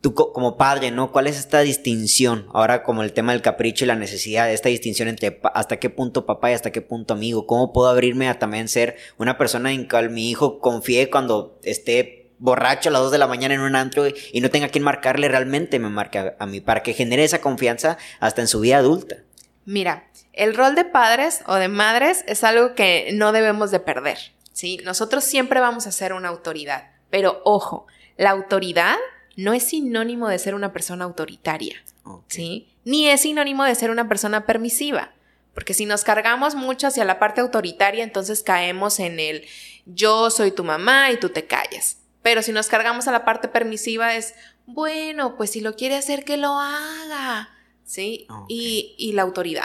Tú 0.00 0.14
como 0.14 0.56
padre, 0.56 0.90
¿no? 0.90 1.12
¿Cuál 1.12 1.26
es 1.26 1.38
esta 1.38 1.60
distinción? 1.60 2.46
Ahora 2.54 2.84
como 2.84 3.02
el 3.02 3.12
tema 3.12 3.32
del 3.32 3.42
capricho 3.42 3.84
y 3.84 3.88
la 3.88 3.94
necesidad, 3.94 4.50
esta 4.50 4.70
distinción 4.70 5.08
entre 5.08 5.38
hasta 5.52 5.76
qué 5.76 5.90
punto 5.90 6.24
papá 6.24 6.50
y 6.50 6.54
hasta 6.54 6.72
qué 6.72 6.80
punto 6.80 7.12
amigo, 7.12 7.46
¿cómo 7.46 7.74
puedo 7.74 7.90
abrirme 7.90 8.30
a 8.30 8.38
también 8.38 8.68
ser 8.68 8.96
una 9.18 9.36
persona 9.36 9.70
en 9.72 9.86
cual 9.86 10.08
mi 10.08 10.30
hijo 10.30 10.58
confíe 10.58 11.10
cuando 11.10 11.60
esté 11.62 12.32
borracho 12.38 12.88
a 12.88 12.92
las 12.92 13.02
2 13.02 13.12
de 13.12 13.18
la 13.18 13.26
mañana 13.26 13.52
en 13.52 13.60
un 13.60 13.76
antro 13.76 14.04
y 14.06 14.40
no 14.40 14.48
tenga 14.48 14.70
quien 14.70 14.84
marcarle 14.84 15.28
realmente 15.28 15.78
me 15.78 15.90
marque 15.90 16.32
a 16.38 16.46
mí, 16.46 16.62
para 16.62 16.82
que 16.82 16.94
genere 16.94 17.24
esa 17.24 17.42
confianza 17.42 17.98
hasta 18.20 18.40
en 18.40 18.48
su 18.48 18.60
vida 18.60 18.78
adulta? 18.78 19.16
Mira, 19.66 20.08
el 20.32 20.54
rol 20.54 20.74
de 20.74 20.84
padres 20.84 21.42
o 21.46 21.54
de 21.54 21.68
madres 21.68 22.24
es 22.26 22.44
algo 22.44 22.74
que 22.74 23.10
no 23.14 23.32
debemos 23.32 23.70
de 23.70 23.80
perder, 23.80 24.18
¿sí? 24.52 24.80
Nosotros 24.84 25.24
siempre 25.24 25.60
vamos 25.60 25.86
a 25.86 25.92
ser 25.92 26.12
una 26.12 26.28
autoridad, 26.28 26.90
pero 27.10 27.42
ojo, 27.44 27.86
la 28.16 28.30
autoridad 28.30 28.96
no 29.36 29.52
es 29.52 29.64
sinónimo 29.64 30.28
de 30.28 30.38
ser 30.38 30.54
una 30.54 30.72
persona 30.72 31.04
autoritaria, 31.04 31.82
¿sí? 32.28 32.68
Ni 32.84 33.08
es 33.08 33.22
sinónimo 33.22 33.64
de 33.64 33.74
ser 33.74 33.90
una 33.90 34.08
persona 34.08 34.46
permisiva, 34.46 35.12
porque 35.54 35.74
si 35.74 35.84
nos 35.84 36.04
cargamos 36.04 36.54
mucho 36.54 36.86
hacia 36.86 37.04
la 37.04 37.18
parte 37.18 37.40
autoritaria, 37.40 38.04
entonces 38.04 38.42
caemos 38.42 39.00
en 39.00 39.20
el 39.20 39.46
yo 39.84 40.30
soy 40.30 40.50
tu 40.50 40.64
mamá 40.64 41.10
y 41.10 41.18
tú 41.18 41.28
te 41.28 41.46
callas. 41.46 41.98
Pero 42.22 42.42
si 42.42 42.52
nos 42.52 42.68
cargamos 42.68 43.08
a 43.08 43.12
la 43.12 43.24
parte 43.24 43.48
permisiva 43.48 44.14
es, 44.14 44.34
bueno, 44.66 45.36
pues 45.36 45.50
si 45.50 45.60
lo 45.60 45.74
quiere 45.74 45.96
hacer, 45.96 46.24
que 46.24 46.36
lo 46.36 46.58
haga, 46.58 47.50
¿sí? 47.84 48.26
Y, 48.48 48.94
y 48.96 49.12
la 49.12 49.22
autoridad, 49.22 49.64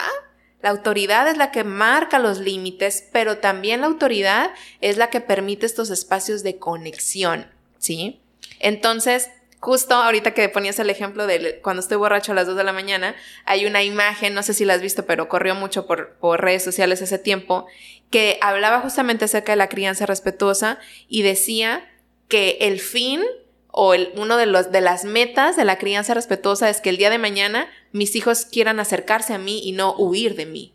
la 0.61 0.69
autoridad 0.69 1.27
es 1.27 1.37
la 1.37 1.51
que 1.51 1.63
marca 1.63 2.19
los 2.19 2.39
límites, 2.39 3.07
pero 3.11 3.37
también 3.37 3.81
la 3.81 3.87
autoridad 3.87 4.51
es 4.81 4.97
la 4.97 5.09
que 5.09 5.21
permite 5.21 5.65
estos 5.65 5.89
espacios 5.89 6.41
de 6.43 6.57
conexión, 6.57 7.47
¿sí? 7.77 8.21
Entonces, 8.59 9.29
justo 9.59 9.95
ahorita 9.95 10.33
que 10.33 10.49
ponías 10.49 10.79
el 10.79 10.89
ejemplo 10.89 11.27
de 11.27 11.59
cuando 11.61 11.81
estoy 11.81 11.97
borracho 11.97 12.31
a 12.31 12.35
las 12.35 12.47
2 12.47 12.57
de 12.57 12.63
la 12.63 12.73
mañana, 12.73 13.15
hay 13.45 13.65
una 13.65 13.83
imagen, 13.83 14.33
no 14.33 14.43
sé 14.43 14.53
si 14.53 14.65
la 14.65 14.73
has 14.73 14.81
visto, 14.81 15.05
pero 15.05 15.27
corrió 15.27 15.55
mucho 15.55 15.85
por, 15.85 16.17
redes 16.39 16.63
sociales 16.63 17.01
ese 17.01 17.19
tiempo, 17.19 17.67
que 18.09 18.39
hablaba 18.41 18.81
justamente 18.81 19.25
acerca 19.25 19.51
de 19.51 19.57
la 19.57 19.69
crianza 19.69 20.05
respetuosa 20.05 20.79
y 21.07 21.21
decía 21.21 21.87
que 22.27 22.57
el 22.61 22.79
fin 22.79 23.21
o 23.71 23.93
el, 23.93 24.11
uno 24.15 24.37
de, 24.37 24.45
los, 24.45 24.71
de 24.71 24.81
las 24.81 25.05
metas 25.05 25.55
de 25.55 25.65
la 25.65 25.77
crianza 25.77 26.13
respetuosa 26.13 26.69
es 26.69 26.81
que 26.81 26.89
el 26.89 26.97
día 26.97 27.09
de 27.09 27.17
mañana 27.17 27.69
mis 27.91 28.15
hijos 28.15 28.45
quieran 28.45 28.79
acercarse 28.79 29.33
a 29.33 29.37
mí 29.37 29.61
y 29.63 29.71
no 29.71 29.93
huir 29.95 30.35
de 30.35 30.45
mí. 30.45 30.73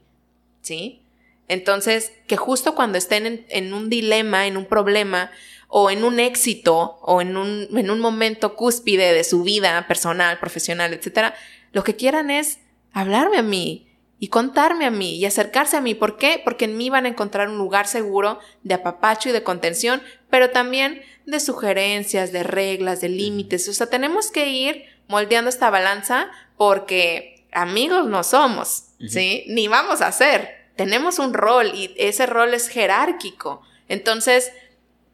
¿Sí? 0.60 1.02
Entonces, 1.48 2.12
que 2.26 2.36
justo 2.36 2.74
cuando 2.74 2.98
estén 2.98 3.44
en, 3.48 3.74
un 3.74 3.90
dilema, 3.90 4.46
en 4.46 4.56
un 4.56 4.66
problema, 4.66 5.30
o 5.68 5.90
en 5.90 6.04
un 6.04 6.20
éxito, 6.20 6.98
o 7.02 7.20
en 7.20 7.36
un, 7.36 7.68
en 7.76 7.90
un 7.90 8.00
momento 8.00 8.54
cúspide 8.54 9.12
de 9.12 9.24
su 9.24 9.42
vida 9.42 9.86
personal, 9.88 10.38
profesional, 10.38 10.92
etc., 10.92 11.34
lo 11.72 11.82
que 11.84 11.96
quieran 11.96 12.30
es 12.30 12.58
hablarme 12.92 13.38
a 13.38 13.42
mí 13.42 13.91
y 14.22 14.28
contarme 14.28 14.86
a 14.86 14.92
mí 14.92 15.16
y 15.16 15.24
acercarse 15.24 15.76
a 15.76 15.80
mí. 15.80 15.96
¿Por 15.96 16.16
qué? 16.16 16.40
Porque 16.44 16.66
en 16.66 16.76
mí 16.76 16.90
van 16.90 17.06
a 17.06 17.08
encontrar 17.08 17.48
un 17.48 17.58
lugar 17.58 17.88
seguro 17.88 18.38
de 18.62 18.74
apapacho 18.74 19.28
y 19.28 19.32
de 19.32 19.42
contención, 19.42 20.00
pero 20.30 20.50
también 20.50 21.02
de 21.26 21.40
sugerencias, 21.40 22.30
de 22.30 22.44
reglas, 22.44 23.00
de 23.00 23.08
límites. 23.08 23.68
O 23.68 23.72
sea, 23.72 23.88
tenemos 23.88 24.30
que 24.30 24.48
ir 24.48 24.84
moldeando 25.08 25.48
esta 25.48 25.70
balanza 25.70 26.30
porque 26.56 27.44
amigos 27.50 28.06
no 28.06 28.22
somos, 28.22 28.90
¿sí? 29.08 29.42
Ni 29.48 29.66
vamos 29.66 30.02
a 30.02 30.12
ser. 30.12 30.68
Tenemos 30.76 31.18
un 31.18 31.34
rol 31.34 31.72
y 31.74 31.92
ese 31.96 32.26
rol 32.26 32.54
es 32.54 32.68
jerárquico. 32.68 33.62
Entonces, 33.88 34.52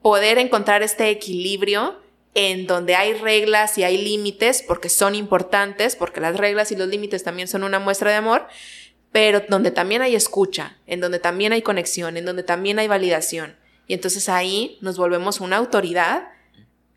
poder 0.03 0.37
encontrar 0.37 0.83
este 0.83 1.09
equilibrio 1.09 1.99
en 2.35 2.67
donde 2.67 2.95
hay 2.95 3.15
reglas 3.15 3.79
y 3.79 3.85
hay 3.85 3.97
límites, 3.97 4.63
porque 4.63 4.91
son 4.91 5.15
importantes, 5.15 5.97
porque 5.97 6.21
las 6.21 6.37
reglas 6.37 6.71
y 6.73 6.77
los 6.77 6.89
límites 6.89 7.25
también 7.25 7.49
son 7.49 7.65
una 7.65 7.79
muestra 7.79 8.11
de 8.11 8.17
amor, 8.17 8.47
pero 9.13 9.43
donde 9.49 9.71
también 9.71 10.03
hay 10.03 10.15
escucha, 10.15 10.77
en 10.87 11.01
donde 11.01 11.19
también 11.19 11.53
hay 11.53 11.63
conexión, 11.63 12.17
en 12.17 12.25
donde 12.25 12.43
también 12.43 12.79
hay 12.79 12.89
validación. 12.89 13.57
Y 13.87 13.95
entonces 13.95 14.29
ahí 14.29 14.79
nos 14.81 14.99
volvemos 14.99 15.41
una 15.41 15.57
autoridad 15.57 16.29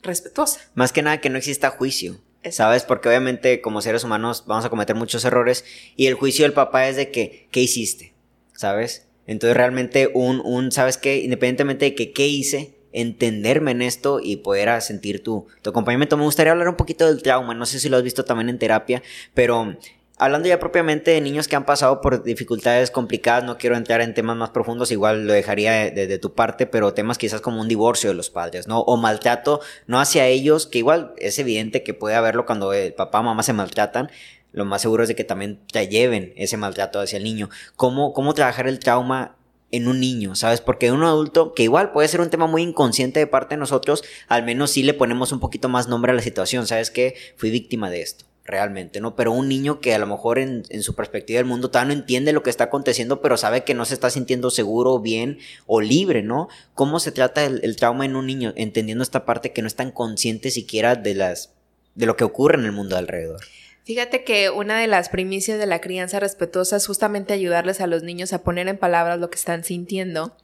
respetuosa. 0.03 0.59
Más 0.73 0.91
que 0.91 1.01
nada 1.01 1.21
que 1.21 1.29
no 1.29 1.37
exista 1.37 1.69
juicio. 1.69 2.19
¿Sabes? 2.49 2.83
Porque 2.83 3.07
obviamente 3.07 3.61
como 3.61 3.81
seres 3.81 4.03
humanos 4.03 4.45
vamos 4.47 4.65
a 4.65 4.69
cometer 4.69 4.95
muchos 4.95 5.23
errores 5.25 5.63
y 5.95 6.07
el 6.07 6.15
juicio 6.15 6.43
del 6.43 6.53
papá 6.53 6.87
es 6.87 6.95
de 6.95 7.11
que, 7.11 7.47
¿qué 7.51 7.59
hiciste? 7.59 8.13
¿Sabes? 8.53 9.05
Entonces 9.27 9.55
realmente 9.55 10.09
un, 10.11 10.41
un, 10.43 10.71
¿sabes 10.71 10.97
qué? 10.97 11.17
Independientemente 11.17 11.85
de 11.85 11.95
que 11.95 12.11
qué 12.13 12.27
hice, 12.27 12.73
entenderme 12.93 13.71
en 13.71 13.83
esto 13.83 14.19
y 14.21 14.37
poder 14.37 14.81
sentir 14.81 15.23
tu, 15.23 15.45
tu 15.61 15.69
acompañamiento. 15.69 16.17
Me 16.17 16.23
gustaría 16.23 16.51
hablar 16.51 16.67
un 16.67 16.77
poquito 16.77 17.05
del 17.05 17.21
trauma, 17.21 17.53
no 17.53 17.67
sé 17.67 17.79
si 17.79 17.89
lo 17.89 17.97
has 17.97 18.03
visto 18.03 18.25
también 18.25 18.49
en 18.49 18.57
terapia, 18.57 19.03
pero 19.35 19.77
Hablando 20.17 20.47
ya 20.47 20.59
propiamente 20.59 21.11
de 21.11 21.21
niños 21.21 21.47
que 21.47 21.55
han 21.55 21.65
pasado 21.65 21.99
por 21.99 22.23
dificultades 22.23 22.91
complicadas, 22.91 23.43
no 23.43 23.57
quiero 23.57 23.75
entrar 23.75 24.01
en 24.01 24.13
temas 24.13 24.37
más 24.37 24.51
profundos, 24.51 24.91
igual 24.91 25.25
lo 25.25 25.33
dejaría 25.33 25.89
de, 25.89 26.19
tu 26.19 26.33
parte, 26.33 26.67
pero 26.67 26.93
temas 26.93 27.17
quizás 27.17 27.41
como 27.41 27.59
un 27.59 27.67
divorcio 27.67 28.11
de 28.11 28.15
los 28.15 28.29
padres, 28.29 28.67
¿no? 28.67 28.81
O 28.81 28.97
maltrato, 28.97 29.61
no 29.87 29.99
hacia 29.99 30.27
ellos, 30.27 30.67
que 30.67 30.77
igual 30.77 31.13
es 31.17 31.39
evidente 31.39 31.81
que 31.81 31.95
puede 31.95 32.15
haberlo 32.15 32.45
cuando 32.45 32.71
el 32.71 32.93
papá 32.93 33.21
o 33.21 33.23
mamá 33.23 33.41
se 33.41 33.53
maltratan, 33.53 34.11
lo 34.51 34.65
más 34.65 34.83
seguro 34.83 35.01
es 35.03 35.09
de 35.09 35.15
que 35.15 35.23
también 35.23 35.59
te 35.71 35.87
lleven 35.87 36.33
ese 36.35 36.55
maltrato 36.57 36.99
hacia 36.99 37.17
el 37.17 37.23
niño. 37.23 37.49
¿Cómo, 37.75 38.13
cómo 38.13 38.33
trabajar 38.33 38.67
el 38.67 38.79
trauma 38.79 39.35
en 39.71 39.87
un 39.87 39.99
niño, 39.99 40.35
¿sabes? 40.35 40.61
Porque 40.61 40.91
un 40.91 41.03
adulto, 41.03 41.53
que 41.53 41.63
igual 41.63 41.93
puede 41.93 42.07
ser 42.09 42.21
un 42.21 42.29
tema 42.29 42.45
muy 42.45 42.61
inconsciente 42.61 43.19
de 43.19 43.27
parte 43.27 43.55
de 43.55 43.59
nosotros, 43.59 44.03
al 44.27 44.43
menos 44.43 44.71
sí 44.71 44.83
le 44.83 44.93
ponemos 44.93 45.31
un 45.31 45.39
poquito 45.39 45.69
más 45.69 45.87
nombre 45.87 46.11
a 46.11 46.15
la 46.15 46.21
situación, 46.21 46.67
¿sabes? 46.67 46.91
Que 46.91 47.15
fui 47.37 47.49
víctima 47.49 47.89
de 47.89 48.01
esto 48.01 48.30
realmente, 48.43 49.01
¿no? 49.01 49.15
Pero 49.15 49.31
un 49.31 49.47
niño 49.47 49.79
que 49.79 49.93
a 49.93 49.99
lo 49.99 50.07
mejor 50.07 50.39
en, 50.39 50.63
su 50.81 50.95
perspectiva 50.95 51.37
del 51.37 51.45
mundo 51.45 51.69
todavía 51.69 51.93
no 51.93 51.99
entiende 51.99 52.33
lo 52.33 52.43
que 52.43 52.49
está 52.49 52.65
aconteciendo, 52.65 53.21
pero 53.21 53.37
sabe 53.37 53.63
que 53.63 53.73
no 53.73 53.85
se 53.85 53.93
está 53.93 54.09
sintiendo 54.09 54.49
seguro, 54.49 54.99
bien 54.99 55.39
o 55.67 55.81
libre, 55.81 56.23
¿no? 56.23 56.49
¿Cómo 56.73 56.99
se 56.99 57.11
trata 57.11 57.45
el, 57.45 57.75
trauma 57.75 58.05
en 58.05 58.15
un 58.15 58.25
niño? 58.25 58.53
Entendiendo 58.55 59.03
esta 59.03 59.25
parte 59.25 59.53
que 59.53 59.61
no 59.61 59.67
es 59.67 59.75
tan 59.75 59.91
consciente 59.91 60.51
siquiera 60.51 60.95
de 60.95 61.15
las 61.15 61.53
de 61.93 62.05
lo 62.05 62.15
que 62.15 62.23
ocurre 62.23 62.57
en 62.57 62.65
el 62.65 62.71
mundo 62.71 62.97
alrededor. 62.97 63.41
Fíjate 63.83 64.23
que 64.23 64.49
una 64.49 64.79
de 64.79 64.87
las 64.87 65.09
primicias 65.09 65.59
de 65.59 65.65
la 65.65 65.81
crianza 65.81 66.19
respetuosa 66.19 66.77
es 66.77 66.87
justamente 66.87 67.33
ayudarles 67.33 67.81
a 67.81 67.87
los 67.87 68.03
niños 68.03 68.31
a 68.31 68.43
poner 68.43 68.67
en 68.69 68.77
palabras 68.77 69.19
lo 69.19 69.29
que 69.29 69.35
están 69.37 69.63
sintiendo 69.63 70.37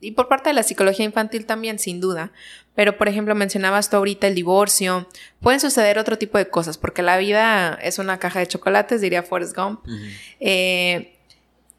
y 0.00 0.12
por 0.12 0.28
parte 0.28 0.50
de 0.50 0.54
la 0.54 0.62
psicología 0.62 1.04
infantil 1.04 1.46
también, 1.46 1.78
sin 1.78 2.00
duda. 2.00 2.32
Pero, 2.74 2.96
por 2.96 3.08
ejemplo, 3.08 3.34
mencionabas 3.34 3.90
tú 3.90 3.96
ahorita 3.96 4.26
el 4.26 4.34
divorcio. 4.34 5.08
Pueden 5.40 5.60
suceder 5.60 5.98
otro 5.98 6.16
tipo 6.16 6.38
de 6.38 6.48
cosas, 6.48 6.78
porque 6.78 7.02
la 7.02 7.18
vida 7.18 7.78
es 7.82 7.98
una 7.98 8.18
caja 8.18 8.38
de 8.38 8.46
chocolates, 8.46 9.00
diría 9.00 9.22
Forrest 9.22 9.54
Gump. 9.54 9.80
Eh, 10.40 11.16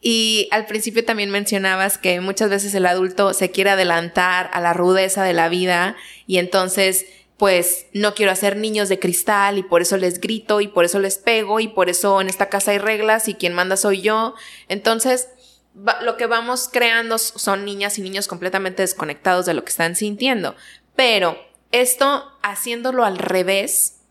y 0.01 0.47
al 0.51 0.65
principio 0.65 1.05
también 1.05 1.29
mencionabas 1.29 1.97
que 1.97 2.19
muchas 2.21 2.49
veces 2.49 2.73
el 2.73 2.87
adulto 2.87 3.33
se 3.33 3.51
quiere 3.51 3.71
adelantar 3.71 4.49
a 4.53 4.59
la 4.59 4.73
rudeza 4.73 5.23
de 5.23 5.33
la 5.33 5.47
vida 5.47 5.95
y 6.25 6.39
entonces 6.39 7.05
pues 7.37 7.87
no 7.93 8.13
quiero 8.13 8.31
hacer 8.31 8.55
niños 8.55 8.87
de 8.89 8.99
cristal 8.99 9.57
y 9.57 9.63
por 9.63 9.81
eso 9.81 9.97
les 9.97 10.19
grito 10.21 10.61
y 10.61 10.67
por 10.67 10.85
eso 10.85 10.99
les 10.99 11.17
pego 11.17 11.59
y 11.59 11.67
por 11.67 11.89
eso 11.89 12.21
en 12.21 12.29
esta 12.29 12.49
casa 12.49 12.69
hay 12.69 12.77
reglas 12.77 13.27
y 13.27 13.33
quien 13.33 13.53
manda 13.53 13.77
soy 13.77 14.01
yo. 14.01 14.35
Entonces, 14.69 15.27
lo 15.73 16.17
que 16.17 16.25
vamos 16.25 16.69
creando 16.71 17.17
son 17.17 17.65
niñas 17.65 17.97
y 17.97 18.01
niños 18.01 18.27
completamente 18.27 18.81
desconectados 18.81 19.45
de 19.45 19.53
lo 19.53 19.63
que 19.63 19.69
están 19.69 19.95
sintiendo. 19.95 20.55
Pero 20.95 21.37
esto 21.71 22.25
haciéndolo 22.41 23.05
al 23.05 23.17
revés 23.17 24.01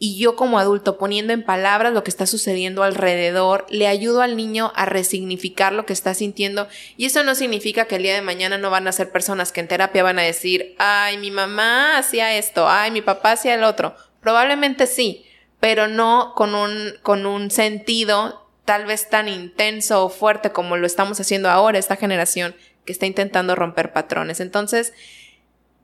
y 0.00 0.16
yo 0.16 0.36
como 0.36 0.60
adulto 0.60 0.96
poniendo 0.96 1.32
en 1.32 1.42
palabras 1.42 1.92
lo 1.92 2.04
que 2.04 2.10
está 2.10 2.26
sucediendo 2.26 2.84
alrededor, 2.84 3.66
le 3.68 3.88
ayudo 3.88 4.22
al 4.22 4.36
niño 4.36 4.72
a 4.76 4.86
resignificar 4.86 5.72
lo 5.72 5.86
que 5.86 5.92
está 5.92 6.14
sintiendo. 6.14 6.68
Y 6.96 7.06
eso 7.06 7.24
no 7.24 7.34
significa 7.34 7.86
que 7.86 7.96
el 7.96 8.04
día 8.04 8.14
de 8.14 8.22
mañana 8.22 8.58
no 8.58 8.70
van 8.70 8.86
a 8.86 8.92
ser 8.92 9.10
personas 9.10 9.50
que 9.50 9.58
en 9.58 9.66
terapia 9.66 10.04
van 10.04 10.20
a 10.20 10.22
decir, 10.22 10.76
ay, 10.78 11.18
mi 11.18 11.32
mamá 11.32 11.98
hacía 11.98 12.36
esto, 12.36 12.68
ay, 12.68 12.92
mi 12.92 13.02
papá 13.02 13.32
hacía 13.32 13.54
el 13.54 13.64
otro. 13.64 13.96
Probablemente 14.20 14.86
sí, 14.86 15.26
pero 15.58 15.88
no 15.88 16.32
con 16.36 16.54
un, 16.54 16.94
con 17.02 17.26
un 17.26 17.50
sentido 17.50 18.47
tal 18.68 18.84
vez 18.84 19.08
tan 19.08 19.28
intenso 19.28 20.04
o 20.04 20.10
fuerte 20.10 20.52
como 20.52 20.76
lo 20.76 20.86
estamos 20.86 21.18
haciendo 21.18 21.48
ahora, 21.48 21.78
esta 21.78 21.96
generación 21.96 22.54
que 22.84 22.92
está 22.92 23.06
intentando 23.06 23.54
romper 23.54 23.94
patrones. 23.94 24.40
Entonces, 24.40 24.92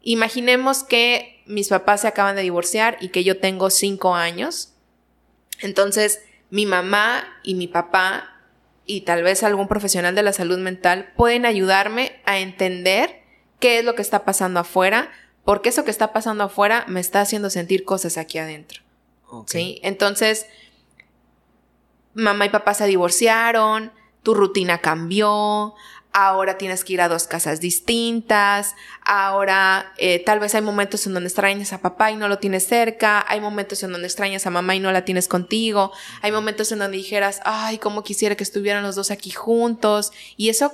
imaginemos 0.03 0.83
que 0.85 1.43
mis 1.47 1.71
papás 1.71 2.03
se 2.03 2.09
acaban 2.09 2.37
de 2.37 2.43
divorciar 2.43 2.99
y 3.01 3.09
que 3.09 3.25
yo 3.25 3.41
tengo 3.41 3.71
cinco 3.71 4.15
años. 4.15 4.75
Entonces, 5.61 6.21
mi 6.51 6.67
mamá 6.67 7.25
y 7.43 7.55
mi 7.55 7.69
papá 7.69 8.43
y 8.85 9.01
tal 9.01 9.23
vez 9.23 9.43
algún 9.45 9.67
profesional 9.67 10.15
de 10.15 10.23
la 10.23 10.35
salud 10.35 10.59
mental 10.59 11.11
pueden 11.17 11.47
ayudarme 11.47 12.21
a 12.27 12.39
entender 12.39 13.23
qué 13.61 13.79
es 13.79 13.85
lo 13.87 13.95
que 13.95 14.03
está 14.03 14.27
pasando 14.27 14.61
afuera, 14.61 15.11
porque 15.47 15.71
eso 15.71 15.87
que 15.87 15.91
está 15.91 16.13
pasando 16.13 16.45
afuera 16.45 16.85
me 16.87 17.01
está 17.01 17.23
haciendo 17.23 17.49
sentir 17.49 17.87
cosas 17.87 18.19
aquí 18.19 18.37
adentro. 18.37 18.83
¿Sí? 19.47 19.81
Entonces, 19.83 20.47
mamá 22.15 22.47
y 22.47 22.51
papá 22.51 22.75
se 22.75 22.87
divorciaron, 22.87 23.93
tu 24.23 24.35
rutina 24.35 24.79
cambió, 24.79 25.75
ahora 26.13 26.57
tienes 26.59 26.85
que 26.85 26.93
ir 26.95 27.01
a 27.01 27.09
dos 27.09 27.27
casas 27.27 27.61
distintas, 27.61 28.77
ahora 29.05 29.93
eh, 29.99 30.23
tal 30.25 30.39
vez 30.39 30.55
hay 30.55 30.63
momentos 30.63 31.07
en 31.07 31.13
donde 31.13 31.29
extrañas 31.29 31.73
a 31.73 31.83
papá 31.83 32.13
y 32.13 32.17
no 32.17 32.29
lo 32.29 32.39
tienes 32.39 32.67
cerca, 32.67 33.25
hay 33.29 33.41
momentos 33.41 33.83
en 33.83 33.91
donde 33.91 34.07
extrañas 34.07 34.47
a 34.47 34.51
mamá 34.51 34.77
y 34.77 34.81
no 34.81 34.93
la 34.93 35.05
tienes 35.05 35.27
contigo, 35.27 35.93
hay 36.23 36.31
momentos 36.31 36.71
en 36.71 36.79
donde 36.79 36.97
dijeras, 36.97 37.41
ay, 37.45 37.79
cómo 37.79 38.05
quisiera 38.05 38.37
que 38.37 38.45
estuvieran 38.45 38.85
los 38.85 38.95
dos 38.95 39.11
aquí 39.11 39.31
juntos, 39.31 40.13
y 40.37 40.49
eso 40.49 40.73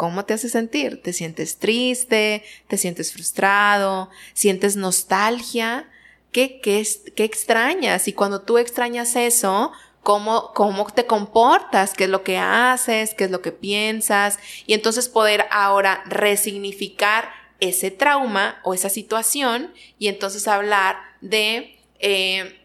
¿Cómo 0.00 0.24
te 0.24 0.32
hace 0.32 0.48
sentir? 0.48 1.02
¿Te 1.02 1.12
sientes 1.12 1.58
triste? 1.58 2.42
¿Te 2.68 2.78
sientes 2.78 3.12
frustrado? 3.12 4.08
¿Sientes 4.32 4.76
nostalgia? 4.76 5.90
¿Qué, 6.32 6.58
qué, 6.62 6.88
qué 7.14 7.24
extrañas? 7.24 8.08
Y 8.08 8.14
cuando 8.14 8.40
tú 8.40 8.56
extrañas 8.56 9.14
eso, 9.14 9.72
cómo, 10.02 10.52
cómo 10.54 10.86
te 10.86 11.06
comportas, 11.06 11.94
qué 11.94 12.04
es 12.04 12.10
lo 12.10 12.22
que 12.22 12.38
haces, 12.38 13.14
qué 13.14 13.24
es 13.24 13.30
lo 13.30 13.42
que 13.42 13.52
piensas, 13.52 14.38
y 14.66 14.74
entonces 14.74 15.08
poder 15.08 15.46
ahora 15.50 16.02
resignificar 16.06 17.28
ese 17.60 17.90
trauma 17.90 18.58
o 18.64 18.74
esa 18.74 18.88
situación 18.88 19.72
y 19.98 20.08
entonces 20.08 20.48
hablar 20.48 20.96
de 21.20 21.78
eh, 21.98 22.59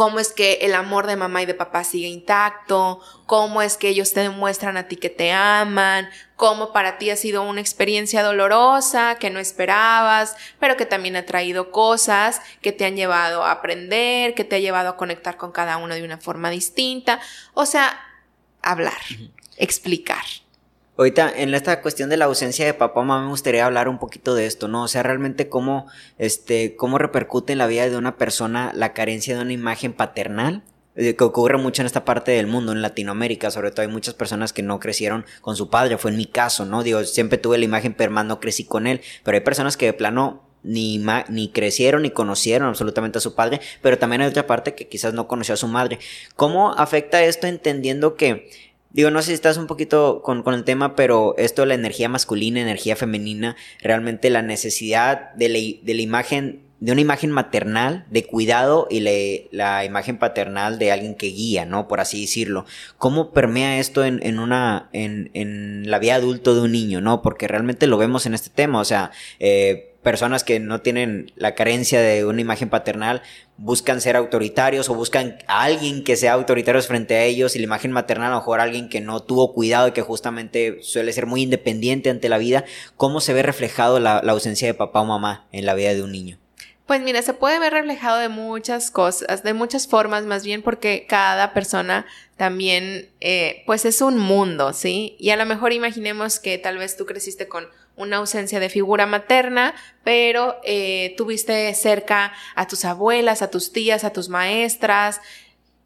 cómo 0.00 0.18
es 0.18 0.32
que 0.32 0.60
el 0.62 0.74
amor 0.74 1.06
de 1.06 1.14
mamá 1.14 1.42
y 1.42 1.46
de 1.46 1.52
papá 1.52 1.84
sigue 1.84 2.08
intacto, 2.08 3.02
cómo 3.26 3.60
es 3.60 3.76
que 3.76 3.90
ellos 3.90 4.14
te 4.14 4.20
demuestran 4.20 4.78
a 4.78 4.88
ti 4.88 4.96
que 4.96 5.10
te 5.10 5.30
aman, 5.30 6.08
cómo 6.36 6.72
para 6.72 6.96
ti 6.96 7.10
ha 7.10 7.16
sido 7.16 7.42
una 7.42 7.60
experiencia 7.60 8.22
dolorosa 8.22 9.16
que 9.16 9.28
no 9.28 9.40
esperabas, 9.40 10.36
pero 10.58 10.78
que 10.78 10.86
también 10.86 11.16
ha 11.16 11.26
traído 11.26 11.70
cosas 11.70 12.40
que 12.62 12.72
te 12.72 12.86
han 12.86 12.96
llevado 12.96 13.44
a 13.44 13.50
aprender, 13.50 14.32
que 14.32 14.44
te 14.44 14.56
ha 14.56 14.60
llevado 14.60 14.88
a 14.88 14.96
conectar 14.96 15.36
con 15.36 15.52
cada 15.52 15.76
uno 15.76 15.94
de 15.94 16.02
una 16.02 16.16
forma 16.16 16.48
distinta, 16.48 17.20
o 17.52 17.66
sea, 17.66 18.00
hablar, 18.62 19.02
explicar. 19.58 20.24
Ahorita, 21.00 21.32
en 21.34 21.54
esta 21.54 21.80
cuestión 21.80 22.10
de 22.10 22.18
la 22.18 22.26
ausencia 22.26 22.66
de 22.66 22.74
papá, 22.74 23.00
mamá, 23.02 23.24
me 23.24 23.30
gustaría 23.30 23.64
hablar 23.64 23.88
un 23.88 23.98
poquito 23.98 24.34
de 24.34 24.44
esto, 24.44 24.68
¿no? 24.68 24.82
O 24.82 24.88
sea, 24.88 25.02
realmente 25.02 25.48
cómo, 25.48 25.86
este, 26.18 26.76
cómo 26.76 26.98
repercute 26.98 27.52
en 27.54 27.58
la 27.58 27.66
vida 27.66 27.88
de 27.88 27.96
una 27.96 28.18
persona 28.18 28.70
la 28.74 28.92
carencia 28.92 29.34
de 29.34 29.40
una 29.40 29.54
imagen 29.54 29.94
paternal 29.94 30.62
eh, 30.96 31.16
que 31.16 31.24
ocurre 31.24 31.56
mucho 31.56 31.80
en 31.80 31.86
esta 31.86 32.04
parte 32.04 32.32
del 32.32 32.48
mundo, 32.48 32.72
en 32.72 32.82
Latinoamérica, 32.82 33.50
sobre 33.50 33.70
todo 33.70 33.80
hay 33.80 33.88
muchas 33.88 34.12
personas 34.12 34.52
que 34.52 34.62
no 34.62 34.78
crecieron 34.78 35.24
con 35.40 35.56
su 35.56 35.70
padre, 35.70 35.96
fue 35.96 36.10
en 36.10 36.18
mi 36.18 36.26
caso, 36.26 36.66
¿no? 36.66 36.82
Digo, 36.82 37.02
siempre 37.04 37.38
tuve 37.38 37.56
la 37.56 37.64
imagen, 37.64 37.94
pero 37.94 38.10
más 38.10 38.26
no 38.26 38.38
crecí 38.38 38.64
con 38.64 38.86
él, 38.86 39.00
pero 39.24 39.36
hay 39.36 39.42
personas 39.42 39.78
que 39.78 39.86
de 39.86 39.94
plano 39.94 40.42
ni, 40.62 41.02
ni 41.30 41.48
crecieron 41.48 42.02
ni 42.02 42.10
conocieron 42.10 42.68
absolutamente 42.68 43.16
a 43.16 43.22
su 43.22 43.34
padre, 43.34 43.62
pero 43.80 43.96
también 43.96 44.20
hay 44.20 44.28
otra 44.28 44.46
parte 44.46 44.74
que 44.74 44.86
quizás 44.86 45.14
no 45.14 45.28
conoció 45.28 45.54
a 45.54 45.56
su 45.56 45.66
madre. 45.66 45.98
¿Cómo 46.36 46.74
afecta 46.74 47.22
esto 47.24 47.46
entendiendo 47.46 48.16
que 48.16 48.50
Digo, 48.92 49.10
no 49.10 49.22
sé 49.22 49.28
si 49.28 49.34
estás 49.34 49.56
un 49.56 49.66
poquito 49.66 50.20
con, 50.22 50.42
con, 50.42 50.54
el 50.54 50.64
tema, 50.64 50.96
pero 50.96 51.34
esto 51.38 51.62
de 51.62 51.68
la 51.68 51.74
energía 51.74 52.08
masculina, 52.08 52.60
energía 52.60 52.96
femenina, 52.96 53.56
realmente 53.80 54.30
la 54.30 54.42
necesidad 54.42 55.32
de 55.34 55.48
la, 55.48 55.58
de 55.84 55.94
la 55.94 56.02
imagen, 56.02 56.62
de 56.80 56.90
una 56.90 57.00
imagen 57.00 57.30
maternal, 57.30 58.04
de 58.10 58.24
cuidado 58.24 58.88
y 58.90 59.00
la 59.52 59.84
imagen 59.84 60.18
paternal 60.18 60.80
de 60.80 60.90
alguien 60.90 61.14
que 61.14 61.28
guía, 61.28 61.66
¿no? 61.66 61.86
Por 61.86 62.00
así 62.00 62.22
decirlo. 62.22 62.64
¿Cómo 62.98 63.32
permea 63.32 63.78
esto 63.78 64.04
en, 64.04 64.20
en 64.24 64.40
una, 64.40 64.88
en, 64.92 65.30
en 65.34 65.88
la 65.88 66.00
vida 66.00 66.16
adulto 66.16 66.56
de 66.56 66.62
un 66.62 66.72
niño, 66.72 67.00
¿no? 67.00 67.22
Porque 67.22 67.46
realmente 67.46 67.86
lo 67.86 67.96
vemos 67.96 68.26
en 68.26 68.34
este 68.34 68.50
tema, 68.50 68.80
o 68.80 68.84
sea, 68.84 69.12
eh, 69.38 69.90
personas 70.02 70.44
que 70.44 70.60
no 70.60 70.80
tienen 70.80 71.32
la 71.36 71.54
carencia 71.54 72.00
de 72.00 72.24
una 72.24 72.40
imagen 72.40 72.70
paternal 72.70 73.22
buscan 73.60 74.00
ser 74.00 74.16
autoritarios 74.16 74.88
o 74.88 74.94
buscan 74.94 75.36
a 75.46 75.64
alguien 75.64 76.02
que 76.02 76.16
sea 76.16 76.32
autoritario 76.32 76.80
frente 76.80 77.14
a 77.14 77.24
ellos 77.24 77.54
y 77.54 77.58
la 77.58 77.64
imagen 77.64 77.92
maternal 77.92 78.28
a 78.28 78.30
lo 78.30 78.36
mejor 78.36 78.58
alguien 78.58 78.88
que 78.88 79.02
no 79.02 79.20
tuvo 79.20 79.52
cuidado 79.52 79.88
y 79.88 79.92
que 79.92 80.00
justamente 80.00 80.78
suele 80.80 81.12
ser 81.12 81.26
muy 81.26 81.42
independiente 81.42 82.08
ante 82.08 82.30
la 82.30 82.38
vida, 82.38 82.64
¿cómo 82.96 83.20
se 83.20 83.34
ve 83.34 83.42
reflejado 83.42 84.00
la, 84.00 84.16
ausencia 84.16 84.66
de 84.66 84.72
papá 84.72 85.02
o 85.02 85.04
mamá 85.04 85.46
en 85.52 85.66
la 85.66 85.74
vida 85.74 85.92
de 85.92 86.02
un 86.02 86.10
niño? 86.10 86.39
Pues 86.90 87.02
mira, 87.02 87.22
se 87.22 87.34
puede 87.34 87.60
ver 87.60 87.72
reflejado 87.72 88.18
de 88.18 88.28
muchas 88.28 88.90
cosas, 88.90 89.44
de 89.44 89.54
muchas 89.54 89.86
formas, 89.86 90.24
más 90.24 90.42
bien 90.42 90.60
porque 90.60 91.06
cada 91.08 91.54
persona 91.54 92.04
también, 92.36 93.08
eh, 93.20 93.62
pues 93.64 93.84
es 93.84 94.00
un 94.00 94.18
mundo, 94.18 94.72
¿sí? 94.72 95.14
Y 95.20 95.30
a 95.30 95.36
lo 95.36 95.46
mejor 95.46 95.72
imaginemos 95.72 96.40
que 96.40 96.58
tal 96.58 96.78
vez 96.78 96.96
tú 96.96 97.06
creciste 97.06 97.46
con 97.46 97.68
una 97.94 98.16
ausencia 98.16 98.58
de 98.58 98.68
figura 98.68 99.06
materna, 99.06 99.72
pero 100.02 100.56
eh, 100.64 101.14
tuviste 101.16 101.72
cerca 101.74 102.32
a 102.56 102.66
tus 102.66 102.84
abuelas, 102.84 103.42
a 103.42 103.52
tus 103.52 103.70
tías, 103.70 104.02
a 104.02 104.12
tus 104.12 104.28
maestras, 104.28 105.20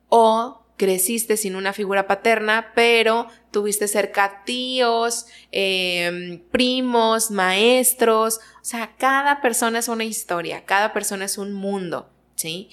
o 0.09 0.64
creciste 0.77 1.37
sin 1.37 1.57
una 1.57 1.73
figura 1.73 2.07
paterna, 2.07 2.73
pero 2.75 3.29
tuviste 3.51 3.87
cerca 3.89 4.43
tíos, 4.45 5.27
em, 5.53 6.41
primos, 6.51 7.31
maestros, 7.31 8.41
o 8.61 8.65
sea, 8.65 8.93
cada 8.99 9.41
persona 9.41 9.79
es 9.79 9.89
una 9.89 10.05
historia, 10.05 10.65
cada 10.65 10.93
persona 10.93 11.25
es 11.27 11.39
un 11.39 11.53
mundo, 11.53 12.11
¿sí? 12.35 12.71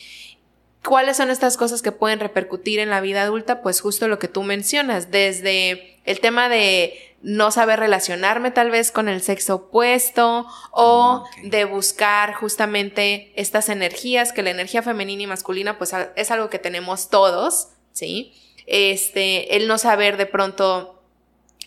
¿Cuáles 0.83 1.17
son 1.17 1.29
estas 1.29 1.57
cosas 1.57 1.83
que 1.83 1.91
pueden 1.91 2.19
repercutir 2.19 2.79
en 2.79 2.89
la 2.89 3.01
vida 3.01 3.21
adulta? 3.21 3.61
Pues 3.61 3.81
justo 3.81 4.07
lo 4.07 4.17
que 4.17 4.27
tú 4.27 4.41
mencionas, 4.41 5.11
desde 5.11 5.99
el 6.05 6.19
tema 6.19 6.49
de 6.49 7.15
no 7.21 7.51
saber 7.51 7.79
relacionarme 7.79 8.49
tal 8.49 8.71
vez 8.71 8.91
con 8.91 9.07
el 9.07 9.21
sexo 9.21 9.55
opuesto 9.55 10.47
o 10.71 11.23
ah, 11.23 11.29
de 11.43 11.65
buscar 11.65 12.33
justamente 12.33 13.31
estas 13.35 13.69
energías, 13.69 14.33
que 14.33 14.41
la 14.41 14.49
energía 14.49 14.81
femenina 14.81 15.21
y 15.21 15.27
masculina 15.27 15.77
pues 15.77 15.93
es 16.15 16.31
algo 16.31 16.49
que 16.49 16.57
tenemos 16.57 17.09
todos, 17.09 17.69
¿sí? 17.93 18.33
Este, 18.67 19.55
el 19.55 19.67
no 19.67 19.77
saber 19.77 20.17
de 20.17 20.25
pronto 20.25 21.01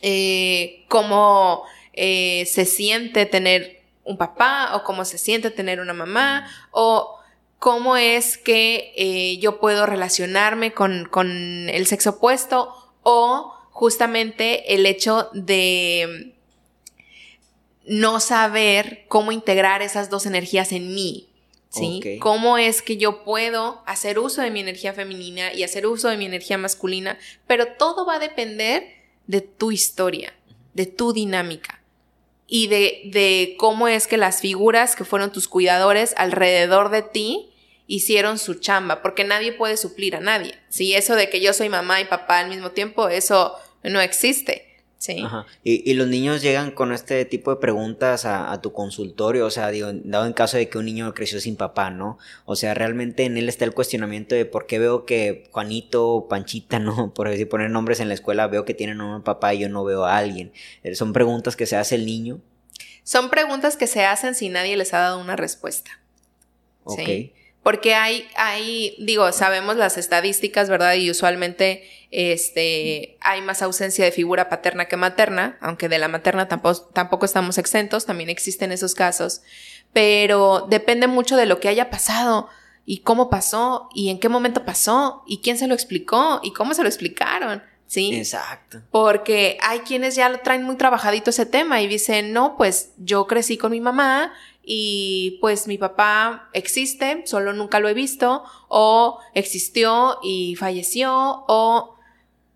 eh, 0.02 0.84
cómo 0.88 1.64
eh, 1.92 2.44
se 2.46 2.64
siente 2.64 3.26
tener 3.26 3.82
un 4.04 4.16
papá 4.18 4.74
o 4.74 4.84
cómo 4.84 5.04
se 5.04 5.18
siente 5.18 5.50
tener 5.50 5.80
una 5.80 5.94
mamá 5.94 6.48
o 6.70 7.18
cómo 7.58 7.96
es 7.96 8.36
que 8.36 8.92
eh, 8.96 9.38
yo 9.38 9.58
puedo 9.58 9.86
relacionarme 9.86 10.72
con, 10.72 11.06
con 11.10 11.68
el 11.70 11.86
sexo 11.86 12.10
opuesto 12.10 12.74
o 13.02 13.54
justamente 13.70 14.74
el 14.74 14.86
hecho 14.86 15.30
de 15.32 16.34
no 17.86 18.20
saber 18.20 19.04
cómo 19.08 19.32
integrar 19.32 19.82
esas 19.82 20.10
dos 20.10 20.26
energías 20.26 20.72
en 20.72 20.94
mí. 20.94 21.34
¿Sí? 21.74 22.18
¿Cómo 22.20 22.58
es 22.58 22.82
que 22.82 22.96
yo 22.96 23.24
puedo 23.24 23.82
hacer 23.86 24.18
uso 24.18 24.42
de 24.42 24.50
mi 24.50 24.60
energía 24.60 24.92
femenina 24.92 25.52
y 25.52 25.62
hacer 25.62 25.86
uso 25.86 26.08
de 26.08 26.16
mi 26.16 26.26
energía 26.26 26.58
masculina? 26.58 27.18
Pero 27.46 27.68
todo 27.78 28.06
va 28.06 28.16
a 28.16 28.18
depender 28.18 28.84
de 29.26 29.40
tu 29.40 29.72
historia, 29.72 30.34
de 30.74 30.86
tu 30.86 31.12
dinámica 31.12 31.80
y 32.46 32.68
de, 32.68 33.02
de 33.06 33.56
cómo 33.58 33.88
es 33.88 34.06
que 34.06 34.16
las 34.16 34.40
figuras 34.40 34.96
que 34.96 35.04
fueron 35.04 35.32
tus 35.32 35.48
cuidadores 35.48 36.14
alrededor 36.16 36.90
de 36.90 37.02
ti 37.02 37.50
hicieron 37.86 38.38
su 38.38 38.54
chamba, 38.54 39.02
porque 39.02 39.24
nadie 39.24 39.52
puede 39.52 39.76
suplir 39.76 40.16
a 40.16 40.20
nadie. 40.20 40.54
Si 40.68 40.94
eso 40.94 41.16
de 41.16 41.28
que 41.28 41.40
yo 41.40 41.52
soy 41.52 41.68
mamá 41.68 42.00
y 42.00 42.06
papá 42.06 42.38
al 42.40 42.48
mismo 42.48 42.70
tiempo, 42.70 43.08
eso 43.08 43.54
no 43.82 44.00
existe. 44.00 44.73
Sí. 45.05 45.22
Ajá. 45.22 45.44
Y, 45.62 45.92
los 45.92 46.09
niños 46.09 46.40
llegan 46.40 46.70
con 46.70 46.90
este 46.90 47.26
tipo 47.26 47.50
de 47.50 47.61
preguntas 47.61 48.24
a, 48.24 48.59
tu 48.62 48.72
consultorio, 48.72 49.44
o 49.44 49.50
sea, 49.50 49.68
digo, 49.68 49.90
dado 49.92 50.24
en 50.24 50.32
caso 50.32 50.57
de 50.57 50.70
que 50.70 50.78
un 50.78 50.86
niño 50.86 51.12
creció 51.12 51.42
sin 51.42 51.57
papá, 51.57 51.90
¿no? 51.90 52.16
O 52.46 52.57
sea, 52.57 52.72
realmente 52.72 53.26
en 53.26 53.36
él 53.36 53.50
está 53.50 53.66
el 53.66 53.74
cuestionamiento 53.74 54.34
de 54.34 54.46
por 54.46 54.64
qué 54.64 54.78
veo 54.78 55.05
que 55.05 55.46
Juanito, 55.50 56.26
Panchita, 56.30 56.78
¿no? 56.78 57.12
Por 57.12 57.28
decir, 57.28 57.50
poner 57.50 57.70
nombres 57.70 58.00
en 58.00 58.09
la 58.09 58.14
escuela, 58.14 58.46
veo 58.46 58.64
que 58.64 58.72
tienen 58.72 59.02
un 59.02 59.20
papá 59.20 59.52
y 59.52 59.59
yo 59.59 59.68
no 59.68 59.84
veo 59.84 60.07
a 60.07 60.16
alguien. 60.16 60.52
Eh, 60.84 60.94
son 60.94 61.12
preguntas 61.12 61.55
que 61.55 61.66
se 61.66 61.76
hace 61.76 61.96
el 61.96 62.07
niño. 62.07 62.40
Son 63.02 63.28
preguntas 63.28 63.76
que 63.76 63.86
se 63.86 64.07
hacen 64.07 64.34
si 64.34 64.48
nadie 64.48 64.74
les 64.78 64.94
ha 64.94 65.00
dado 65.00 65.20
una 65.20 65.36
respuesta. 65.36 66.00
Ok. 66.84 67.00
¿sí? 67.05 67.32
Porque 67.62 67.94
hay, 67.94 68.28
hay, 68.36 68.94
digo, 68.98 69.32
sabemos 69.32 69.76
las 69.76 69.96
estadísticas, 69.96 70.68
¿verdad? 70.68 70.94
Y 70.94 71.11
usualmente 71.11 71.82
este, 72.16 73.18
hay 73.20 73.42
más 73.42 73.60
ausencia 73.60 74.04
de 74.04 74.12
figura 74.12 74.48
paterna 74.48 74.86
que 74.86 74.96
materna, 74.96 75.58
aunque 75.60 75.88
de 75.88 75.98
la 75.98 76.06
materna 76.06 76.46
tampoco, 76.46 76.82
tampoco 76.92 77.24
estamos 77.24 77.58
exentos, 77.58 78.06
también 78.06 78.30
existen 78.30 78.70
esos 78.70 78.94
casos, 78.94 79.42
pero 79.92 80.66
depende 80.70 81.08
mucho 81.08 81.36
de 81.36 81.46
lo 81.46 81.58
que 81.58 81.68
haya 81.68 81.90
pasado 81.90 82.48
y 82.86 82.98
cómo 82.98 83.30
pasó 83.30 83.88
y 83.94 84.10
en 84.10 84.20
qué 84.20 84.28
momento 84.28 84.64
pasó 84.64 85.24
y 85.26 85.38
quién 85.38 85.58
se 85.58 85.66
lo 85.66 85.74
explicó 85.74 86.40
y 86.44 86.52
cómo 86.52 86.72
se 86.74 86.82
lo 86.82 86.88
explicaron. 86.88 87.62
¿sí? 87.88 88.14
Exacto. 88.14 88.80
Porque 88.90 89.58
hay 89.60 89.80
quienes 89.80 90.14
ya 90.14 90.28
lo 90.28 90.38
traen 90.38 90.62
muy 90.62 90.76
trabajadito 90.76 91.30
ese 91.30 91.46
tema 91.46 91.82
y 91.82 91.88
dicen, 91.88 92.32
no, 92.32 92.56
pues 92.56 92.92
yo 92.98 93.26
crecí 93.26 93.56
con 93.56 93.72
mi 93.72 93.80
mamá 93.80 94.32
y 94.62 95.38
pues 95.40 95.66
mi 95.66 95.78
papá 95.78 96.48
existe, 96.52 97.22
solo 97.26 97.52
nunca 97.52 97.80
lo 97.80 97.88
he 97.88 97.94
visto, 97.94 98.44
o 98.68 99.18
existió 99.34 100.18
y 100.22 100.54
falleció, 100.56 101.44
o... 101.48 101.93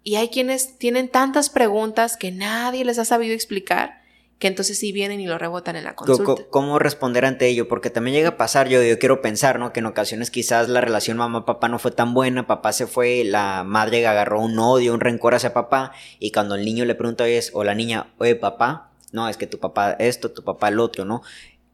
Y 0.09 0.17
hay 0.17 0.31
quienes 0.31 0.79
tienen 0.79 1.11
tantas 1.11 1.51
preguntas 1.51 2.17
que 2.17 2.33
nadie 2.33 2.83
les 2.83 2.99
ha 2.99 3.05
sabido 3.05 3.35
explicar 3.35 4.01
que 4.39 4.47
entonces 4.47 4.79
sí 4.79 4.91
vienen 4.91 5.21
y 5.21 5.27
lo 5.27 5.37
rebotan 5.37 5.77
en 5.77 5.85
la 5.85 5.97
consulta. 5.97 6.45
¿Cómo 6.49 6.79
responder 6.79 7.27
ante 7.27 7.47
ello? 7.47 7.69
Porque 7.69 7.91
también 7.91 8.15
llega 8.15 8.31
a 8.31 8.37
pasar, 8.39 8.71
yo, 8.71 8.83
yo 8.83 8.99
quiero 8.99 9.21
pensar, 9.21 9.59
¿no? 9.59 9.71
Que 9.71 9.81
en 9.81 9.87
ocasiones 9.87 10.31
quizás 10.31 10.71
la 10.71 10.81
relación 10.81 11.19
mamá-papá 11.19 11.69
no 11.69 11.79
fue 11.79 11.91
tan 11.91 12.15
buena, 12.15 12.47
papá 12.47 12.73
se 12.73 12.87
fue, 12.87 13.23
la 13.23 13.65
madre 13.65 14.07
agarró 14.07 14.41
un 14.41 14.59
odio, 14.59 14.95
un 14.95 15.01
rencor 15.01 15.35
hacia 15.35 15.53
papá, 15.53 15.93
y 16.19 16.33
cuando 16.33 16.55
el 16.55 16.65
niño 16.65 16.87
le 16.87 16.95
pregunta, 16.95 17.25
o 17.53 17.63
la 17.63 17.75
niña, 17.75 18.15
oye, 18.17 18.35
papá, 18.35 18.93
no, 19.13 19.29
es 19.29 19.37
que 19.37 19.47
tu 19.47 19.59
papá 19.59 19.93
esto, 19.99 20.31
tu 20.31 20.43
papá 20.43 20.69
el 20.69 20.81
otro, 20.81 21.05
¿no? 21.05 21.21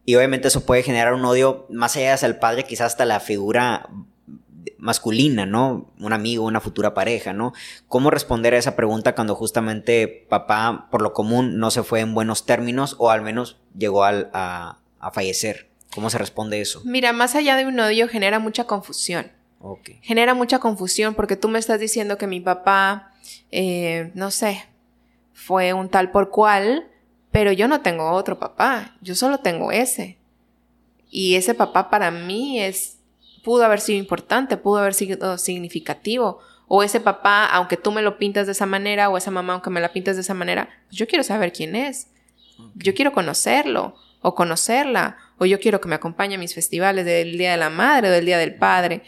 Y 0.04 0.16
obviamente 0.16 0.48
eso 0.48 0.66
puede 0.66 0.82
generar 0.82 1.14
un 1.14 1.24
odio 1.24 1.66
más 1.70 1.94
allá 1.94 2.14
hacia 2.14 2.26
el 2.26 2.40
padre, 2.40 2.64
quizás 2.64 2.94
hasta 2.94 3.04
la 3.04 3.20
figura 3.20 3.88
masculina, 4.78 5.46
¿no? 5.46 5.90
Un 5.98 6.12
amigo, 6.12 6.44
una 6.44 6.60
futura 6.60 6.94
pareja, 6.94 7.32
¿no? 7.32 7.52
¿Cómo 7.88 8.10
responder 8.10 8.54
a 8.54 8.58
esa 8.58 8.76
pregunta 8.76 9.14
cuando 9.14 9.34
justamente 9.34 10.26
papá, 10.28 10.88
por 10.90 11.02
lo 11.02 11.12
común, 11.12 11.58
no 11.58 11.70
se 11.70 11.82
fue 11.82 12.00
en 12.00 12.14
buenos 12.14 12.46
términos 12.46 12.96
o 12.98 13.10
al 13.10 13.22
menos 13.22 13.58
llegó 13.76 14.04
a, 14.04 14.78
fallecer? 15.12 15.68
¿Cómo 15.94 16.10
se 16.10 16.18
responde 16.18 16.60
eso? 16.60 16.82
Mira, 16.84 17.12
más 17.12 17.34
allá 17.34 17.56
de 17.56 17.66
un 17.66 17.78
odio, 17.78 18.08
genera 18.08 18.38
mucha 18.38 18.64
confusión. 18.64 19.30
Okay. 19.60 19.98
Genera 20.02 20.34
mucha 20.34 20.58
confusión 20.58 21.14
porque 21.14 21.36
tú 21.36 21.48
me 21.48 21.58
estás 21.58 21.80
diciendo 21.80 22.18
que 22.18 22.26
mi 22.26 22.40
papá, 22.40 23.12
eh, 23.50 24.10
no 24.14 24.30
sé, 24.30 24.64
fue 25.32 25.72
un 25.72 25.88
tal 25.88 26.10
por 26.10 26.30
cual, 26.30 26.88
pero 27.30 27.52
yo 27.52 27.68
no 27.68 27.80
tengo 27.80 28.10
otro 28.10 28.38
papá, 28.38 28.96
yo 29.00 29.14
solo 29.14 29.38
tengo 29.38 29.72
ese. 29.72 30.18
Y 31.10 31.36
ese 31.36 31.54
papá 31.54 31.90
para 31.90 32.10
mí 32.10 32.60
es 32.60 32.93
pudo 33.44 33.64
haber 33.64 33.80
sido 33.80 33.98
importante, 33.98 34.56
pudo 34.56 34.78
haber 34.78 34.94
sido 34.94 35.38
significativo. 35.38 36.40
O 36.66 36.82
ese 36.82 36.98
papá, 36.98 37.46
aunque 37.46 37.76
tú 37.76 37.92
me 37.92 38.02
lo 38.02 38.18
pintas 38.18 38.46
de 38.46 38.52
esa 38.52 38.66
manera, 38.66 39.10
o 39.10 39.16
esa 39.16 39.30
mamá, 39.30 39.52
aunque 39.52 39.70
me 39.70 39.80
la 39.80 39.92
pintas 39.92 40.16
de 40.16 40.22
esa 40.22 40.34
manera, 40.34 40.68
pues 40.88 40.98
yo 40.98 41.06
quiero 41.06 41.22
saber 41.22 41.52
quién 41.52 41.76
es. 41.76 42.08
Yo 42.74 42.94
quiero 42.94 43.12
conocerlo, 43.12 43.96
o 44.22 44.34
conocerla, 44.34 45.18
o 45.38 45.44
yo 45.44 45.60
quiero 45.60 45.80
que 45.80 45.88
me 45.88 45.94
acompañe 45.94 46.36
a 46.36 46.38
mis 46.38 46.54
festivales 46.54 47.04
del 47.04 47.36
Día 47.36 47.52
de 47.52 47.58
la 47.58 47.70
Madre 47.70 48.08
o 48.08 48.12
del 48.12 48.24
Día 48.24 48.38
del 48.38 48.54
Padre. 48.54 49.02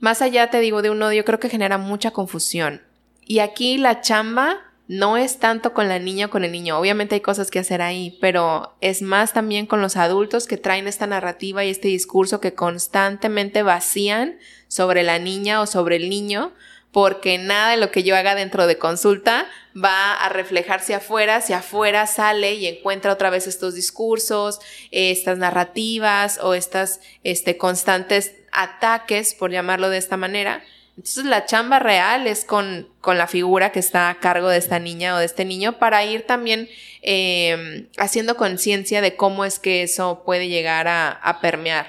Más 0.00 0.22
allá, 0.22 0.48
te 0.48 0.60
digo, 0.60 0.80
de 0.80 0.90
un 0.90 1.02
odio, 1.02 1.24
creo 1.24 1.38
que 1.38 1.50
genera 1.50 1.76
mucha 1.76 2.10
confusión. 2.12 2.80
Y 3.20 3.40
aquí 3.40 3.76
la 3.76 4.00
chamba 4.00 4.71
no 4.88 5.16
es 5.16 5.38
tanto 5.38 5.72
con 5.72 5.88
la 5.88 5.98
niña 5.98 6.26
o 6.26 6.30
con 6.30 6.44
el 6.44 6.52
niño, 6.52 6.78
obviamente 6.78 7.14
hay 7.14 7.20
cosas 7.20 7.50
que 7.50 7.58
hacer 7.58 7.82
ahí, 7.82 8.18
pero 8.20 8.74
es 8.80 9.00
más 9.00 9.32
también 9.32 9.66
con 9.66 9.80
los 9.80 9.96
adultos 9.96 10.46
que 10.46 10.56
traen 10.56 10.88
esta 10.88 11.06
narrativa 11.06 11.64
y 11.64 11.70
este 11.70 11.88
discurso 11.88 12.40
que 12.40 12.54
constantemente 12.54 13.62
vacían 13.62 14.38
sobre 14.68 15.02
la 15.02 15.18
niña 15.18 15.60
o 15.60 15.66
sobre 15.66 15.96
el 15.96 16.10
niño, 16.10 16.52
porque 16.92 17.38
nada 17.38 17.70
de 17.70 17.78
lo 17.78 17.90
que 17.90 18.02
yo 18.02 18.14
haga 18.14 18.34
dentro 18.34 18.66
de 18.66 18.78
consulta 18.78 19.46
va 19.74 20.12
a 20.14 20.28
reflejarse 20.28 20.94
afuera, 20.94 21.40
si 21.40 21.54
afuera 21.54 22.06
sale 22.06 22.54
y 22.54 22.66
encuentra 22.66 23.12
otra 23.12 23.30
vez 23.30 23.46
estos 23.46 23.74
discursos, 23.74 24.60
estas 24.90 25.38
narrativas 25.38 26.38
o 26.42 26.52
estas 26.52 27.00
este, 27.24 27.56
constantes 27.56 28.34
ataques, 28.52 29.34
por 29.34 29.50
llamarlo 29.50 29.88
de 29.88 29.96
esta 29.96 30.18
manera, 30.18 30.62
entonces 30.96 31.24
la 31.24 31.46
chamba 31.46 31.78
real 31.78 32.26
es 32.26 32.44
con, 32.44 32.88
con, 33.00 33.16
la 33.16 33.26
figura 33.26 33.72
que 33.72 33.78
está 33.78 34.10
a 34.10 34.20
cargo 34.20 34.48
de 34.48 34.58
esta 34.58 34.78
niña 34.78 35.14
o 35.14 35.18
de 35.18 35.24
este 35.24 35.46
niño 35.46 35.78
para 35.78 36.04
ir 36.04 36.26
también 36.26 36.68
eh, 37.00 37.88
haciendo 37.96 38.36
conciencia 38.36 39.00
de 39.00 39.16
cómo 39.16 39.44
es 39.44 39.58
que 39.58 39.82
eso 39.82 40.22
puede 40.24 40.48
llegar 40.48 40.88
a, 40.88 41.38
permear. 41.40 41.86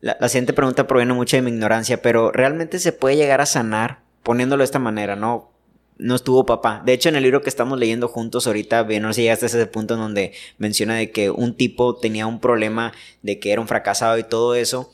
La, 0.00 0.28
siguiente 0.28 0.54
pregunta 0.54 0.86
proviene 0.86 1.12
mucho 1.12 1.36
de 1.36 1.42
mi 1.42 1.50
ignorancia, 1.50 2.00
pero 2.00 2.32
¿realmente 2.32 2.78
se 2.78 2.92
puede 2.92 3.16
llegar 3.16 3.40
a 3.40 3.46
sanar 3.46 4.00
poniéndolo 4.22 4.62
de 4.62 4.66
esta 4.66 4.78
manera, 4.78 5.16
no? 5.16 5.52
No 5.98 6.14
estuvo 6.14 6.44
papá. 6.44 6.82
De 6.84 6.92
hecho, 6.92 7.08
en 7.08 7.16
el 7.16 7.22
libro 7.22 7.42
que 7.42 7.48
estamos 7.48 7.78
leyendo 7.78 8.08
juntos 8.08 8.46
ahorita, 8.46 8.84
no 8.84 9.08
sé 9.08 9.14
si 9.14 9.22
llegaste 9.22 9.46
a 9.46 9.48
ese 9.48 9.66
punto 9.66 9.94
en 9.94 10.00
donde 10.00 10.32
menciona 10.58 10.94
de 10.96 11.10
que 11.10 11.30
un 11.30 11.54
tipo 11.56 11.96
tenía 11.96 12.26
un 12.26 12.40
problema 12.40 12.92
de 13.22 13.38
que 13.38 13.52
era 13.52 13.60
un 13.60 13.68
fracasado 13.68 14.18
y 14.18 14.24
todo 14.24 14.54
eso, 14.54 14.90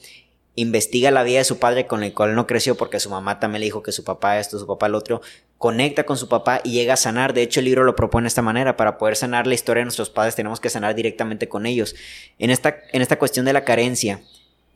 investiga 0.55 1.11
la 1.11 1.22
vida 1.22 1.38
de 1.38 1.44
su 1.44 1.59
padre 1.59 1.86
con 1.86 2.03
el 2.03 2.12
cual 2.12 2.34
no 2.34 2.46
creció 2.46 2.76
porque 2.76 3.00
su 3.00 3.09
mamá 3.09 3.40
también 3.40 3.61
le 3.61 3.66
dijo 3.66 3.82
que 3.82 3.92
su 3.92 4.05
papá 4.05 4.38
esto, 4.38 4.59
su 4.59 4.66
papá 4.66 4.86
el 4.86 4.94
otro, 4.94 5.22
conecta 5.59 6.05
con 6.05 6.16
su 6.16 6.28
papá 6.28 6.61
y 6.64 6.72
llega 6.72 6.94
a 6.94 6.96
sanar. 6.96 7.32
De 7.32 7.42
hecho, 7.42 7.61
el 7.61 7.66
libro 7.66 7.84
lo 7.84 7.96
propone 7.96 8.24
de 8.24 8.28
esta 8.28 8.42
manera. 8.42 8.76
Para 8.76 8.98
poder 8.98 9.16
sanar 9.16 9.46
la 9.46 9.55
historia 9.55 9.80
de 9.80 9.86
nuestros 9.86 10.11
padres 10.11 10.34
tenemos 10.34 10.61
que 10.61 10.70
sanar 10.70 10.94
directamente 10.94 11.48
con 11.48 11.66
ellos. 11.66 11.94
En 12.38 12.50
esta, 12.50 12.76
en 12.92 13.00
esta 13.00 13.18
cuestión 13.18 13.46
de 13.46 13.53
la 13.53 13.64
carencia, 13.64 14.20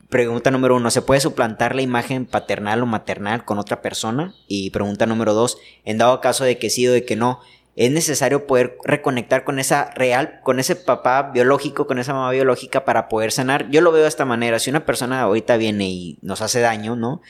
pregunta 0.09 0.51
número 0.51 0.77
uno, 0.77 0.91
¿se 0.91 1.03
puede 1.03 1.20
suplantar 1.20 1.74
la 1.74 1.83
imagen 1.83 2.24
paternal 2.24 2.83
o 2.83 2.87
maternal 2.87 3.45
con 3.45 3.59
otra 3.59 3.83
persona? 3.83 4.35
Y 4.49 4.70
pregunta 4.70 5.07
número 5.07 5.35
dos, 5.35 5.59
en 5.85 5.99
dado 5.99 6.20
caso 6.20 6.45
de 6.45 6.59
que 6.59 6.70
sí 6.70 6.87
o 6.87 6.93
de 6.93 7.05
que 7.05 7.16
no, 7.16 7.41
es 7.77 7.91
necesario 7.91 8.47
poder 8.47 8.79
reconectar 8.85 9.45
con 9.45 9.59
esa 9.59 9.91
real, 9.95 10.41
con 10.43 10.59
ese 10.59 10.77
papá 10.77 11.31
biológico, 11.35 11.87
con 11.87 11.99
esa 11.99 12.14
mamá 12.14 12.31
biológica 12.31 12.87
para 12.87 13.09
poder 13.09 13.33
sanar. 13.33 13.70
Yo 13.70 13.83
lo 13.83 13.93
veo 13.93 14.03
de 14.03 14.09
esta 14.09 14.24
manera. 14.24 14.59
Si 14.59 14.70
una 14.70 14.87
persona 14.87 15.20
ahorita 15.20 15.59
viene 15.59 15.89
y 15.89 16.18
nos 16.22 16.41
hace 16.41 16.61
daño, 16.61 16.97
¿no? 16.97 17.20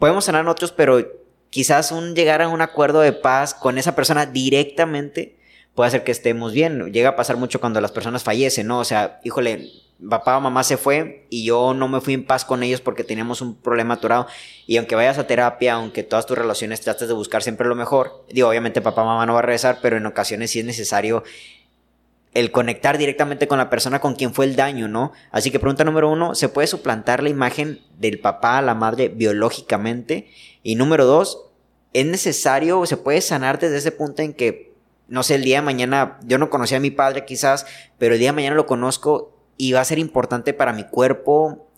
Podemos 0.00 0.24
sanar 0.24 0.44
nosotros, 0.44 0.72
pero 0.72 1.06
quizás 1.50 1.92
un 1.92 2.16
llegar 2.16 2.42
a 2.42 2.48
un 2.48 2.60
acuerdo 2.60 3.00
de 3.00 3.12
paz 3.12 3.54
con 3.54 3.78
esa 3.78 3.94
persona 3.94 4.26
directamente 4.26 5.38
puede 5.76 5.88
hacer 5.88 6.02
que 6.02 6.10
estemos 6.10 6.52
bien. 6.52 6.92
Llega 6.92 7.10
a 7.10 7.16
pasar 7.16 7.36
mucho 7.36 7.60
cuando 7.60 7.80
las 7.80 7.92
personas 7.92 8.24
fallecen, 8.24 8.66
¿no? 8.66 8.80
O 8.80 8.84
sea, 8.84 9.20
híjole, 9.22 9.70
papá 10.06 10.36
o 10.36 10.40
mamá 10.40 10.62
se 10.62 10.76
fue 10.76 11.26
y 11.28 11.44
yo 11.44 11.74
no 11.74 11.88
me 11.88 12.00
fui 12.00 12.14
en 12.14 12.24
paz 12.24 12.44
con 12.44 12.62
ellos 12.62 12.80
porque 12.80 13.04
teníamos 13.04 13.40
un 13.40 13.56
problema 13.56 13.94
atorado. 13.94 14.26
Y 14.66 14.76
aunque 14.76 14.94
vayas 14.94 15.18
a 15.18 15.26
terapia, 15.26 15.74
aunque 15.74 16.02
todas 16.02 16.26
tus 16.26 16.38
relaciones 16.38 16.80
trates 16.80 17.08
de 17.08 17.14
buscar 17.14 17.42
siempre 17.42 17.66
lo 17.66 17.74
mejor, 17.74 18.24
digo, 18.32 18.48
obviamente 18.48 18.80
papá 18.80 19.02
o 19.02 19.06
mamá 19.06 19.26
no 19.26 19.34
va 19.34 19.40
a 19.40 19.42
regresar, 19.42 19.78
pero 19.82 19.96
en 19.96 20.06
ocasiones 20.06 20.50
sí 20.50 20.60
es 20.60 20.64
necesario 20.64 21.24
el 22.34 22.52
conectar 22.52 22.98
directamente 22.98 23.48
con 23.48 23.58
la 23.58 23.70
persona 23.70 24.00
con 24.00 24.14
quien 24.14 24.32
fue 24.34 24.44
el 24.44 24.54
daño, 24.54 24.86
¿no? 24.86 25.12
Así 25.32 25.50
que 25.50 25.58
pregunta 25.58 25.82
número 25.84 26.10
uno, 26.10 26.34
¿se 26.34 26.48
puede 26.48 26.68
suplantar 26.68 27.22
la 27.22 27.30
imagen 27.30 27.80
del 27.98 28.20
papá 28.20 28.58
a 28.58 28.62
la 28.62 28.74
madre 28.74 29.08
biológicamente? 29.08 30.28
Y 30.62 30.76
número 30.76 31.06
dos, 31.06 31.46
¿es 31.94 32.06
necesario 32.06 32.78
o 32.78 32.86
se 32.86 32.96
puede 32.96 33.20
sanar 33.22 33.58
desde 33.58 33.78
ese 33.78 33.92
punto 33.92 34.22
en 34.22 34.34
que, 34.34 34.74
no 35.08 35.22
sé, 35.24 35.36
el 35.36 35.42
día 35.42 35.56
de 35.56 35.62
mañana, 35.62 36.18
yo 36.22 36.38
no 36.38 36.50
conocía 36.50 36.76
a 36.76 36.80
mi 36.80 36.90
padre 36.90 37.24
quizás, 37.24 37.66
pero 37.98 38.14
el 38.14 38.20
día 38.20 38.28
de 38.28 38.36
mañana 38.36 38.56
lo 38.56 38.66
conozco 38.66 39.37
y 39.58 39.72
va 39.72 39.80
a 39.82 39.84
ser 39.84 39.98
importante 39.98 40.54
para 40.54 40.72
mi 40.72 40.84
cuerpo 40.84 41.68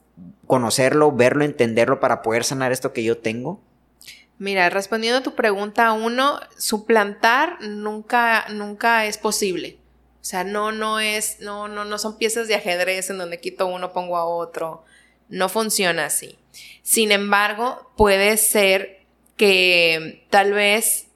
conocerlo, 0.47 1.11
verlo, 1.13 1.45
entenderlo 1.45 1.99
para 1.99 2.23
poder 2.23 2.45
sanar 2.45 2.71
esto 2.71 2.93
que 2.93 3.03
yo 3.03 3.19
tengo? 3.19 3.61
Mira, 4.39 4.71
respondiendo 4.71 5.19
a 5.19 5.23
tu 5.23 5.35
pregunta, 5.35 5.93
uno, 5.93 6.39
suplantar 6.57 7.61
nunca, 7.63 8.47
nunca 8.51 9.07
es 9.07 9.19
posible. 9.19 9.79
O 10.21 10.25
sea, 10.25 10.45
no, 10.45 10.73
no 10.73 11.01
es, 11.01 11.41
no, 11.41 11.69
no, 11.69 11.85
no 11.85 11.99
son 11.99 12.19
piezas 12.19 12.49
de 12.49 12.55
ajedrez 12.55 13.11
en 13.11 13.19
donde 13.19 13.41
quito 13.41 13.67
uno, 13.67 13.93
pongo 13.93 14.17
a 14.17 14.25
otro. 14.25 14.85
No 15.29 15.49
funciona 15.49 16.07
así. 16.07 16.39
Sin 16.83 17.13
embargo, 17.13 17.91
puede 17.97 18.37
ser 18.37 19.05
que 19.37 20.27
tal 20.31 20.53
vez 20.53 21.07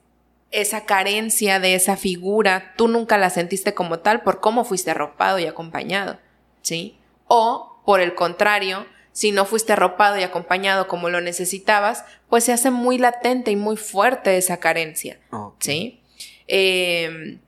esa 0.51 0.85
carencia 0.85 1.59
de 1.59 1.75
esa 1.75 1.97
figura, 1.97 2.73
tú 2.77 2.87
nunca 2.87 3.17
la 3.17 3.29
sentiste 3.29 3.73
como 3.73 3.99
tal 3.99 4.21
por 4.21 4.39
cómo 4.39 4.65
fuiste 4.65 4.91
arropado 4.91 5.37
y 5.37 5.45
acompañado. 5.45 6.17
¿Sí? 6.65 6.97
O, 7.27 7.79
por 7.85 8.01
el 8.01 8.15
contrario, 8.15 8.87
si 9.11 9.31
no 9.31 9.45
fuiste 9.45 9.73
arropado 9.73 10.17
y 10.17 10.23
acompañado 10.23 10.87
como 10.87 11.09
lo 11.09 11.21
necesitabas, 11.21 12.03
pues 12.27 12.43
se 12.43 12.53
hace 12.53 12.71
muy 12.71 12.97
latente 12.97 13.51
y 13.51 13.55
muy 13.55 13.77
fuerte 13.77 14.37
esa 14.37 14.57
carencia, 14.57 15.19
¿sí? 15.59 16.01
Em, 16.47 17.39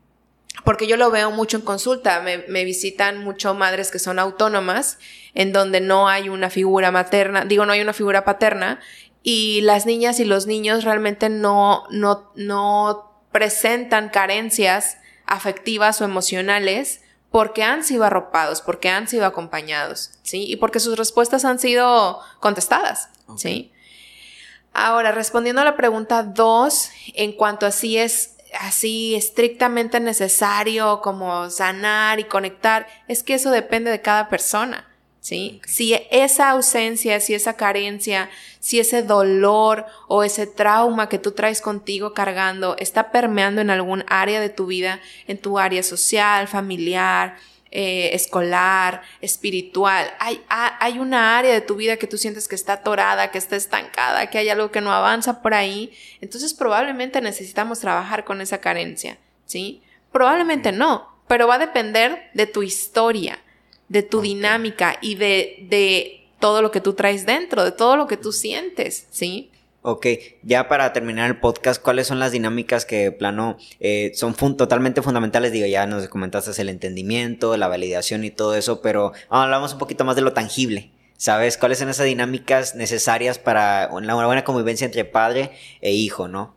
porque 0.63 0.87
yo 0.87 0.97
lo 0.97 1.09
veo 1.09 1.31
mucho 1.31 1.57
en 1.57 1.63
consulta, 1.63 2.21
me, 2.21 2.39
me, 2.47 2.63
visitan 2.63 3.23
mucho 3.23 3.53
madres 3.53 3.91
que 3.91 3.99
son 3.99 4.19
autónomas, 4.19 4.99
en 5.33 5.51
donde 5.51 5.81
no 5.81 6.07
hay 6.07 6.29
una 6.29 6.49
figura 6.49 6.91
materna, 6.91 7.43
digo, 7.43 7.65
no 7.65 7.73
hay 7.73 7.81
una 7.81 7.93
figura 7.93 8.23
paterna, 8.23 8.79
y 9.23 9.61
las 9.61 9.85
niñas 9.85 10.19
y 10.19 10.25
los 10.25 10.45
niños 10.45 10.83
realmente 10.83 11.29
no, 11.29 11.83
no, 11.89 12.31
no 12.35 13.11
presentan 13.31 14.09
carencias 14.09 14.99
afectivas 15.25 16.01
o 16.01 16.05
emocionales 16.05 17.01
porque 17.37 17.61
han 17.61 17.83
sido 17.83 18.03
arropados, 18.03 18.63
porque 18.63 18.89
han 18.89 19.07
sido 19.07 19.23
acompañados, 19.23 20.09
¿sí? 20.23 20.45
Y 20.47 20.55
porque 20.55 20.79
sus 20.79 20.97
respuestas 20.97 21.45
han 21.45 21.59
sido 21.59 22.19
contestadas, 22.39 23.09
¿sí? 23.35 23.71
Ahora, 24.73 25.11
respondiendo 25.11 25.61
a 25.61 25.65
la 25.65 25.77
pregunta 25.77 26.23
dos, 26.23 26.89
en 27.13 27.33
cuanto 27.33 27.67
a 27.67 27.71
si 27.71 27.99
es 27.99 28.37
así 28.59 29.13
estrictamente 29.13 29.99
necesario 29.99 30.99
como 31.01 31.51
sanar 31.51 32.19
y 32.19 32.23
conectar, 32.23 32.87
es 33.07 33.21
que 33.21 33.35
eso 33.35 33.51
depende 33.51 33.91
de 33.91 34.01
cada 34.01 34.29
persona. 34.29 34.86
¿Sí? 35.27 35.59
Si 35.65 35.93
esa 36.09 36.51
ausencia, 36.51 37.19
si 37.19 37.33
esa 37.33 37.57
carencia, 37.57 38.29
si 38.61 38.79
ese 38.79 39.03
dolor 39.03 39.85
o 40.07 40.23
ese 40.23 40.47
trauma 40.47 41.09
que 41.09 41.19
tú 41.19 41.33
traes 41.33 41.59
contigo 41.59 42.13
cargando 42.13 42.77
está 42.77 43.11
permeando 43.11 43.59
en 43.59 43.69
algún 43.69 44.05
área 44.07 44.39
de 44.39 44.47
tu 44.47 44.67
vida, 44.67 45.01
en 45.27 45.37
tu 45.37 45.59
área 45.59 45.83
social, 45.83 46.47
familiar, 46.47 47.35
eh, 47.71 48.11
escolar, 48.13 49.01
espiritual, 49.19 50.09
hay, 50.19 50.41
hay 50.47 50.97
una 50.97 51.37
área 51.37 51.53
de 51.53 51.59
tu 51.59 51.75
vida 51.75 51.97
que 51.97 52.07
tú 52.07 52.17
sientes 52.17 52.47
que 52.47 52.55
está 52.55 52.73
atorada, 52.73 53.29
que 53.29 53.37
está 53.37 53.57
estancada, 53.57 54.29
que 54.29 54.37
hay 54.37 54.47
algo 54.47 54.71
que 54.71 54.79
no 54.79 54.93
avanza 54.93 55.41
por 55.41 55.53
ahí, 55.53 55.91
entonces 56.21 56.53
probablemente 56.53 57.19
necesitamos 57.19 57.81
trabajar 57.81 58.23
con 58.23 58.39
esa 58.39 58.61
carencia, 58.61 59.17
¿sí? 59.43 59.83
Probablemente 60.13 60.71
no, 60.71 61.21
pero 61.27 61.49
va 61.49 61.55
a 61.55 61.59
depender 61.59 62.29
de 62.33 62.47
tu 62.47 62.63
historia, 62.63 63.39
de 63.89 64.03
tu 64.03 64.21
dinámica 64.21 64.97
y 65.01 65.15
de, 65.15 65.65
de 65.69 66.25
todo 66.39 66.61
lo 66.61 66.71
que 66.71 66.81
tú 66.81 66.93
traes 66.93 67.25
dentro, 67.25 67.63
de 67.63 67.71
todo 67.71 67.95
lo 67.95 68.07
que 68.07 68.17
tú 68.17 68.31
sientes, 68.31 69.07
¿sí? 69.11 69.51
Ok, 69.89 70.05
ya 70.43 70.67
para 70.67 70.91
terminar 70.91 71.29
el 71.29 71.39
podcast, 71.39 71.81
¿cuáles 71.81 72.07
son 72.07 72.19
las 72.19 72.33
dinámicas 72.33 72.83
que, 72.83 73.11
plano, 73.13 73.57
eh, 73.79 74.11
son 74.15 74.35
totalmente 74.57 75.01
fundamentales? 75.01 75.53
Digo, 75.53 75.65
ya 75.65 75.87
nos 75.87 76.09
comentaste 76.09 76.61
el 76.61 76.67
entendimiento, 76.67 77.55
la 77.55 77.69
validación 77.69 78.25
y 78.25 78.29
todo 78.29 78.55
eso, 78.55 78.81
pero 78.81 79.13
hablamos 79.29 79.73
un 79.73 79.79
poquito 79.79 80.03
más 80.03 80.17
de 80.17 80.23
lo 80.23 80.33
tangible. 80.33 80.91
¿Sabes? 81.15 81.57
¿Cuáles 81.57 81.79
son 81.79 81.89
esas 81.89 82.05
dinámicas 82.05 82.75
necesarias 82.75 83.39
para 83.39 83.89
una 83.91 84.13
buena 84.13 84.43
convivencia 84.43 84.85
entre 84.85 85.03
padre 85.03 85.51
e 85.81 85.91
hijo, 85.91 86.27
no? 86.27 86.53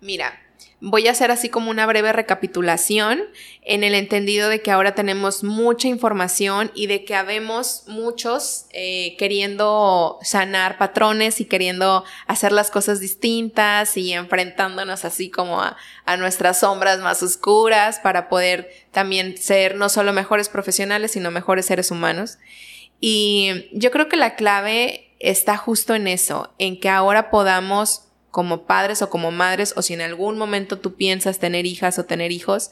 Mira, 0.00 0.40
Voy 0.82 1.08
a 1.08 1.10
hacer 1.10 1.30
así 1.30 1.50
como 1.50 1.70
una 1.70 1.84
breve 1.84 2.10
recapitulación 2.10 3.20
en 3.60 3.84
el 3.84 3.94
entendido 3.94 4.48
de 4.48 4.62
que 4.62 4.70
ahora 4.70 4.94
tenemos 4.94 5.44
mucha 5.44 5.88
información 5.88 6.70
y 6.74 6.86
de 6.86 7.04
que 7.04 7.14
habemos 7.14 7.84
muchos 7.86 8.64
eh, 8.72 9.14
queriendo 9.18 10.18
sanar 10.22 10.78
patrones 10.78 11.42
y 11.42 11.44
queriendo 11.44 12.04
hacer 12.26 12.52
las 12.52 12.70
cosas 12.70 12.98
distintas 12.98 13.98
y 13.98 14.14
enfrentándonos 14.14 15.04
así 15.04 15.28
como 15.28 15.60
a, 15.60 15.76
a 16.06 16.16
nuestras 16.16 16.60
sombras 16.60 16.98
más 17.00 17.22
oscuras 17.22 17.98
para 17.98 18.30
poder 18.30 18.70
también 18.90 19.36
ser 19.36 19.76
no 19.76 19.90
solo 19.90 20.14
mejores 20.14 20.48
profesionales, 20.48 21.12
sino 21.12 21.30
mejores 21.30 21.66
seres 21.66 21.90
humanos. 21.90 22.38
Y 23.00 23.68
yo 23.72 23.90
creo 23.90 24.08
que 24.08 24.16
la 24.16 24.34
clave 24.34 25.10
está 25.18 25.58
justo 25.58 25.94
en 25.94 26.06
eso, 26.08 26.54
en 26.58 26.80
que 26.80 26.88
ahora 26.88 27.30
podamos 27.30 28.04
como 28.30 28.62
padres 28.62 29.02
o 29.02 29.10
como 29.10 29.30
madres 29.30 29.74
o 29.76 29.82
si 29.82 29.94
en 29.94 30.00
algún 30.00 30.38
momento 30.38 30.78
tú 30.78 30.94
piensas 30.94 31.38
tener 31.38 31.66
hijas 31.66 31.98
o 31.98 32.04
tener 32.04 32.32
hijos, 32.32 32.70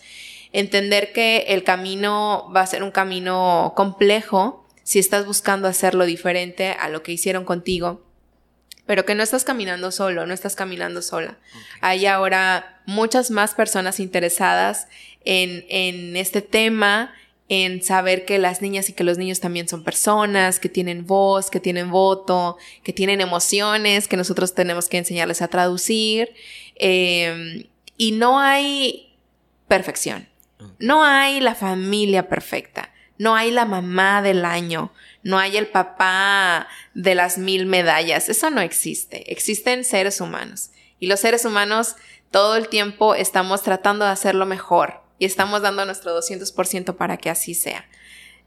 entender 0.52 1.12
que 1.12 1.46
el 1.48 1.64
camino 1.64 2.50
va 2.54 2.62
a 2.62 2.66
ser 2.66 2.82
un 2.82 2.90
camino 2.90 3.72
complejo 3.76 4.64
si 4.82 4.98
estás 4.98 5.26
buscando 5.26 5.68
hacerlo 5.68 6.06
diferente 6.06 6.70
a 6.72 6.88
lo 6.88 7.02
que 7.02 7.12
hicieron 7.12 7.44
contigo, 7.44 8.02
pero 8.86 9.04
que 9.04 9.14
no 9.14 9.22
estás 9.22 9.44
caminando 9.44 9.90
solo, 9.90 10.24
no 10.24 10.32
estás 10.32 10.56
caminando 10.56 11.02
sola. 11.02 11.36
Hay 11.82 12.06
ahora 12.06 12.80
muchas 12.86 13.30
más 13.30 13.54
personas 13.54 14.00
interesadas 14.00 14.88
en, 15.26 15.66
en 15.68 16.16
este 16.16 16.40
tema 16.40 17.12
en 17.48 17.82
saber 17.82 18.26
que 18.26 18.38
las 18.38 18.60
niñas 18.60 18.90
y 18.90 18.92
que 18.92 19.04
los 19.04 19.16
niños 19.16 19.40
también 19.40 19.68
son 19.68 19.82
personas, 19.82 20.60
que 20.60 20.68
tienen 20.68 21.06
voz, 21.06 21.48
que 21.50 21.60
tienen 21.60 21.90
voto, 21.90 22.58
que 22.82 22.92
tienen 22.92 23.22
emociones, 23.22 24.06
que 24.06 24.18
nosotros 24.18 24.54
tenemos 24.54 24.88
que 24.88 24.98
enseñarles 24.98 25.40
a 25.40 25.48
traducir. 25.48 26.34
Em, 26.74 27.64
y 27.96 28.12
no 28.12 28.38
hay 28.38 29.16
perfección. 29.66 30.28
No 30.78 31.04
hay 31.04 31.40
la 31.40 31.54
familia 31.54 32.28
perfecta. 32.28 32.92
No 33.16 33.34
hay 33.34 33.50
la 33.50 33.64
mamá 33.64 34.20
del 34.20 34.44
año. 34.44 34.92
No 35.22 35.38
hay 35.38 35.56
el 35.56 35.68
papá 35.68 36.68
de 36.94 37.14
las 37.14 37.38
mil 37.38 37.64
medallas. 37.64 38.28
Eso 38.28 38.50
no 38.50 38.60
existe. 38.60 39.32
Existen 39.32 39.84
seres 39.84 40.20
humanos. 40.20 40.70
Y 41.00 41.06
los 41.06 41.20
seres 41.20 41.44
humanos 41.44 41.96
todo 42.30 42.56
el 42.56 42.68
tiempo 42.68 43.14
estamos 43.14 43.62
tratando 43.62 44.04
de 44.04 44.10
hacerlo 44.10 44.44
mejor 44.44 45.07
y 45.18 45.24
estamos 45.24 45.62
dando 45.62 45.84
nuestro 45.84 46.16
200% 46.18 46.96
para 46.96 47.16
que 47.16 47.30
así 47.30 47.54
sea. 47.54 47.86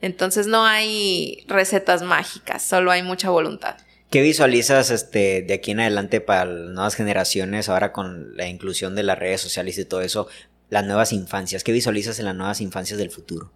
Entonces 0.01 0.47
no 0.47 0.65
hay 0.65 1.43
recetas 1.47 2.01
mágicas, 2.01 2.63
solo 2.63 2.91
hay 2.91 3.03
mucha 3.03 3.29
voluntad. 3.29 3.77
¿Qué 4.09 4.21
visualizas 4.21 4.91
este, 4.91 5.41
de 5.41 5.53
aquí 5.53 5.71
en 5.71 5.79
adelante 5.79 6.19
para 6.19 6.45
las 6.45 6.71
nuevas 6.71 6.95
generaciones, 6.95 7.69
ahora 7.69 7.93
con 7.93 8.35
la 8.35 8.47
inclusión 8.47 8.93
de 8.93 9.03
las 9.03 9.17
redes 9.17 9.39
sociales 9.39 9.77
y 9.77 9.85
todo 9.85 10.01
eso, 10.01 10.27
las 10.69 10.83
nuevas 10.85 11.13
infancias? 11.13 11.63
¿Qué 11.63 11.71
visualizas 11.71 12.19
en 12.19 12.25
las 12.25 12.35
nuevas 12.35 12.59
infancias 12.59 12.99
del 12.99 13.11
futuro? 13.11 13.53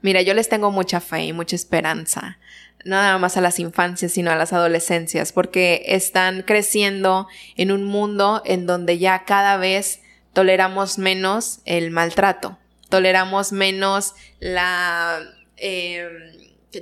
Mira, 0.00 0.22
yo 0.22 0.32
les 0.32 0.48
tengo 0.48 0.70
mucha 0.70 1.00
fe 1.00 1.24
y 1.24 1.32
mucha 1.32 1.56
esperanza, 1.56 2.38
no 2.84 2.96
nada 2.96 3.18
más 3.18 3.36
a 3.36 3.40
las 3.40 3.58
infancias, 3.58 4.12
sino 4.12 4.30
a 4.30 4.36
las 4.36 4.54
adolescencias, 4.54 5.32
porque 5.32 5.82
están 5.86 6.42
creciendo 6.42 7.26
en 7.56 7.70
un 7.70 7.84
mundo 7.84 8.40
en 8.46 8.66
donde 8.66 8.98
ya 8.98 9.24
cada 9.24 9.58
vez 9.58 10.00
toleramos 10.32 10.98
menos 10.98 11.60
el 11.64 11.90
maltrato, 11.90 12.58
toleramos 12.88 13.52
menos 13.52 14.14
la... 14.40 15.20
Eh, 15.56 16.06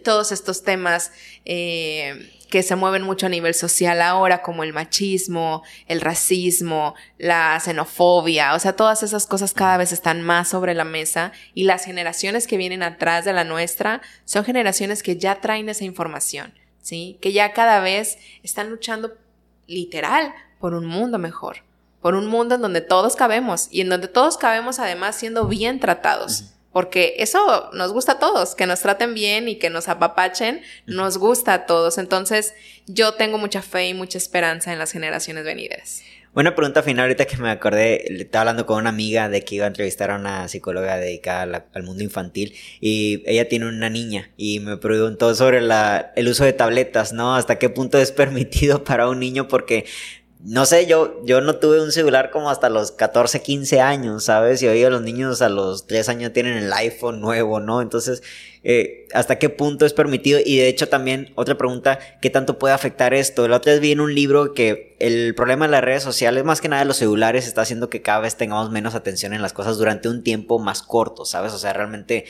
todos 0.04 0.32
estos 0.32 0.64
temas 0.64 1.12
eh, 1.44 2.36
que 2.50 2.62
se 2.62 2.76
mueven 2.76 3.02
mucho 3.02 3.26
a 3.26 3.28
nivel 3.28 3.54
social 3.54 4.00
ahora, 4.02 4.42
como 4.42 4.62
el 4.62 4.72
machismo, 4.72 5.62
el 5.86 6.00
racismo, 6.00 6.94
la 7.18 7.58
xenofobia, 7.60 8.54
o 8.54 8.58
sea, 8.58 8.74
todas 8.74 9.02
esas 9.02 9.26
cosas 9.26 9.52
cada 9.52 9.76
vez 9.76 9.92
están 9.92 10.22
más 10.22 10.48
sobre 10.48 10.74
la 10.74 10.84
mesa 10.84 11.32
y 11.54 11.64
las 11.64 11.84
generaciones 11.84 12.46
que 12.46 12.56
vienen 12.56 12.82
atrás 12.82 13.24
de 13.24 13.32
la 13.32 13.44
nuestra 13.44 14.00
son 14.24 14.44
generaciones 14.44 15.02
que 15.02 15.16
ya 15.16 15.40
traen 15.40 15.68
esa 15.68 15.84
información, 15.84 16.54
¿sí? 16.80 17.18
Que 17.20 17.32
ya 17.32 17.52
cada 17.52 17.80
vez 17.80 18.18
están 18.42 18.70
luchando 18.70 19.14
literal 19.66 20.32
por 20.60 20.74
un 20.74 20.86
mundo 20.86 21.18
mejor 21.18 21.65
por 22.06 22.14
un 22.14 22.28
mundo 22.28 22.54
en 22.54 22.62
donde 22.62 22.82
todos 22.82 23.16
cabemos 23.16 23.66
y 23.72 23.80
en 23.80 23.88
donde 23.88 24.06
todos 24.06 24.38
cabemos 24.38 24.78
además 24.78 25.16
siendo 25.16 25.48
bien 25.48 25.80
tratados. 25.80 26.44
Porque 26.70 27.16
eso 27.18 27.68
nos 27.72 27.92
gusta 27.92 28.12
a 28.12 28.18
todos, 28.20 28.54
que 28.54 28.64
nos 28.64 28.78
traten 28.78 29.12
bien 29.12 29.48
y 29.48 29.56
que 29.56 29.70
nos 29.70 29.88
apapachen, 29.88 30.62
nos 30.86 31.18
gusta 31.18 31.52
a 31.52 31.66
todos. 31.66 31.98
Entonces, 31.98 32.54
yo 32.86 33.14
tengo 33.14 33.38
mucha 33.38 33.60
fe 33.60 33.88
y 33.88 33.94
mucha 33.94 34.18
esperanza 34.18 34.72
en 34.72 34.78
las 34.78 34.92
generaciones 34.92 35.42
venideras. 35.44 36.04
Una 36.32 36.54
pregunta 36.54 36.84
final, 36.84 37.06
ahorita 37.06 37.24
que 37.24 37.38
me 37.38 37.50
acordé, 37.50 38.04
estaba 38.22 38.42
hablando 38.42 38.66
con 38.66 38.78
una 38.78 38.90
amiga 38.90 39.28
de 39.28 39.42
que 39.42 39.56
iba 39.56 39.64
a 39.64 39.68
entrevistar 39.68 40.12
a 40.12 40.14
una 40.14 40.46
psicóloga 40.46 40.98
dedicada 40.98 41.66
al 41.74 41.82
mundo 41.82 42.04
infantil 42.04 42.54
y 42.80 43.24
ella 43.26 43.48
tiene 43.48 43.66
una 43.66 43.90
niña 43.90 44.30
y 44.36 44.60
me 44.60 44.76
preguntó 44.76 45.34
sobre 45.34 45.60
la, 45.60 46.12
el 46.14 46.28
uso 46.28 46.44
de 46.44 46.52
tabletas, 46.52 47.12
¿no? 47.12 47.34
¿Hasta 47.34 47.58
qué 47.58 47.68
punto 47.68 47.98
es 47.98 48.12
permitido 48.22 48.84
para 48.84 49.08
un 49.08 49.18
niño? 49.18 49.48
Porque 49.48 49.86
no 50.48 50.64
sé, 50.64 50.86
yo, 50.86 51.20
yo 51.24 51.40
no 51.40 51.56
tuve 51.56 51.82
un 51.82 51.90
celular 51.90 52.30
como 52.30 52.50
hasta 52.50 52.68
los 52.68 52.92
14, 52.92 53.42
15 53.42 53.80
años, 53.80 54.22
¿sabes? 54.24 54.62
Y 54.62 54.68
hoy 54.68 54.80
los 54.88 55.02
niños 55.02 55.42
a 55.42 55.48
los 55.48 55.88
3 55.88 56.08
años 56.08 56.32
tienen 56.32 56.56
el 56.56 56.72
iPhone 56.72 57.20
nuevo, 57.20 57.58
¿no? 57.58 57.82
Entonces, 57.82 58.22
eh, 58.62 59.08
¿hasta 59.12 59.40
qué 59.40 59.48
punto 59.48 59.86
es 59.86 59.92
permitido? 59.92 60.38
Y 60.44 60.58
de 60.58 60.68
hecho 60.68 60.88
también, 60.88 61.32
otra 61.34 61.58
pregunta, 61.58 61.98
¿qué 62.20 62.30
tanto 62.30 62.60
puede 62.60 62.74
afectar 62.74 63.12
esto? 63.12 63.48
La 63.48 63.56
otra 63.56 63.72
vez 63.72 63.80
vi 63.80 63.90
en 63.90 63.98
un 63.98 64.14
libro 64.14 64.54
que 64.54 64.94
el 65.00 65.34
problema 65.34 65.66
de 65.66 65.72
las 65.72 65.82
redes 65.82 66.04
sociales, 66.04 66.44
más 66.44 66.60
que 66.60 66.68
nada 66.68 66.82
de 66.82 66.86
los 66.86 66.98
celulares, 66.98 67.48
está 67.48 67.62
haciendo 67.62 67.90
que 67.90 68.02
cada 68.02 68.20
vez 68.20 68.36
tengamos 68.36 68.70
menos 68.70 68.94
atención 68.94 69.32
en 69.32 69.42
las 69.42 69.52
cosas 69.52 69.78
durante 69.78 70.08
un 70.08 70.22
tiempo 70.22 70.60
más 70.60 70.80
corto, 70.82 71.24
¿sabes? 71.24 71.54
O 71.54 71.58
sea, 71.58 71.72
realmente 71.72 72.24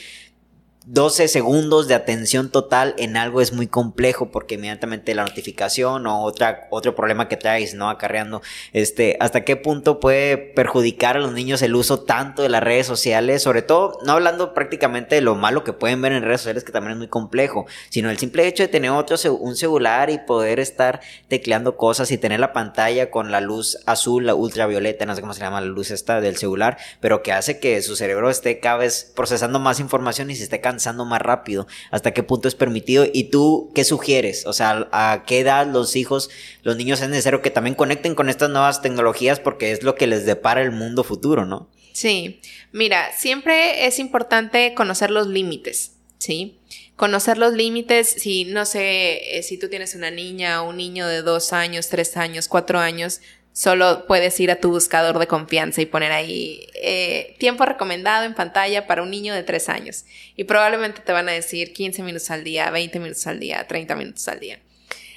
12 0.89 1.27
segundos 1.27 1.89
de 1.89 1.95
atención 1.95 2.49
total 2.49 2.95
en 2.97 3.17
algo 3.17 3.41
es 3.41 3.51
muy 3.51 3.67
complejo 3.67 4.31
porque 4.31 4.55
inmediatamente 4.55 5.13
la 5.15 5.25
notificación 5.25 6.07
o 6.07 6.21
otra, 6.21 6.69
otro 6.71 6.95
problema 6.95 7.27
que 7.27 7.35
traes, 7.35 7.73
¿no? 7.73 7.89
Acarreando, 7.89 8.41
este, 8.71 9.17
hasta 9.19 9.43
qué 9.43 9.57
punto 9.57 9.99
puede 9.99 10.37
perjudicar 10.37 11.17
a 11.17 11.19
los 11.19 11.33
niños 11.33 11.61
el 11.61 11.75
uso 11.75 12.03
tanto 12.03 12.41
de 12.41 12.47
las 12.47 12.63
redes 12.63 12.87
sociales, 12.87 13.43
sobre 13.43 13.63
todo, 13.63 13.99
no 14.05 14.13
hablando 14.13 14.53
prácticamente 14.53 15.15
de 15.15 15.21
lo 15.21 15.35
malo 15.35 15.65
que 15.65 15.73
pueden 15.73 16.01
ver 16.01 16.13
en 16.13 16.23
redes 16.23 16.39
sociales, 16.39 16.63
que 16.63 16.71
también 16.71 16.93
es 16.93 16.97
muy 16.97 17.09
complejo, 17.09 17.65
sino 17.89 18.09
el 18.09 18.17
simple 18.17 18.47
hecho 18.47 18.63
de 18.63 18.69
tener 18.69 18.91
otro, 18.91 19.17
un 19.33 19.57
celular 19.57 20.09
y 20.09 20.19
poder 20.19 20.61
estar 20.61 21.01
tecleando 21.27 21.75
cosas 21.75 22.11
y 22.11 22.17
tener 22.17 22.39
la 22.39 22.53
pantalla 22.53 23.11
con 23.11 23.29
la 23.29 23.41
luz 23.41 23.77
azul, 23.87 24.25
la 24.25 24.35
ultravioleta, 24.35 25.05
no 25.05 25.15
sé 25.15 25.19
cómo 25.19 25.33
se 25.33 25.41
llama 25.41 25.59
la 25.59 25.67
luz 25.67 25.91
esta 25.91 26.21
del 26.21 26.37
celular, 26.37 26.77
pero 27.01 27.23
que 27.23 27.33
hace 27.33 27.59
que 27.59 27.81
su 27.81 27.97
cerebro 27.97 28.29
esté 28.29 28.61
cada 28.61 28.77
vez 28.77 29.11
procesando 29.13 29.59
más 29.59 29.81
información 29.81 30.31
y 30.31 30.37
se 30.37 30.43
esté 30.43 30.61
más 31.05 31.21
rápido, 31.21 31.67
hasta 31.91 32.13
qué 32.13 32.23
punto 32.23 32.47
es 32.47 32.55
permitido 32.55 33.05
y 33.11 33.25
tú 33.25 33.71
qué 33.73 33.83
sugieres, 33.83 34.45
o 34.45 34.53
sea, 34.53 34.87
a 34.91 35.23
qué 35.25 35.39
edad 35.39 35.67
los 35.67 35.95
hijos, 35.95 36.29
los 36.63 36.77
niños 36.77 37.01
es 37.01 37.09
necesario 37.09 37.41
que 37.41 37.51
también 37.51 37.75
conecten 37.75 38.15
con 38.15 38.29
estas 38.29 38.49
nuevas 38.49 38.81
tecnologías 38.81 39.39
porque 39.39 39.71
es 39.71 39.83
lo 39.83 39.95
que 39.95 40.07
les 40.07 40.25
depara 40.25 40.61
el 40.61 40.71
mundo 40.71 41.03
futuro, 41.03 41.45
¿no? 41.45 41.69
Sí, 41.93 42.41
mira, 42.71 43.11
siempre 43.17 43.87
es 43.87 43.97
importante 43.97 44.73
conocer 44.75 45.09
los 45.09 45.27
límites, 45.27 45.93
¿sí? 46.19 46.59
Conocer 46.95 47.37
los 47.37 47.53
límites, 47.53 48.07
si 48.07 48.45
no 48.45 48.65
sé, 48.65 49.37
eh, 49.37 49.43
si 49.43 49.57
tú 49.57 49.69
tienes 49.69 49.95
una 49.95 50.11
niña 50.11 50.61
o 50.61 50.69
un 50.69 50.77
niño 50.77 51.07
de 51.07 51.21
dos 51.21 51.53
años, 51.53 51.89
tres 51.89 52.17
años, 52.17 52.47
cuatro 52.47 52.79
años, 52.79 53.21
solo 53.57 54.05
puedes 54.05 54.39
ir 54.39 54.51
a 54.51 54.59
tu 54.59 54.69
buscador 54.69 55.17
de 55.17 55.25
confianza 55.25 55.81
y 55.81 55.87
poner 55.87 56.11
ahí 56.11 56.67
eh, 56.75 57.35
tiempo 57.39 57.65
recomendado 57.65 58.23
en 58.23 58.35
pantalla 58.35 58.85
para 58.85 59.01
un 59.01 59.09
niño 59.09 59.33
de 59.33 59.41
3 59.41 59.69
años. 59.69 60.05
Y 60.35 60.43
probablemente 60.43 61.01
te 61.01 61.11
van 61.11 61.27
a 61.27 61.31
decir 61.31 61.73
15 61.73 62.03
minutos 62.03 62.29
al 62.29 62.43
día, 62.43 62.69
20 62.69 62.99
minutos 62.99 63.25
al 63.25 63.39
día, 63.39 63.65
30 63.67 63.95
minutos 63.95 64.27
al 64.27 64.39
día. 64.39 64.59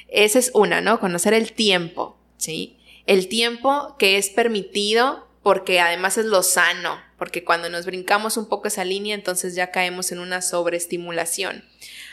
Esa 0.09 0.39
es 0.39 0.53
una, 0.55 0.81
¿no? 0.81 1.01
Conocer 1.01 1.35
el 1.35 1.53
tiempo, 1.53 2.17
¿sí? 2.39 2.79
El 3.05 3.29
tiempo 3.29 3.97
que 3.99 4.17
es 4.17 4.31
permitido 4.31 5.29
porque 5.43 5.79
además 5.81 6.17
es 6.17 6.25
lo 6.25 6.43
sano, 6.43 6.99
porque 7.19 7.45
cuando 7.45 7.69
nos 7.69 7.85
brincamos 7.85 8.39
un 8.39 8.49
poco 8.49 8.69
esa 8.69 8.87
línea, 8.87 9.15
entonces 9.15 9.55
ya 9.55 9.71
caemos 9.71 10.13
en 10.13 10.19
una 10.19 10.41
sobreestimulación. 10.41 11.63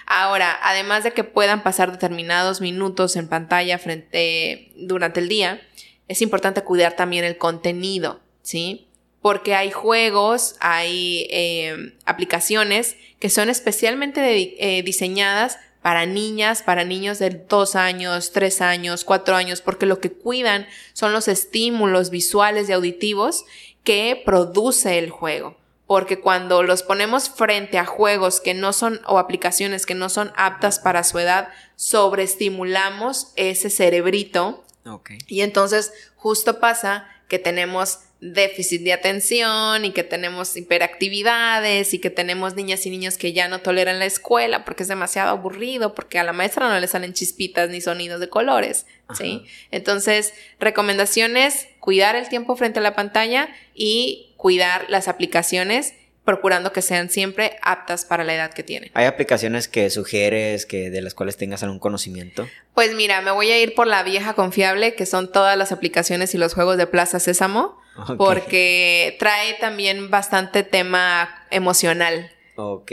Ahora, 0.05 0.59
además 0.61 1.05
de 1.05 1.13
que 1.13 1.23
puedan 1.23 1.63
pasar 1.63 1.93
determinados 1.93 2.59
minutos 2.59 3.15
en 3.15 3.29
pantalla 3.29 3.77
frente 3.77 4.73
durante 4.75 5.21
el 5.21 5.29
día, 5.29 5.61
es 6.07 6.21
importante 6.21 6.63
cuidar 6.63 6.95
también 6.95 7.25
el 7.25 7.37
contenido, 7.37 8.19
¿sí? 8.41 8.87
porque 9.21 9.55
hay 9.55 9.71
juegos, 9.71 10.55
hay 10.61 11.27
eh, 11.31 11.95
aplicaciones 12.05 12.95
que 13.19 13.29
son 13.29 13.49
especialmente 13.49 14.55
eh, 14.57 14.83
diseñadas 14.83 15.57
para 15.81 16.05
niñas, 16.05 16.63
para 16.63 16.83
niños 16.83 17.19
de 17.19 17.31
2 17.31 17.75
años, 17.75 18.31
3 18.31 18.61
años, 18.61 19.03
4 19.03 19.35
años, 19.35 19.61
porque 19.61 19.85
lo 19.85 19.99
que 19.99 20.11
cuidan 20.11 20.67
son 20.93 21.13
los 21.13 21.27
estímulos 21.27 22.09
visuales 22.09 22.69
y 22.69 22.71
auditivos 22.71 23.45
que 23.83 24.21
produce 24.25 24.97
el 24.97 25.09
juego. 25.09 25.57
Porque 25.87 26.19
cuando 26.19 26.63
los 26.63 26.83
ponemos 26.83 27.29
frente 27.29 27.77
a 27.77 27.85
juegos 27.85 28.41
que 28.41 28.53
no 28.53 28.73
son 28.73 28.99
o 29.07 29.19
aplicaciones 29.19 29.85
que 29.85 29.95
no 29.95 30.09
son 30.09 30.31
aptas 30.35 30.79
para 30.79 31.03
su 31.03 31.19
edad, 31.19 31.49
sobreestimulamos 31.75 33.31
ese 33.35 33.69
cerebrito. 33.69 34.63
Y 35.27 35.41
entonces 35.41 35.93
justo 36.15 36.59
pasa 36.59 37.07
que 37.27 37.39
tenemos 37.39 37.99
déficit 38.19 38.81
de 38.81 38.93
atención 38.93 39.85
y 39.85 39.91
que 39.91 40.03
tenemos 40.03 40.57
hiperactividades 40.57 41.93
y 41.93 41.99
que 41.99 42.09
tenemos 42.09 42.55
niñas 42.55 42.85
y 42.85 42.89
niños 42.89 43.17
que 43.17 43.33
ya 43.33 43.47
no 43.47 43.59
toleran 43.59 43.99
la 43.99 44.05
escuela 44.05 44.65
porque 44.65 44.83
es 44.83 44.89
demasiado 44.89 45.29
aburrido, 45.29 45.93
porque 45.93 46.17
a 46.17 46.23
la 46.23 46.33
maestra 46.33 46.67
no 46.67 46.79
le 46.79 46.87
salen 46.87 47.13
chispitas 47.13 47.69
ni 47.69 47.79
sonidos 47.79 48.19
de 48.19 48.29
colores, 48.29 48.87
¿sí? 49.15 49.45
Entonces, 49.71 50.33
recomendaciones, 50.59 51.67
cuidar 51.79 52.15
el 52.15 52.27
tiempo 52.27 52.55
frente 52.55 52.79
a 52.79 52.83
la 52.83 52.95
pantalla 52.95 53.49
y 53.75 54.33
cuidar 54.37 54.85
las 54.89 55.07
aplicaciones 55.07 55.93
procurando 56.27 56.73
que 56.73 56.81
sean 56.81 57.09
siempre 57.09 57.57
aptas 57.61 58.03
para 58.03 58.25
la 58.25 58.35
edad 58.35 58.51
que 58.51 58.61
tienen. 58.61 58.91
¿Hay 58.95 59.05
aplicaciones 59.05 59.69
que 59.69 59.89
sugieres 59.89 60.65
que 60.65 60.89
de 60.89 61.01
las 61.01 61.13
cuales 61.13 61.37
tengas 61.37 61.63
algún 61.63 61.79
conocimiento? 61.79 62.49
Pues 62.75 62.93
mira, 62.93 63.21
me 63.21 63.31
voy 63.31 63.49
a 63.49 63.57
ir 63.57 63.73
por 63.75 63.87
la 63.87 64.03
vieja 64.03 64.33
confiable, 64.33 64.93
que 64.93 65.05
son 65.05 65.31
todas 65.31 65.57
las 65.57 65.71
aplicaciones 65.71 66.35
y 66.35 66.37
los 66.37 66.53
juegos 66.53 66.75
de 66.75 66.85
Plaza 66.85 67.21
Sésamo, 67.21 67.79
porque 68.17 69.15
trae 69.19 69.53
también 69.61 70.09
bastante 70.11 70.63
tema 70.63 71.45
emocional. 71.49 72.29
Ok. 72.57 72.91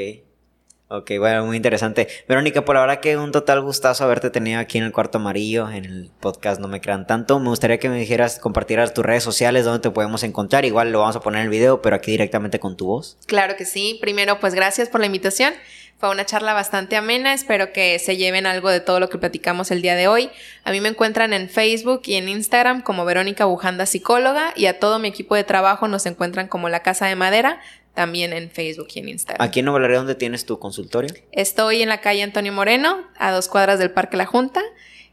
Ok, 0.89 1.13
bueno, 1.19 1.47
muy 1.47 1.57
interesante. 1.57 2.09
Verónica, 2.29 2.65
por 2.67 2.77
ahora 2.77 3.01
que 3.01 3.17
un 3.17 3.33
total 3.33 3.63
gustazo 3.63 4.05
haberte 4.05 4.29
tenido 4.29 4.61
aquí 4.61 4.77
en 4.77 4.85
el 4.85 4.93
cuarto 4.93 5.17
amarillo, 5.17 5.71
en 5.71 5.87
el 5.87 6.11
podcast 6.21 6.61
No 6.61 6.69
Me 6.69 6.83
Crean 6.83 7.07
Tanto. 7.07 7.41
Me 7.41 7.49
gustaría 7.49 7.79
que 7.79 7.89
me 7.89 7.99
dijeras, 7.99 8.39
compartieras 8.39 8.93
tus 8.93 9.05
redes 9.05 9.25
sociales, 9.25 9.65
donde 9.65 9.81
te 9.81 9.91
podemos 9.91 10.23
encontrar. 10.25 10.67
Igual 10.67 10.93
lo 10.93 11.01
vamos 11.01 11.17
a 11.17 11.21
poner 11.21 11.41
en 11.41 11.45
el 11.47 11.51
video, 11.51 11.81
pero 11.81 11.97
aquí 11.97 12.11
directamente 12.11 12.61
con 12.61 12.77
tu 12.77 12.87
voz. 12.87 13.17
Claro 13.27 13.57
que 13.57 13.65
sí. 13.65 13.99
Primero, 14.01 14.39
pues 14.41 14.55
gracias 14.55 14.91
por 14.91 15.01
la 15.01 15.07
invitación. 15.07 15.55
Fue 15.97 16.11
una 16.11 16.27
charla 16.27 16.53
bastante 16.53 16.97
amena. 16.97 17.33
Espero 17.33 17.73
que 17.73 17.99
se 17.99 18.19
lleven 18.19 18.45
algo 18.45 18.69
de 18.69 18.81
todo 18.81 19.01
lo 19.01 19.09
que 19.09 19.17
platicamos 19.17 19.71
el 19.71 19.81
día 19.81 19.95
de 19.95 20.07
hoy. 20.07 20.29
A 20.65 20.71
mí 20.71 20.83
me 20.83 20.91
encuentran 20.91 21.33
en 21.33 21.49
Facebook 21.49 22.03
y 22.05 22.17
en 22.17 22.29
Instagram 22.29 22.83
como 22.83 23.07
Verónica 23.07 23.47
Bujanda 23.47 23.87
Psicóloga 23.87 24.53
y 24.55 24.67
a 24.67 24.79
todo 24.79 24.99
mi 24.99 25.09
equipo 25.09 25.35
de 25.35 25.45
trabajo 25.45 25.89
nos 25.89 26.05
encuentran 26.05 26.47
como 26.47 26.69
La 26.69 26.83
Casa 26.83 27.07
de 27.07 27.17
Madera 27.17 27.61
también 27.95 28.33
en 28.33 28.51
Facebook 28.51 28.89
y 28.95 29.01
en 29.01 29.09
Instagram. 29.09 29.47
Aquí 29.47 29.61
en 29.61 29.67
Nuevo 29.67 29.79
Laredo, 29.79 30.01
¿dónde 30.01 30.15
tienes 30.15 30.45
tu 30.45 30.59
consultorio? 30.59 31.15
Estoy 31.33 31.83
en 31.83 31.89
la 31.89 32.01
calle 32.01 32.23
Antonio 32.23 32.53
Moreno, 32.53 33.03
a 33.17 33.31
dos 33.31 33.49
cuadras 33.49 33.79
del 33.79 33.91
Parque 33.91 34.17
La 34.17 34.27
Junta. 34.27 34.63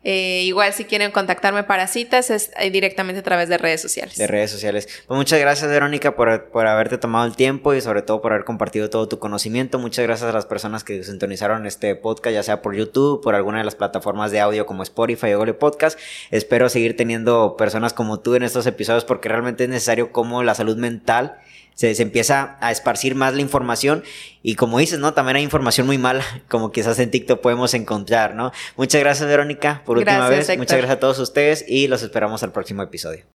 Eh, 0.04 0.42
igual 0.46 0.74
si 0.74 0.86
quieren 0.86 1.12
contactarme 1.12 1.64
para 1.64 1.86
citas 1.86 2.32
es 2.32 2.52
eh, 2.58 2.72
directamente 2.72 3.20
a 3.20 3.24
través 3.24 3.50
de 3.50 3.60
redes 3.60 3.82
sociales. 3.82 4.18
De 4.18 4.26
redes 4.26 4.50
sociales. 4.50 4.88
Pues 5.06 5.16
muchas 5.16 5.40
gracias 5.40 5.70
Verónica 5.70 6.16
por, 6.16 6.50
por, 6.50 6.66
haberte 6.66 6.98
tomado 6.98 7.28
el 7.28 7.36
tiempo 7.36 7.76
y 7.76 7.82
sobre 7.82 8.02
todo 8.02 8.20
por 8.20 8.34
haber 8.34 8.44
compartido 8.44 8.90
todo 8.90 9.08
tu 9.08 9.20
conocimiento. 9.20 9.78
Muchas 9.78 10.04
gracias 10.04 10.28
a 10.28 10.34
las 10.34 10.48
personas 10.48 10.84
que 10.84 11.04
sintonizaron 11.04 11.68
este 11.68 11.96
podcast, 11.96 12.34
ya 12.34 12.42
sea 12.42 12.64
por 12.64 12.76
YouTube, 12.76 13.22
por 13.22 13.36
alguna 13.36 13.60
de 13.60 13.64
las 13.64 13.76
plataformas 13.76 14.32
de 14.32 14.40
audio 14.40 14.66
como 14.66 14.82
Spotify 14.82 15.34
o 15.34 15.38
Google 15.38 15.54
Podcast. 15.54 16.00
Espero 16.32 16.68
seguir 16.70 16.98
teniendo 16.98 17.56
personas 17.56 17.94
como 17.94 18.20
tú 18.22 18.34
en 18.34 18.42
estos 18.42 18.66
episodios 18.66 19.06
porque 19.06 19.30
realmente 19.30 19.66
es 19.66 19.70
necesario 19.70 20.12
como 20.12 20.42
la 20.42 20.56
salud 20.56 20.78
mental 20.78 21.38
se, 21.76 22.02
empieza 22.02 22.58
a 22.62 22.72
esparcir 22.72 23.16
más 23.16 23.34
la 23.34 23.42
información 23.42 24.04
y 24.44 24.56
como 24.56 24.80
dices, 24.80 25.00
¿no? 25.00 25.14
También 25.14 25.38
hay 25.38 25.44
información 25.44 25.88
muy 25.88 25.98
mala, 25.98 26.24
como 26.48 26.72
quizás 26.72 27.00
en 27.00 27.12
TikTok 27.12 27.42
podemos 27.42 27.74
encontrar, 27.74 28.36
¿no? 28.36 28.52
Muchas 28.78 29.02
gracias, 29.02 29.28
Verónica, 29.28 29.82
por 29.86 29.98
última 29.98 30.30
vez. 30.30 30.48
Muchas 30.58 30.78
gracias 30.78 30.98
a 30.98 31.00
todos 31.00 31.20
ustedes 31.20 31.66
y 31.68 31.88
los 31.88 32.04
esperamos 32.04 32.44
al 32.44 32.52
próximo 32.52 32.84
episodio. 32.84 33.24